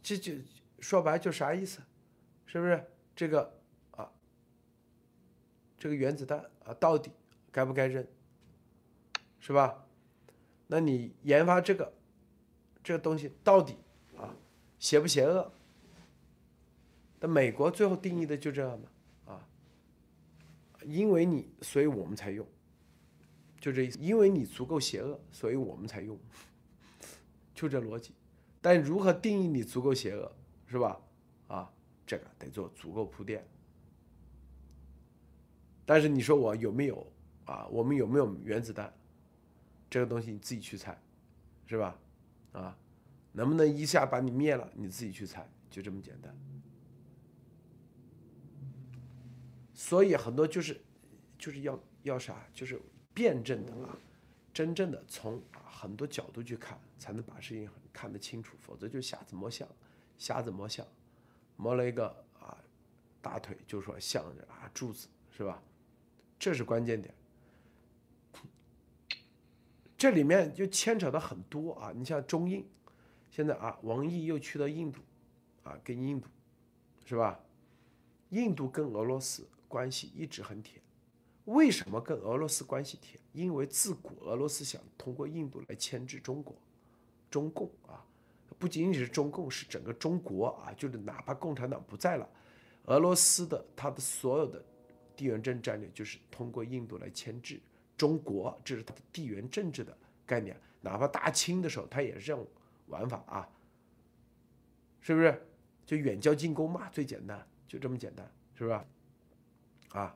[0.02, 0.34] 这就
[0.82, 1.82] 说白就啥意思？
[2.46, 3.62] 是不是这个
[3.92, 4.12] 啊？
[5.78, 7.14] 这个原子弹啊，到底
[7.50, 8.06] 该不该扔？
[9.46, 9.86] 是吧？
[10.68, 11.94] 那你研发这个
[12.82, 13.76] 这个东西到底
[14.16, 14.34] 啊
[14.80, 15.52] 邪不邪恶？
[17.20, 19.48] 那美国最后定义的就这样嘛，啊，
[20.86, 22.48] 因为你，所以我们才用，
[23.60, 24.00] 就这意思。
[24.00, 26.18] 因为你足够邪恶，所以我们才用，
[27.54, 28.14] 就这逻辑。
[28.62, 30.34] 但如何定义你足够邪恶，
[30.68, 30.98] 是吧？
[31.50, 31.70] 啊，
[32.08, 33.46] 这个得做足够铺垫。
[35.86, 37.06] 但是你说我有没有
[37.44, 37.68] 啊？
[37.68, 38.92] 我们有没有原子弹？
[39.94, 41.00] 这个东西你自己去猜，
[41.68, 41.96] 是吧？
[42.52, 42.76] 啊，
[43.32, 44.68] 能不能一下把你灭了？
[44.74, 46.36] 你自己去猜，就这么简单。
[49.72, 50.82] 所以很多就是
[51.38, 52.44] 就是要要啥？
[52.56, 52.82] 就是
[53.14, 53.96] 辩证的啊，
[54.52, 58.58] 真正的从很多角度去看，才能把事情看得清楚。
[58.60, 59.68] 否则就瞎子摸象，
[60.18, 60.84] 瞎子摸象，
[61.56, 62.08] 摸了一个
[62.40, 62.58] 啊
[63.22, 65.62] 大腿，就说像啊柱子，是吧？
[66.40, 67.14] 这是关键点。
[70.04, 72.68] 这里面就牵扯到很多啊，你像中印，
[73.32, 75.00] 现在啊，王毅又去到印度，
[75.64, 76.28] 啊，跟印度，
[77.06, 77.40] 是吧？
[78.28, 80.82] 印度跟俄罗斯关系一直很铁，
[81.46, 83.18] 为什么跟俄罗斯关系铁？
[83.32, 86.54] 因为自古俄罗斯想通过印度来牵制中国，
[87.32, 88.04] 中共啊，
[88.60, 92.30] 不仅仅是中共，是整个中国啊，就是哪怕共产党不在了，
[92.88, 94.62] 俄罗斯的他的所有的
[95.16, 97.58] 地缘政治战略就是通过印度来牵制。
[98.04, 100.60] 中国，这是它的地缘政治的概念。
[100.82, 102.46] 哪怕大清的时候，它也是这种
[102.88, 103.48] 玩法啊，
[105.00, 105.42] 是不是？
[105.86, 108.86] 就远交近攻嘛，最简单，就这么简单，是吧？
[109.94, 110.14] 啊，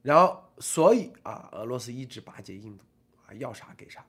[0.00, 2.82] 然后所以啊，俄罗斯一直巴结印度
[3.26, 4.02] 啊，要啥给啥，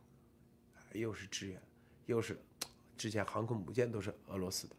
[0.93, 1.61] 又是支援，
[2.05, 2.39] 又是
[2.95, 4.75] 之前航空母舰都是俄罗斯的，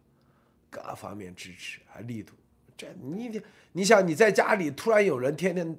[0.71, 2.33] 各方面支持啊力度。
[2.79, 5.79] 这你你想你在家里突然有人天天。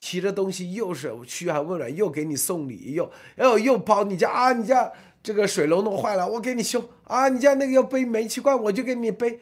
[0.00, 4.52] 提着东西又是嘘寒问暖，又给你送礼，又又又跑你家啊！
[4.52, 7.28] 你家这个水龙头坏了，我给你修啊！
[7.28, 9.40] 你家那个要背煤气罐，我就给你背。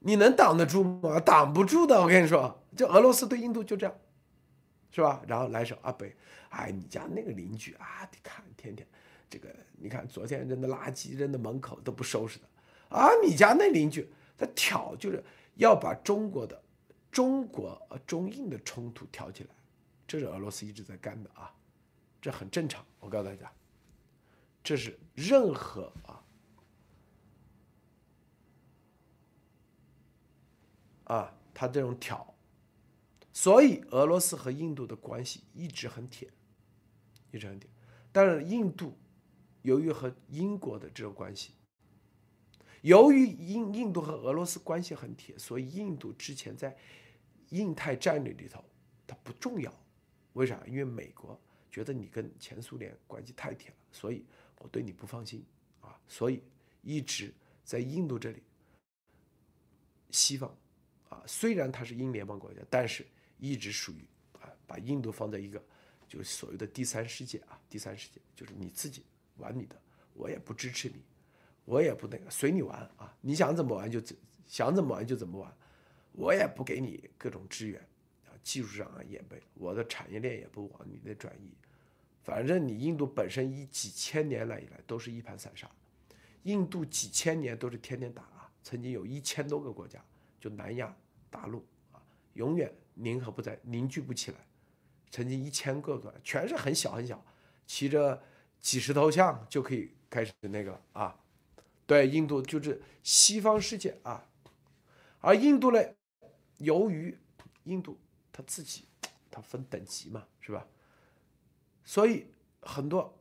[0.00, 1.18] 你能挡得住吗？
[1.18, 3.94] 挡不住的，我跟你说，就俄罗斯对印度就这样，
[4.90, 5.22] 是吧？
[5.26, 6.14] 然后来首阿北，
[6.50, 8.86] 哎，你家那个邻居啊，你看天天
[9.30, 9.48] 这个，
[9.78, 12.44] 你看昨天扔的垃圾扔的门口都不收拾的
[12.96, 13.08] 啊！
[13.24, 15.24] 你家那邻居他挑就是
[15.54, 16.62] 要把中国的
[17.10, 19.50] 中国中印的冲突挑起来。
[20.06, 21.54] 这是俄罗斯一直在干的啊，
[22.20, 22.84] 这很正常。
[23.00, 23.52] 我告诉大家，
[24.62, 26.22] 这是任何啊
[31.04, 32.34] 啊，他这种挑，
[33.32, 36.30] 所以俄罗斯和印度的关系一直很铁，
[37.32, 37.68] 一直很铁。
[38.12, 38.96] 但是印度
[39.62, 41.52] 由于和英国的这种关系，
[42.82, 46.76] 由于印印度和俄罗斯关系很铁，所以印度之前在
[47.50, 48.64] 印太战略里头
[49.06, 49.72] 它不重要。
[50.36, 50.62] 为啥？
[50.66, 54.22] 因为美国觉得你跟前苏联关系太铁了，所以
[54.58, 55.42] 我对你不放心
[55.80, 56.42] 啊，所以
[56.82, 57.32] 一直
[57.64, 58.42] 在印度这里，
[60.10, 60.54] 西方
[61.08, 63.06] 啊，虽然它是英联邦国家，但是
[63.38, 65.62] 一直属于啊，把印度放在一个
[66.06, 69.02] 就是所谓的第三世界啊，第三世界就是你自己
[69.38, 69.80] 玩你的，
[70.12, 71.02] 我也不支持你，
[71.64, 74.14] 我也不那个随你玩啊，你想怎么玩就怎
[74.44, 75.56] 想怎么玩就怎么玩，
[76.12, 77.88] 我也不给你各种支援。
[78.46, 81.50] 技术上啊也被我的产业链也不往你那转移，
[82.22, 85.68] 反正你印度本身一几千年来以来都是一盘散沙，
[86.44, 90.00] 印度几千年都是天天打啊，曾经有一千多个国家，
[90.38, 90.96] 就南亚
[91.28, 92.00] 大陆啊，
[92.34, 94.38] 永远凝合不在凝聚不起来，
[95.10, 97.20] 曾经一千个个全是很小很小，
[97.66, 98.22] 骑着
[98.60, 101.18] 几十头象就可以开始那个啊，
[101.84, 104.24] 对，印度就是西方世界啊，
[105.18, 105.80] 而印度呢，
[106.58, 107.18] 由于
[107.64, 107.98] 印度。
[108.36, 108.84] 他自己，
[109.30, 110.66] 他分等级嘛，是吧？
[111.82, 112.26] 所以
[112.60, 113.18] 很多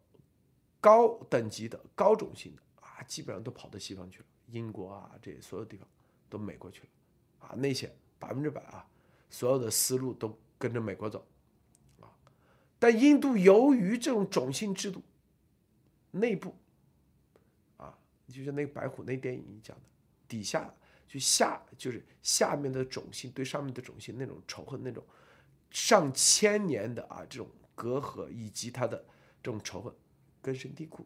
[0.81, 5.87] 高等级的、高种姓的啊，基本上都跑到西方去了，英国啊，这些所有地方
[6.29, 8.85] 都美国去了，啊，那些百分之百啊，
[9.29, 11.25] 所有的思路都跟着美国走，
[12.01, 12.11] 啊。
[12.77, 15.01] 但印度由于这种种姓制度，
[16.11, 16.53] 内部
[17.77, 19.83] 啊，就像那个白虎那电影讲的，
[20.27, 20.73] 底下。
[21.07, 25.03] 就下就是下面的种姓对上面的种姓那种仇恨，那种
[25.71, 28.97] 上千年的啊这种隔阂，以及他的
[29.41, 29.93] 这种仇恨
[30.41, 31.05] 根深蒂固。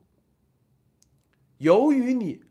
[1.58, 2.42] 由于你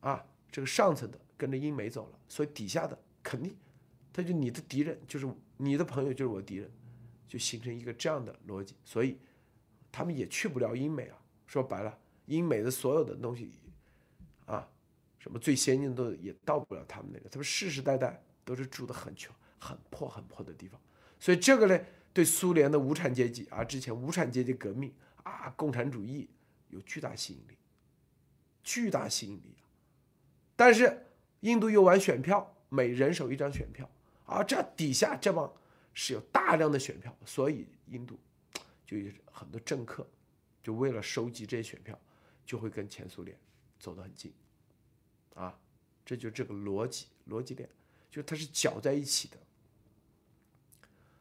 [0.00, 3.56] 啊这个上层的跟着英美走了，所以底下的肯定
[4.12, 6.70] 他就你的敌人就是你的朋友就是我敌人，
[7.26, 9.18] 就形成一个这样的逻辑，所以
[9.90, 11.16] 他们也去不了英美啊。
[11.46, 13.50] 说白了，英美的所有的东西。
[15.20, 20.80] 什么最先进的都也到不了他们那个，他们世世代代都是住的很穷、很破、很破的地方，
[21.20, 21.78] 所以这个呢，
[22.12, 24.92] 对苏联的无产阶级啊，之前无产阶级革命
[25.22, 26.28] 啊，共产主义
[26.70, 27.56] 有巨大吸引力，
[28.64, 29.54] 巨大吸引力。
[30.56, 31.06] 但是
[31.40, 33.88] 印度又玩选票，每人手一张选票
[34.24, 35.52] 啊，这底下这帮
[35.92, 38.18] 是有大量的选票，所以印度
[38.86, 40.08] 就有很多政客
[40.62, 41.98] 就为了收集这些选票，
[42.46, 43.36] 就会跟前苏联
[43.78, 44.32] 走得很近，
[45.34, 45.58] 啊，
[46.04, 47.68] 这就这个逻辑逻辑链，
[48.10, 49.36] 就它是搅在一起的。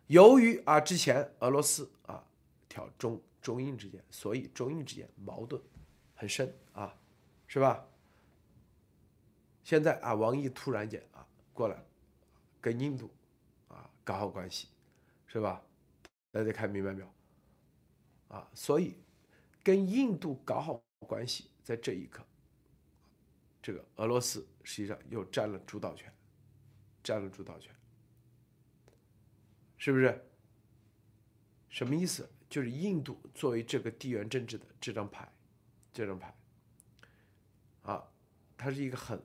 [0.07, 2.25] 由于啊之前俄罗斯啊
[2.67, 5.61] 挑中中印之间，所以中印之间矛盾
[6.15, 6.97] 很深啊，
[7.47, 7.85] 是吧？
[9.63, 11.85] 现在啊，王毅突然间啊过来，
[12.59, 13.11] 跟印度
[13.67, 14.67] 啊搞好关系，
[15.27, 15.61] 是吧？
[16.31, 17.07] 大家看明白没有？
[18.29, 18.95] 啊，所以
[19.63, 22.25] 跟印度搞好关系，在这一刻，
[23.61, 26.13] 这个俄罗斯实际上又占了主导权，
[27.03, 27.73] 占了主导权，
[29.77, 30.25] 是不是？
[31.69, 32.29] 什么意思？
[32.49, 35.31] 就是印度作为这个地缘政治的这张牌，
[35.93, 36.35] 这张牌，
[37.83, 38.03] 啊，
[38.57, 39.21] 它是一个很。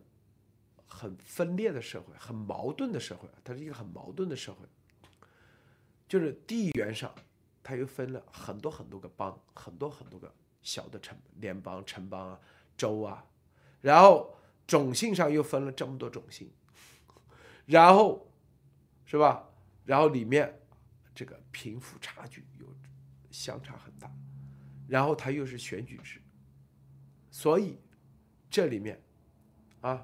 [0.86, 4.64] 很分裂的社会，很矛盾的社会，它是一个很矛盾的社会。
[6.06, 7.12] 就是地缘上，
[7.64, 10.32] 它又分了很多很多个邦，很多很多个
[10.62, 12.40] 小的城联邦、城邦啊、
[12.76, 13.26] 州啊，
[13.84, 14.34] 然后
[14.66, 16.50] 种姓上又分了这么多种姓，
[17.66, 18.26] 然后
[19.04, 19.46] 是吧？
[19.84, 20.58] 然后里面
[21.14, 22.66] 这个贫富差距又
[23.30, 24.10] 相差很大，
[24.88, 26.18] 然后它又是选举制，
[27.30, 27.78] 所以
[28.48, 28.98] 这里面
[29.82, 30.02] 啊。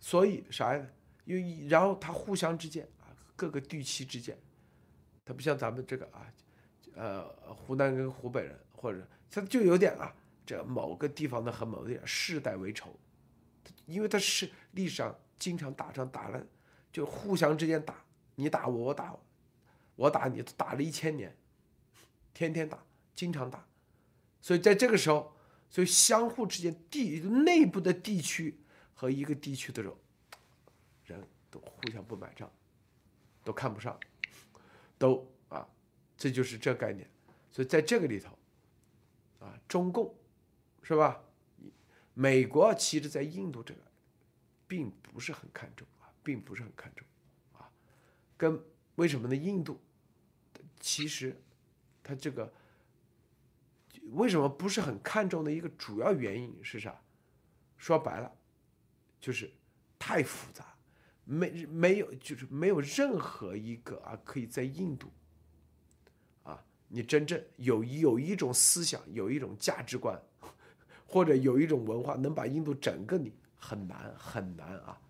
[0.00, 0.84] 所以啥呀？
[1.26, 4.36] 因为然后他互相之间啊，各个地区之间，
[5.24, 6.26] 他不像咱们这个啊，
[6.96, 10.12] 呃，湖南跟湖北人或者他就有点啊，
[10.46, 12.96] 这某个地方的和某个地方世代为仇，
[13.84, 16.46] 因为他是历史上经常打仗打了，
[16.92, 18.02] 就互相之间打，
[18.36, 19.20] 你打我，我打我，
[19.96, 21.36] 我打你，打了一千年，
[22.32, 22.82] 天天打，
[23.14, 23.66] 经常打，
[24.40, 25.36] 所以在这个时候，
[25.68, 28.58] 所以相互之间地内部的地区。
[28.98, 29.92] 和一个地区的人，
[31.04, 32.50] 人都互相不买账，
[33.44, 33.94] 都看不上，
[34.96, 35.68] 都啊，
[36.16, 37.06] 这就是这概念。
[37.50, 38.30] 所以在这个里头，
[39.38, 40.14] 啊，中共
[40.86, 41.20] 是吧？
[42.14, 43.80] 美国其实，在印度这个，
[44.68, 47.04] 并不是很看重啊，并不是很看重
[47.58, 47.68] 啊。
[48.36, 48.62] 跟
[48.94, 49.34] 为什么呢？
[49.34, 49.80] 印度
[50.78, 51.42] 其实
[52.04, 52.52] 它这个
[54.12, 57.02] 为什么不是很看重的一个主要原因是啥？
[57.76, 58.32] 说白了。
[59.18, 59.50] 就是
[59.98, 60.76] 太复杂，
[61.24, 65.10] 没没有，就是没有任何一个啊，可以在印度
[66.44, 70.22] 啊，你真正有有一种思想，有一种价值观，
[71.06, 75.00] 或者有一种文化，能把印度整个你很难很难啊，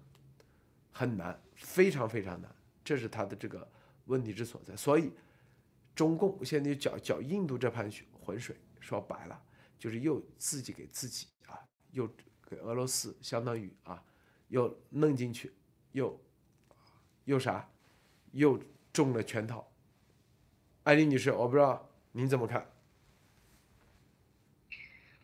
[0.93, 2.55] 很难，非常非常难，
[2.85, 3.69] 这是他的这个
[4.05, 4.77] 问题之所在。
[4.77, 5.13] 所以，
[5.95, 9.43] 中共现在搅搅印度这盘浑水，说白了
[9.79, 11.59] 就是又自己给自己啊，
[11.91, 12.09] 又。
[12.49, 14.01] 给俄罗斯相当于啊，
[14.47, 15.53] 又弄进去，
[15.91, 16.17] 又
[17.25, 17.69] 又啥，
[18.31, 18.57] 又
[18.93, 19.69] 中了圈套。
[20.85, 22.65] 艾丽女士，我不知道您怎么看？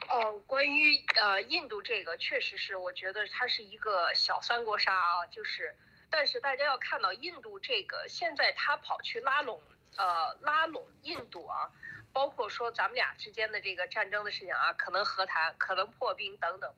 [0.08, 5.74] 哦，关于呃印度这个，确实是我觉得它是一个小三国杀啊，就是，
[6.08, 9.60] 但是大家要看到印度这个，现在他跑去拉拢
[9.96, 11.68] 呃拉拢印度啊，
[12.12, 16.72] 包括说咱们俩之间的这个战争的事情啊，可能和谈，可能破冰等等。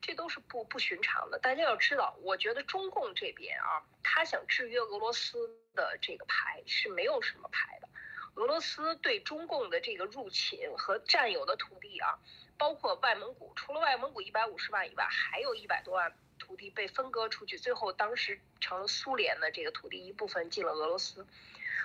[0.00, 1.38] 这都是不不寻常的。
[1.38, 7.88] 大家要知道，我觉得中共这边啊，他想制约俄罗斯的这个牌是没有什么牌的。
[8.36, 12.18] 俄罗斯对中共的这个入侵和占有的土地啊，
[12.58, 21.26] 包括外蒙古，除了外蒙古一百五十万以外，还有一百多万土地被分割出去，最后当时成了苏联的这个土地一部分进了俄罗斯。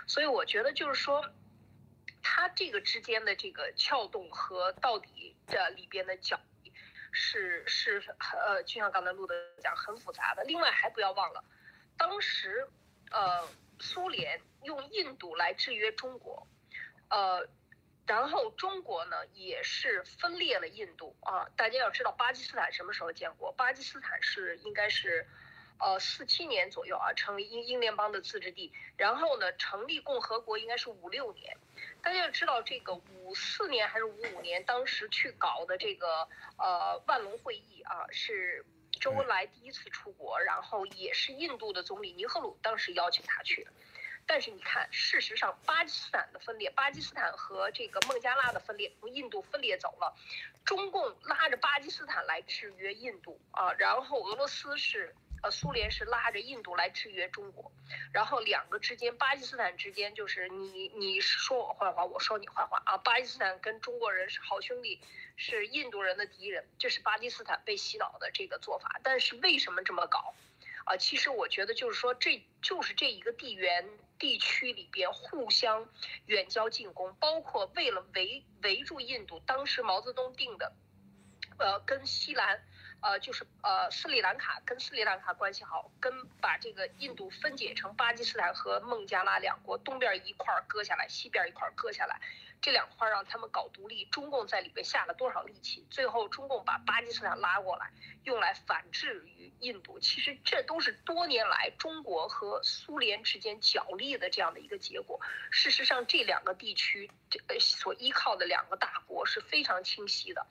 [0.08, 1.34] 所以我觉得就是说，
[2.22, 6.40] 他这个之间的这个撬动和到底这里边的角。
[7.14, 10.46] 是是呃，就像刚才录的讲，很复杂的。
[10.46, 11.44] 另外还不要忘了，
[11.98, 12.66] 当时
[13.10, 13.46] 呃，
[13.82, 16.48] 苏联用印度来制约中国，
[17.10, 17.46] 呃，
[18.06, 21.48] 然后中国呢也是分裂了印度啊。
[21.56, 23.52] 大家要知道，巴基斯坦什么时候建国？
[23.54, 25.28] 巴基斯坦是应该是。
[25.84, 28.72] 呃，四七年左右啊，成为英英联邦的自治地。
[28.98, 31.58] 然后呢，成立共和国应该是五六年。
[32.04, 36.30] 大家要知道，这个五四年还是五五年，当时去搞的这个
[36.60, 38.64] 呃万隆会议啊，是
[39.00, 43.72] 周恩来第一次出国，然后也是印度的总理尼赫鲁当时邀请他去的。
[44.26, 50.16] 但是你看，事实上巴基斯坦的分裂，巴基斯坦和这个孟加拉的分裂，从印度分裂走了，
[50.66, 55.16] 中共拉着巴基斯坦来制约印度啊，然后俄罗斯是。
[55.44, 57.72] 呃，苏联是拉着印度来制约中国，
[58.14, 62.96] 然后两个之间，巴基斯坦之间就是你你说我坏话，我说你坏话啊。
[63.00, 65.02] 巴基斯坦跟中国人是好兄弟，
[65.38, 69.00] 是印度人的敌人，这是巴基斯坦被洗脑的这个做法。
[69.02, 70.36] 但是为什么这么搞？
[70.86, 73.90] 啊，其实我觉得就是说，这就是这一个地缘
[74.22, 75.90] 地区里边互相
[76.28, 80.72] 远交近攻，包括为了围围住印度，当时毛泽东定的，
[81.58, 82.62] 呃，跟西兰。
[83.04, 92.22] 呃，就是呃，斯里兰卡跟斯里兰卡关系好，跟把这个印度分解成巴基斯坦和孟加拉两国，东边一块割下来，西边一块割下来，
[92.62, 94.06] 这两块儿让他们搞独立。
[94.06, 95.86] 中共在里边下了多少力气？
[95.90, 97.92] 最后中共把巴基斯坦拉过来，
[98.24, 100.00] 用来反制于印度。
[100.00, 105.20] 其实这都是多年来中国和苏联之间角力的这样的一个结果。
[105.50, 110.46] 事实上，这两个地区这所依靠的两个大国是非常清晰的。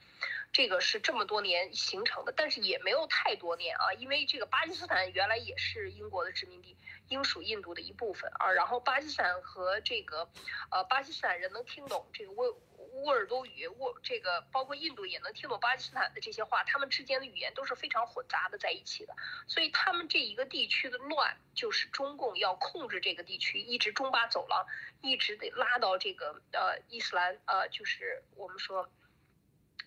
[0.53, 6.77] 这个是这么多年形成的，但是也没有太多年啊，因为这个巴基斯坦原来也是英国的殖民地，
[7.11, 8.51] 应属印度的一部分啊。
[8.51, 10.29] 然后巴基斯坦和这个，
[10.71, 12.61] 呃，巴基斯坦人能听懂这个乌
[12.93, 19.15] 乌尔都语，乌这个包括印度也能听懂巴基斯坦的这些话，他们之间的语言都是非常混杂的在一起的。
[19.47, 24.67] 所以他们这一个地区的乱，就是中共要控制这个地区，一直中巴走廊，
[25.03, 28.91] 一直得拉到这个呃伊斯兰呃，就是我们说。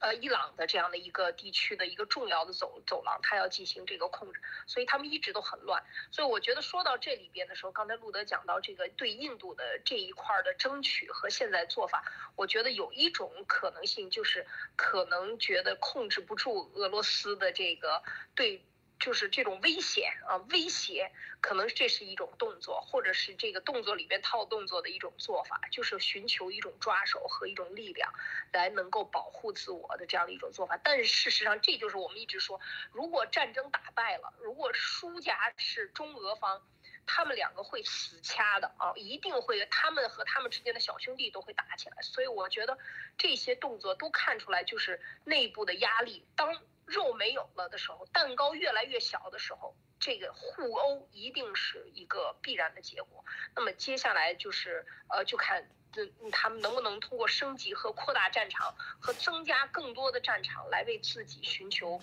[0.04, 5.82] 呃，伊朗的这样的一个地区的一个重要的走走廊，它要进行这个控制，所以他们一直都很乱。
[6.12, 12.04] 所以我觉得说到这里边的时候，刚才路德讲到这个对印度的这一块的争取和现在做法，
[12.36, 18.04] 我觉得有一种可能性就是可能觉得控制不住俄罗斯的这个
[18.36, 18.62] 对。
[19.04, 21.12] 就是这种危险啊，威胁，
[21.42, 28.14] 可能这是一种动作，或者是这个动作里边套动作的一种做法，就是寻求一种抓手和一种力量，
[28.54, 30.80] 来能够保护自我的这样的一种做法。
[30.82, 32.62] 但是事实上，这就是我们一直说，
[32.94, 36.66] 如果战争打败了，如果输家是中俄方，
[37.06, 41.98] 他们两个会死掐的啊，一定会，他们和他们之间的小兄弟都会打起来。
[42.02, 42.78] 所以我觉得
[43.18, 46.26] 这些动作都看出来就是内部的压力。
[46.36, 53.24] 当肉没有了的时候，蛋糕越来越小的时候，这个互殴一定是一个必然的结果。
[53.56, 62.02] 那么接下来就是呃，就看嗯他们能不能通过升级和扩大战场和增加更多的战场来为自己寻求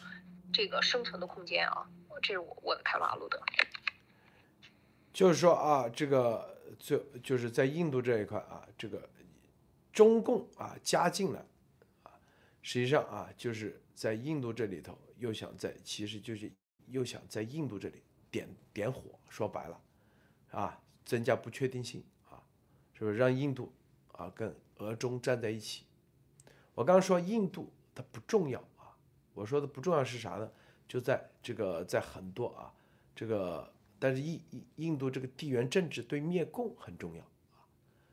[0.52, 1.86] 这个生存的空间啊。
[2.22, 3.42] 这是我我的看法，路德。
[5.12, 9.08] 就是说啊，这个就就是在印度这一块啊，这个
[9.92, 11.44] 中共啊加进来
[12.02, 12.12] 啊，
[12.62, 13.80] 实际上啊就是。
[13.92, 16.50] 在印度这里头，又想在，其实就是
[16.86, 19.78] 又想在印度这里点点火，说白了，
[20.52, 22.40] 啊，增加不确定性啊，
[22.94, 23.70] 是不是让印度
[24.12, 25.84] 啊跟俄中站在一起？
[26.74, 28.96] 我刚刚说印度它不重要啊，
[29.34, 30.50] 我说的不重要是啥呢？
[30.88, 32.72] 就在这个在很多啊
[33.14, 33.70] 这个，
[34.00, 37.22] 但是印印印度这个地缘政治对灭共很重要
[37.52, 37.62] 啊，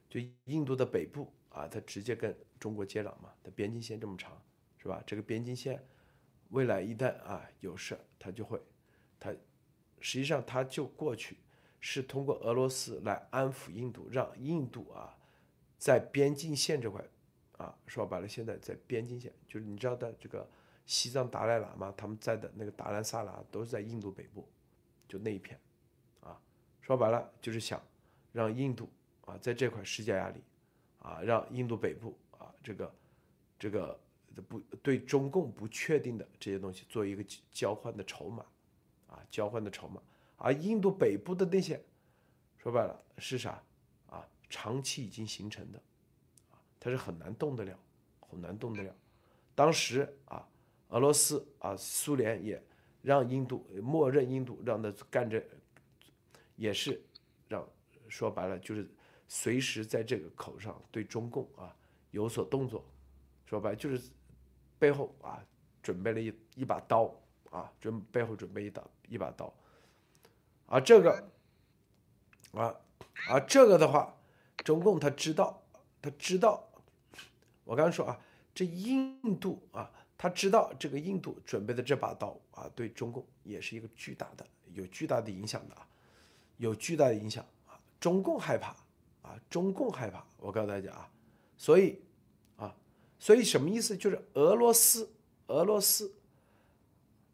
[0.08, 4.40] 就印度的北部啊，它直接跟中国接壤嘛，它边境线这么长。
[4.80, 5.04] 是吧？
[5.08, 5.84] 这个边境线，
[6.52, 8.62] 未来一旦啊有事，他就会，
[9.20, 9.32] 他
[10.00, 11.38] 实际上他就过去，
[11.82, 15.18] 是通过俄罗斯来安抚印度，让印度啊
[15.80, 17.04] 在边境线这块
[17.58, 20.48] 啊说白了，现在在边境线，就是你知道的这个
[20.86, 24.48] 西藏达赖喇嘛他们在的那个达兰萨拉都是在印度北部，
[25.10, 25.60] 就那一片，
[26.88, 27.80] 说白了就是想
[28.32, 28.90] 让印度
[29.26, 30.42] 啊在这块施加压力，
[31.00, 32.96] 啊让印度北部啊这个
[33.60, 34.00] 这个。
[34.48, 38.46] 不对中共不确定的这些东西做一个交换的筹码，
[39.08, 40.00] 啊，交换的筹码。
[40.36, 41.84] 而印度北部的那些，
[42.60, 43.60] 说白了是啥？
[44.06, 45.82] 啊，长期已经形成的，
[46.52, 47.80] 啊，它是很难动得了，
[48.20, 48.96] 很难动得了。
[49.56, 50.48] 当时啊，
[50.90, 52.64] 俄罗斯啊，苏联也
[53.02, 55.44] 让印度默认印度让他干这，
[56.58, 57.02] 也是
[57.48, 57.66] 让
[58.10, 58.86] 说白了就是
[59.28, 61.74] 随时在这个口上对中共啊
[62.12, 62.84] 有所动作，
[63.46, 64.02] 说白就是。
[64.80, 65.44] 背后啊，
[65.82, 67.12] 准备了一一把刀
[67.50, 69.52] 啊，准背后准备一把一把刀，
[70.68, 71.32] 而这个
[72.52, 72.76] 啊，
[73.28, 74.16] 而这个的话，
[74.58, 75.64] 中共他知道，
[76.00, 76.64] 他知道，
[77.64, 78.20] 我刚才说啊，
[78.54, 85.87] 这印度啊，他知道这个印度准备的这把刀啊，对中共也是一个巨大的、有巨大的影响的啊，
[86.58, 88.76] 有巨大的影响啊，中共害怕
[89.22, 91.10] 啊，中共害怕，我告诉大家啊，
[91.56, 92.02] 所以
[92.58, 92.76] 啊。
[93.20, 93.98] 所以什么意思？
[93.98, 95.10] 就是俄罗斯，
[95.48, 96.14] 俄罗斯，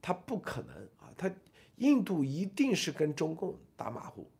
[0.01, 1.29] 他不可能啊，他
[1.75, 4.31] 印度一定是跟中共打马虎，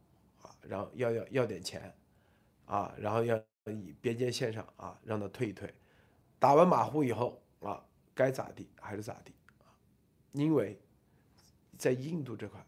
[0.41, 1.93] 啊，然后要要要点钱，
[2.65, 3.35] 啊，然后要
[3.65, 5.73] 以边界线上啊让他退一退，
[6.39, 7.84] 打完马虎以后啊，
[8.15, 9.68] 该咋地还是咋地啊，
[10.31, 10.80] 因为
[11.77, 12.65] 在印度这块，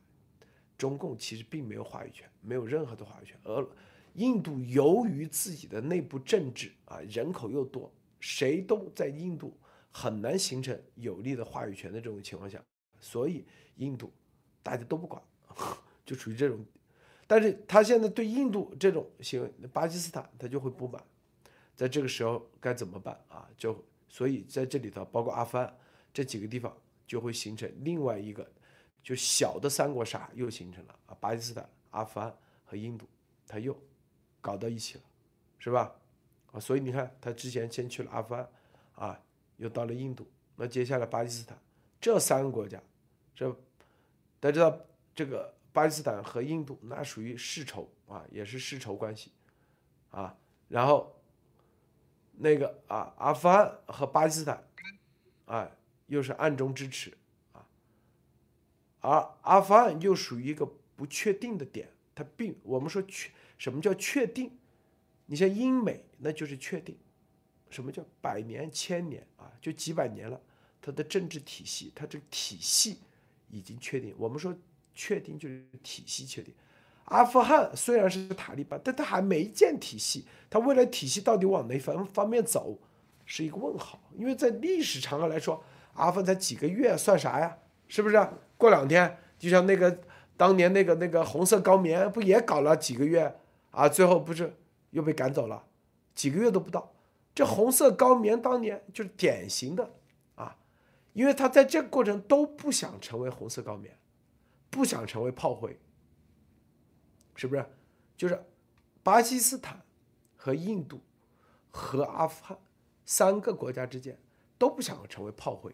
[0.77, 3.37] 中共其实并没有话语权，没有任何的话语权。
[3.43, 3.67] 而
[4.13, 9.57] 印度由于自己的内部政治啊，人口又多，谁都在印度
[9.91, 12.63] 很难形成有力的话语权的这种情况下，
[12.99, 13.45] 所以
[13.75, 14.11] 印度
[14.63, 15.21] 大家都不管，
[16.05, 16.63] 就处于这种。
[17.27, 21.03] 但是他现在对印度这种行为，巴基斯坦他就会不满，
[21.75, 23.49] 在这个时候该怎么办啊？
[23.57, 25.75] 就所以在这里头，包括阿富汗
[26.13, 26.75] 这几个地方，
[27.05, 28.49] 就会形成另外一个
[29.05, 33.07] 就小的三国杀又形成了啊，巴基斯坦、阿富汗和印度，
[33.47, 33.79] 他又
[34.41, 35.03] 搞到一起了，
[35.59, 35.95] 是吧？
[36.51, 38.49] 啊，所以你看他之前先去了阿富汗，
[38.95, 39.21] 啊，
[39.57, 41.55] 又到了印度，那接下来巴基斯坦
[42.01, 42.81] 这三个国家，
[43.35, 43.47] 这
[44.39, 44.79] 大家知道
[45.13, 45.53] 这个。
[45.75, 49.29] 巴基斯坦和印度那属于世仇啊，也是世仇关系
[50.09, 50.33] 啊。
[50.69, 51.13] 然后
[52.31, 54.65] 那个啊，阿富汗和巴基斯坦
[55.43, 55.69] 啊，
[56.07, 57.11] 又是暗中支持。
[59.05, 64.51] 而阿富汗又属于一个不确定的点，它并我们说确什么叫确定？
[65.27, 66.97] 你像英美那就是确定，
[67.69, 69.51] 什么叫百年千年啊？
[69.61, 70.41] 就几百年了，
[70.81, 72.97] 它的政治体系，它这个体系
[73.49, 74.13] 已经确定。
[74.17, 74.55] 我们说。
[74.97, 76.53] 确定就是体系确定，
[77.03, 82.79] 阿富汗虽然是塔利班，但他还没建体系，他未来体系到底往哪方方面走，
[83.25, 84.01] 是一个问号。
[84.17, 85.61] 因为在历史长河来说，
[85.95, 87.57] 阿富汗才几个月算啥呀？
[87.89, 88.15] 是不是？
[88.57, 90.01] 过两天就像那个
[90.37, 93.39] 当年那个那个红色高棉，不也搞了几个月
[93.71, 93.89] 啊？
[93.89, 94.55] 最后不是
[94.91, 95.65] 又被赶走了，
[96.13, 96.93] 几个月都不到。
[97.33, 99.91] 这红色高棉当年就是典型的
[100.35, 100.57] 啊，
[101.13, 103.97] 因为他在这个过程都不想成为红色高棉。
[104.67, 105.79] 不想成为炮灰，
[107.33, 107.65] 是不是？
[108.17, 108.45] 就是
[109.01, 109.81] 巴基斯坦
[110.35, 110.99] 和印度
[111.71, 112.57] 和阿富汗
[113.05, 114.19] 三个国家之间
[114.57, 115.73] 都不想成为炮灰，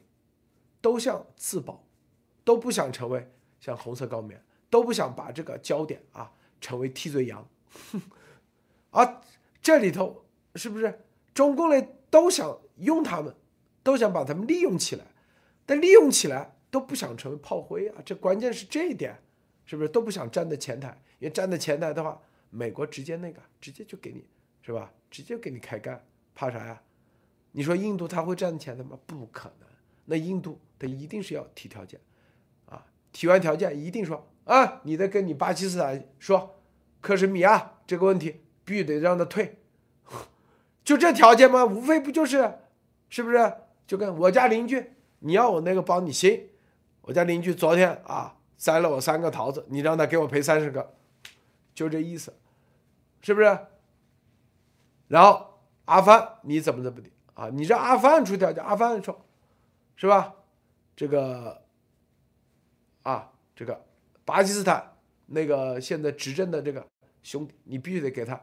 [0.82, 1.84] 都想自保，
[2.44, 7.48] 都不想成为像红色高棉，都不想把这个焦点啊成为替罪羊。
[8.92, 9.22] 啊
[9.62, 11.02] 这里头是不是
[11.34, 11.88] 中共呢？
[12.10, 13.36] 都想用他们，
[13.84, 15.06] 都想把他们利用起来，
[15.66, 16.56] 但利用起来。
[16.72, 18.02] 都不想成为炮灰啊！
[18.06, 19.14] 这关键是这一点，
[19.66, 20.98] 是不是都不想站在前台？
[21.20, 22.18] 因为站在前台的话，
[22.50, 24.26] 美国直接那个直接就给你，
[24.62, 24.90] 是吧？
[25.10, 26.02] 直接给你开干，
[26.34, 26.82] 怕啥呀？
[27.52, 28.98] 你说印度他会站在前台吗？
[29.06, 29.68] 不可能。
[30.06, 32.00] 那印度他一定是要提条件，
[33.12, 36.56] 提完条件一定说啊，你得跟你巴基斯坦说，
[37.00, 39.60] 克什米亚这个问题必须得让他退，
[40.84, 41.66] 就这条件吗？
[41.66, 42.60] 无非不就是，
[43.10, 43.54] 是不是？
[43.86, 46.48] 就跟我家邻居，你要我那个帮你行。
[47.02, 50.94] 我家邻居昨天啊摘了我三个桃子，你让他给我赔三十个，
[51.74, 52.34] 就这意思，
[53.22, 53.58] 是不是？
[55.08, 57.50] 然后阿凡你怎么怎么的啊？
[57.50, 59.26] 你让阿凡出条件，阿凡说，
[59.96, 60.36] 是吧？
[60.96, 61.61] 这个
[63.04, 63.86] 啊，这个
[64.26, 64.96] 巴基斯坦
[65.28, 66.86] 那个现在执政的这个
[67.24, 68.40] 兄弟，你必须得给他。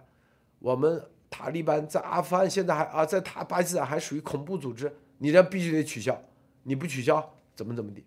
[0.58, 6.20] 我们塔利班在阿富汗现在还啊，在塔巴基斯坦还属于恐怖组织，你这必须得取消，
[6.62, 8.02] 你不取消怎么怎么的？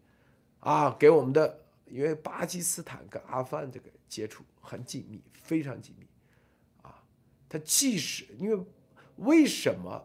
[0.59, 6.05] 啊，给我们的，因为巴基斯坦跟阿富汗这个接触很紧密，非常紧密，
[6.81, 7.01] 啊，
[7.47, 8.65] 他即使因为
[9.17, 10.03] 为什么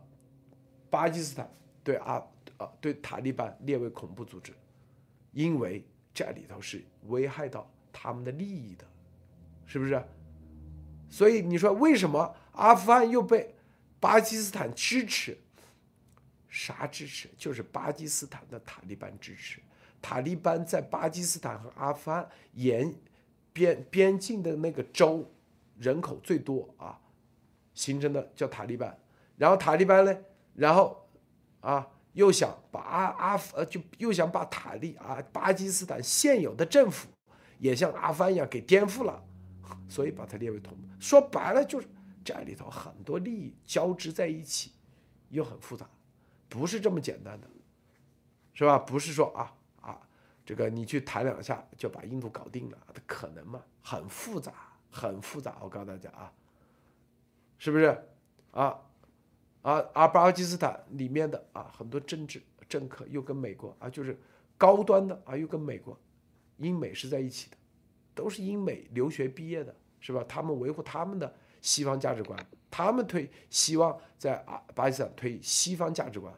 [0.88, 1.50] 巴基斯坦
[1.82, 2.14] 对阿
[2.58, 4.52] 啊对塔利班列为恐怖组织？
[5.32, 5.84] 因为
[6.16, 8.86] 这里头是危害到他们的利益的，
[9.66, 10.02] 是不是？
[11.10, 13.54] 所以你说为什么阿富汗又被
[14.00, 15.36] 巴基斯坦支持？
[16.48, 17.28] 啥支持？
[17.36, 19.60] 就是巴基斯坦的塔利班支持。
[20.00, 22.94] 塔利班在巴基斯坦和阿富汗沿
[23.52, 25.30] 边边境的那个州
[25.78, 26.98] 人口最多啊，
[27.74, 28.98] 形成的叫塔利班。
[29.36, 30.16] 然后塔利班呢，
[30.54, 31.06] 然后
[31.60, 31.86] 啊
[32.16, 37.08] 又想把阿阿呃就又想把塔利啊巴基斯坦现有的政府
[37.58, 39.22] 也像阿富汗一样给颠覆了，
[39.86, 40.90] 所以把它列为同盟。
[40.98, 41.86] 说白了就是
[42.24, 44.72] 这里头很多利益交织在一起，
[45.28, 45.86] 又很复杂，
[46.48, 47.46] 不是这么简单的，
[48.54, 48.78] 是吧？
[48.78, 49.52] 不是说啊。
[50.46, 53.60] 这个你去谈两下就把印度搞定了，它可能吗？
[53.82, 54.52] 很复杂，
[54.92, 55.56] 很复杂。
[55.60, 56.32] 我告诉大家啊，
[57.58, 57.86] 是不是？
[58.52, 58.78] 啊
[59.66, 60.06] 啊啊！
[60.06, 64.16] 巴基斯坦里面的啊很多政治政客又跟美国啊就是
[64.56, 65.98] 高端的啊又跟美国
[66.58, 67.56] 英美是在一起的，
[68.14, 70.24] 都是英美留学毕业的，是吧？
[70.28, 72.38] 他们维护他们的西方价值观，
[72.70, 76.32] 他们推希望在啊巴基斯坦推西方价值观，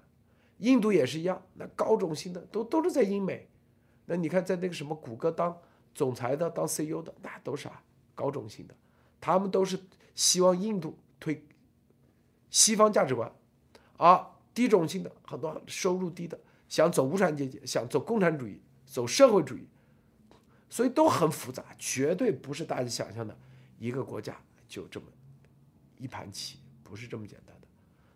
[0.60, 3.46] 印度也是一样，那高种姓的都都是在英美。
[4.06, 5.54] 那你看，在那个什么谷歌当
[5.94, 7.82] 总裁的、当 CEO 的，那都是啊
[8.14, 8.74] 高种姓的，
[9.20, 9.78] 他们都是
[10.14, 11.44] 希望印度推
[12.50, 13.32] 西方价值观，
[13.96, 16.38] 啊低种姓的很多收入低的，
[16.68, 19.66] 想走无产阶级，想走共产主义、走社会主义，
[20.68, 23.36] 所以都很复杂，绝对不是大家想象的
[23.78, 25.06] 一个国家就这么
[25.96, 27.68] 一盘棋，不是这么简单的。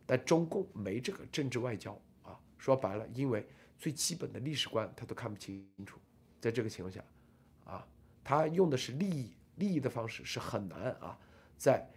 [0.05, 1.93] 但中共没这个政治外交
[2.23, 3.47] 啊，说白了，因为
[3.79, 5.99] 最基本的历史观他都看不清楚，
[6.41, 7.03] 在这个情况下，
[7.65, 7.87] 啊，
[8.25, 11.17] 他用的是利益，利益的方式是很难啊，
[11.57, 11.89] 在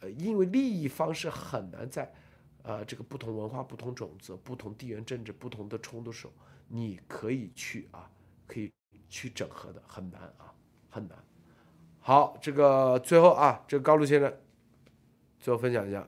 [0.00, 2.12] 呃，因为利益方式很难在
[2.62, 6.32] 呃这个不同文化、不同种族、不同地缘政治、不同的冲突时候，
[6.68, 8.10] 你可以去啊，
[8.46, 8.72] 可以
[9.08, 10.54] 去整合的，很难啊，
[10.90, 11.18] 很难。
[12.00, 14.32] 好，这个最后啊，这个高露先生
[15.40, 16.06] 最后分享一下。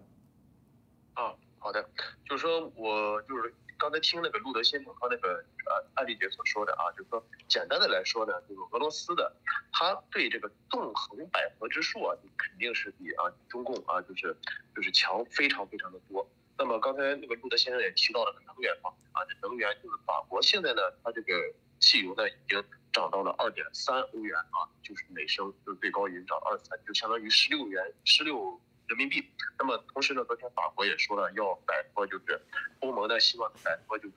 [1.15, 1.89] 啊，好的，
[2.25, 9.35] 就是说我就是刚才听那个路德先生和那个呃艾丽姐所说的啊，就是说简单的来说呢，就是俄罗斯的，
[9.73, 14.36] 他对这个纵横捭阖之术啊，肯定是比啊中共啊就是
[14.77, 16.28] 就是强非常非常的多。
[16.59, 21.32] 那么刚才那个路德先生也提到了能源方面啊，这能源就是法国现在呢，它这个
[21.78, 22.62] 汽油呢已经
[22.93, 28.61] 涨到了二点三欧元啊，就是每升，就是最高已经涨二三，就相当于十六元十六。
[28.91, 29.25] 人民币。
[29.57, 32.43] 那么同时呢，昨天法国也说了要摆脱，就是
[32.81, 34.15] 欧盟呢希望摆脱就是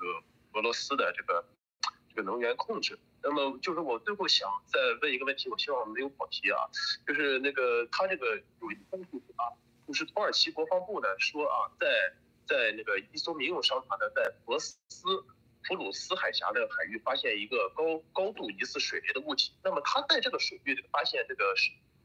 [0.54, 1.45] 俄罗斯的这个
[2.10, 2.98] 这个能源控制。
[3.22, 6.58] 那么就是我最后想再问一个问题，我希望没有跑题啊，
[7.06, 9.54] 就是那个他这个有一封信啊，
[9.88, 11.88] 就是土耳其国防部呢说啊，在
[12.48, 14.76] 在那个一艘民用商船呢在博斯
[15.68, 19.54] 普鲁斯海峡的海域发现一个高高度疑似水雷的物体。
[19.64, 21.54] 那么他在这个水域发现这个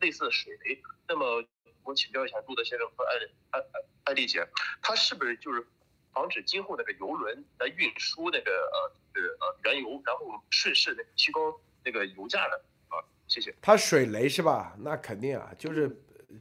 [0.00, 1.44] 类似的水雷，那么。
[1.84, 3.14] 我请教一下杜德先生和艾
[3.50, 4.46] 艾艾艾丽姐，
[4.82, 5.66] 他是不是就是
[6.12, 13.00] 防止今后那个游轮来运输那个呃呃呃原油，然后顺势那个提高那个油价呢啊？
[13.26, 13.54] 谢谢。
[13.62, 14.76] 他水雷是吧？
[14.80, 15.88] 那肯定啊，就是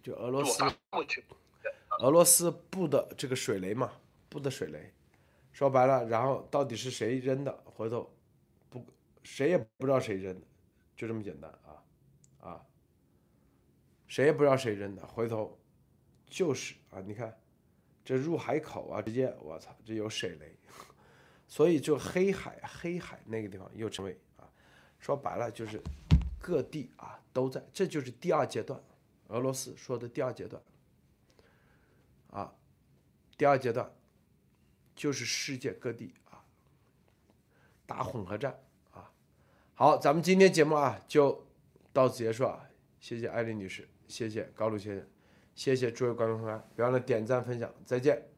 [0.04, 0.66] 就俄罗斯
[2.00, 3.90] 俄罗斯布的这个水雷嘛，
[4.28, 4.92] 布的水雷，
[5.54, 7.54] 说白了，然后到底是谁扔的？
[7.64, 8.14] 回头
[8.70, 8.86] 不
[9.24, 10.46] 谁也不知道谁扔的，
[10.98, 11.84] 就这么简单啊啊。
[14.08, 15.60] 谁也不知道谁扔的，回头
[16.26, 17.38] 就是啊，你看
[18.04, 20.56] 这入海口啊，直接我操，这有水雷，
[21.48, 24.48] 所以就黑海黑海那个地方又成为啊，
[25.00, 25.82] 说白了就是
[26.40, 28.82] 各地啊都在，这就是第二阶段，
[29.28, 30.62] 俄罗斯说的第二阶段
[32.30, 32.56] 啊，
[33.38, 33.92] 第二阶段
[34.96, 36.44] 就是世界各地啊
[37.86, 38.58] 打混合战
[38.92, 39.12] 啊。
[39.74, 41.46] 好，咱们今天节目啊就
[41.92, 42.66] 到此结束啊，
[43.02, 43.88] 谢谢艾丽女士。
[44.08, 45.06] 谢谢高露先生，
[45.54, 48.37] 谢谢诸位观众朋友，别忘了点赞分享，再见。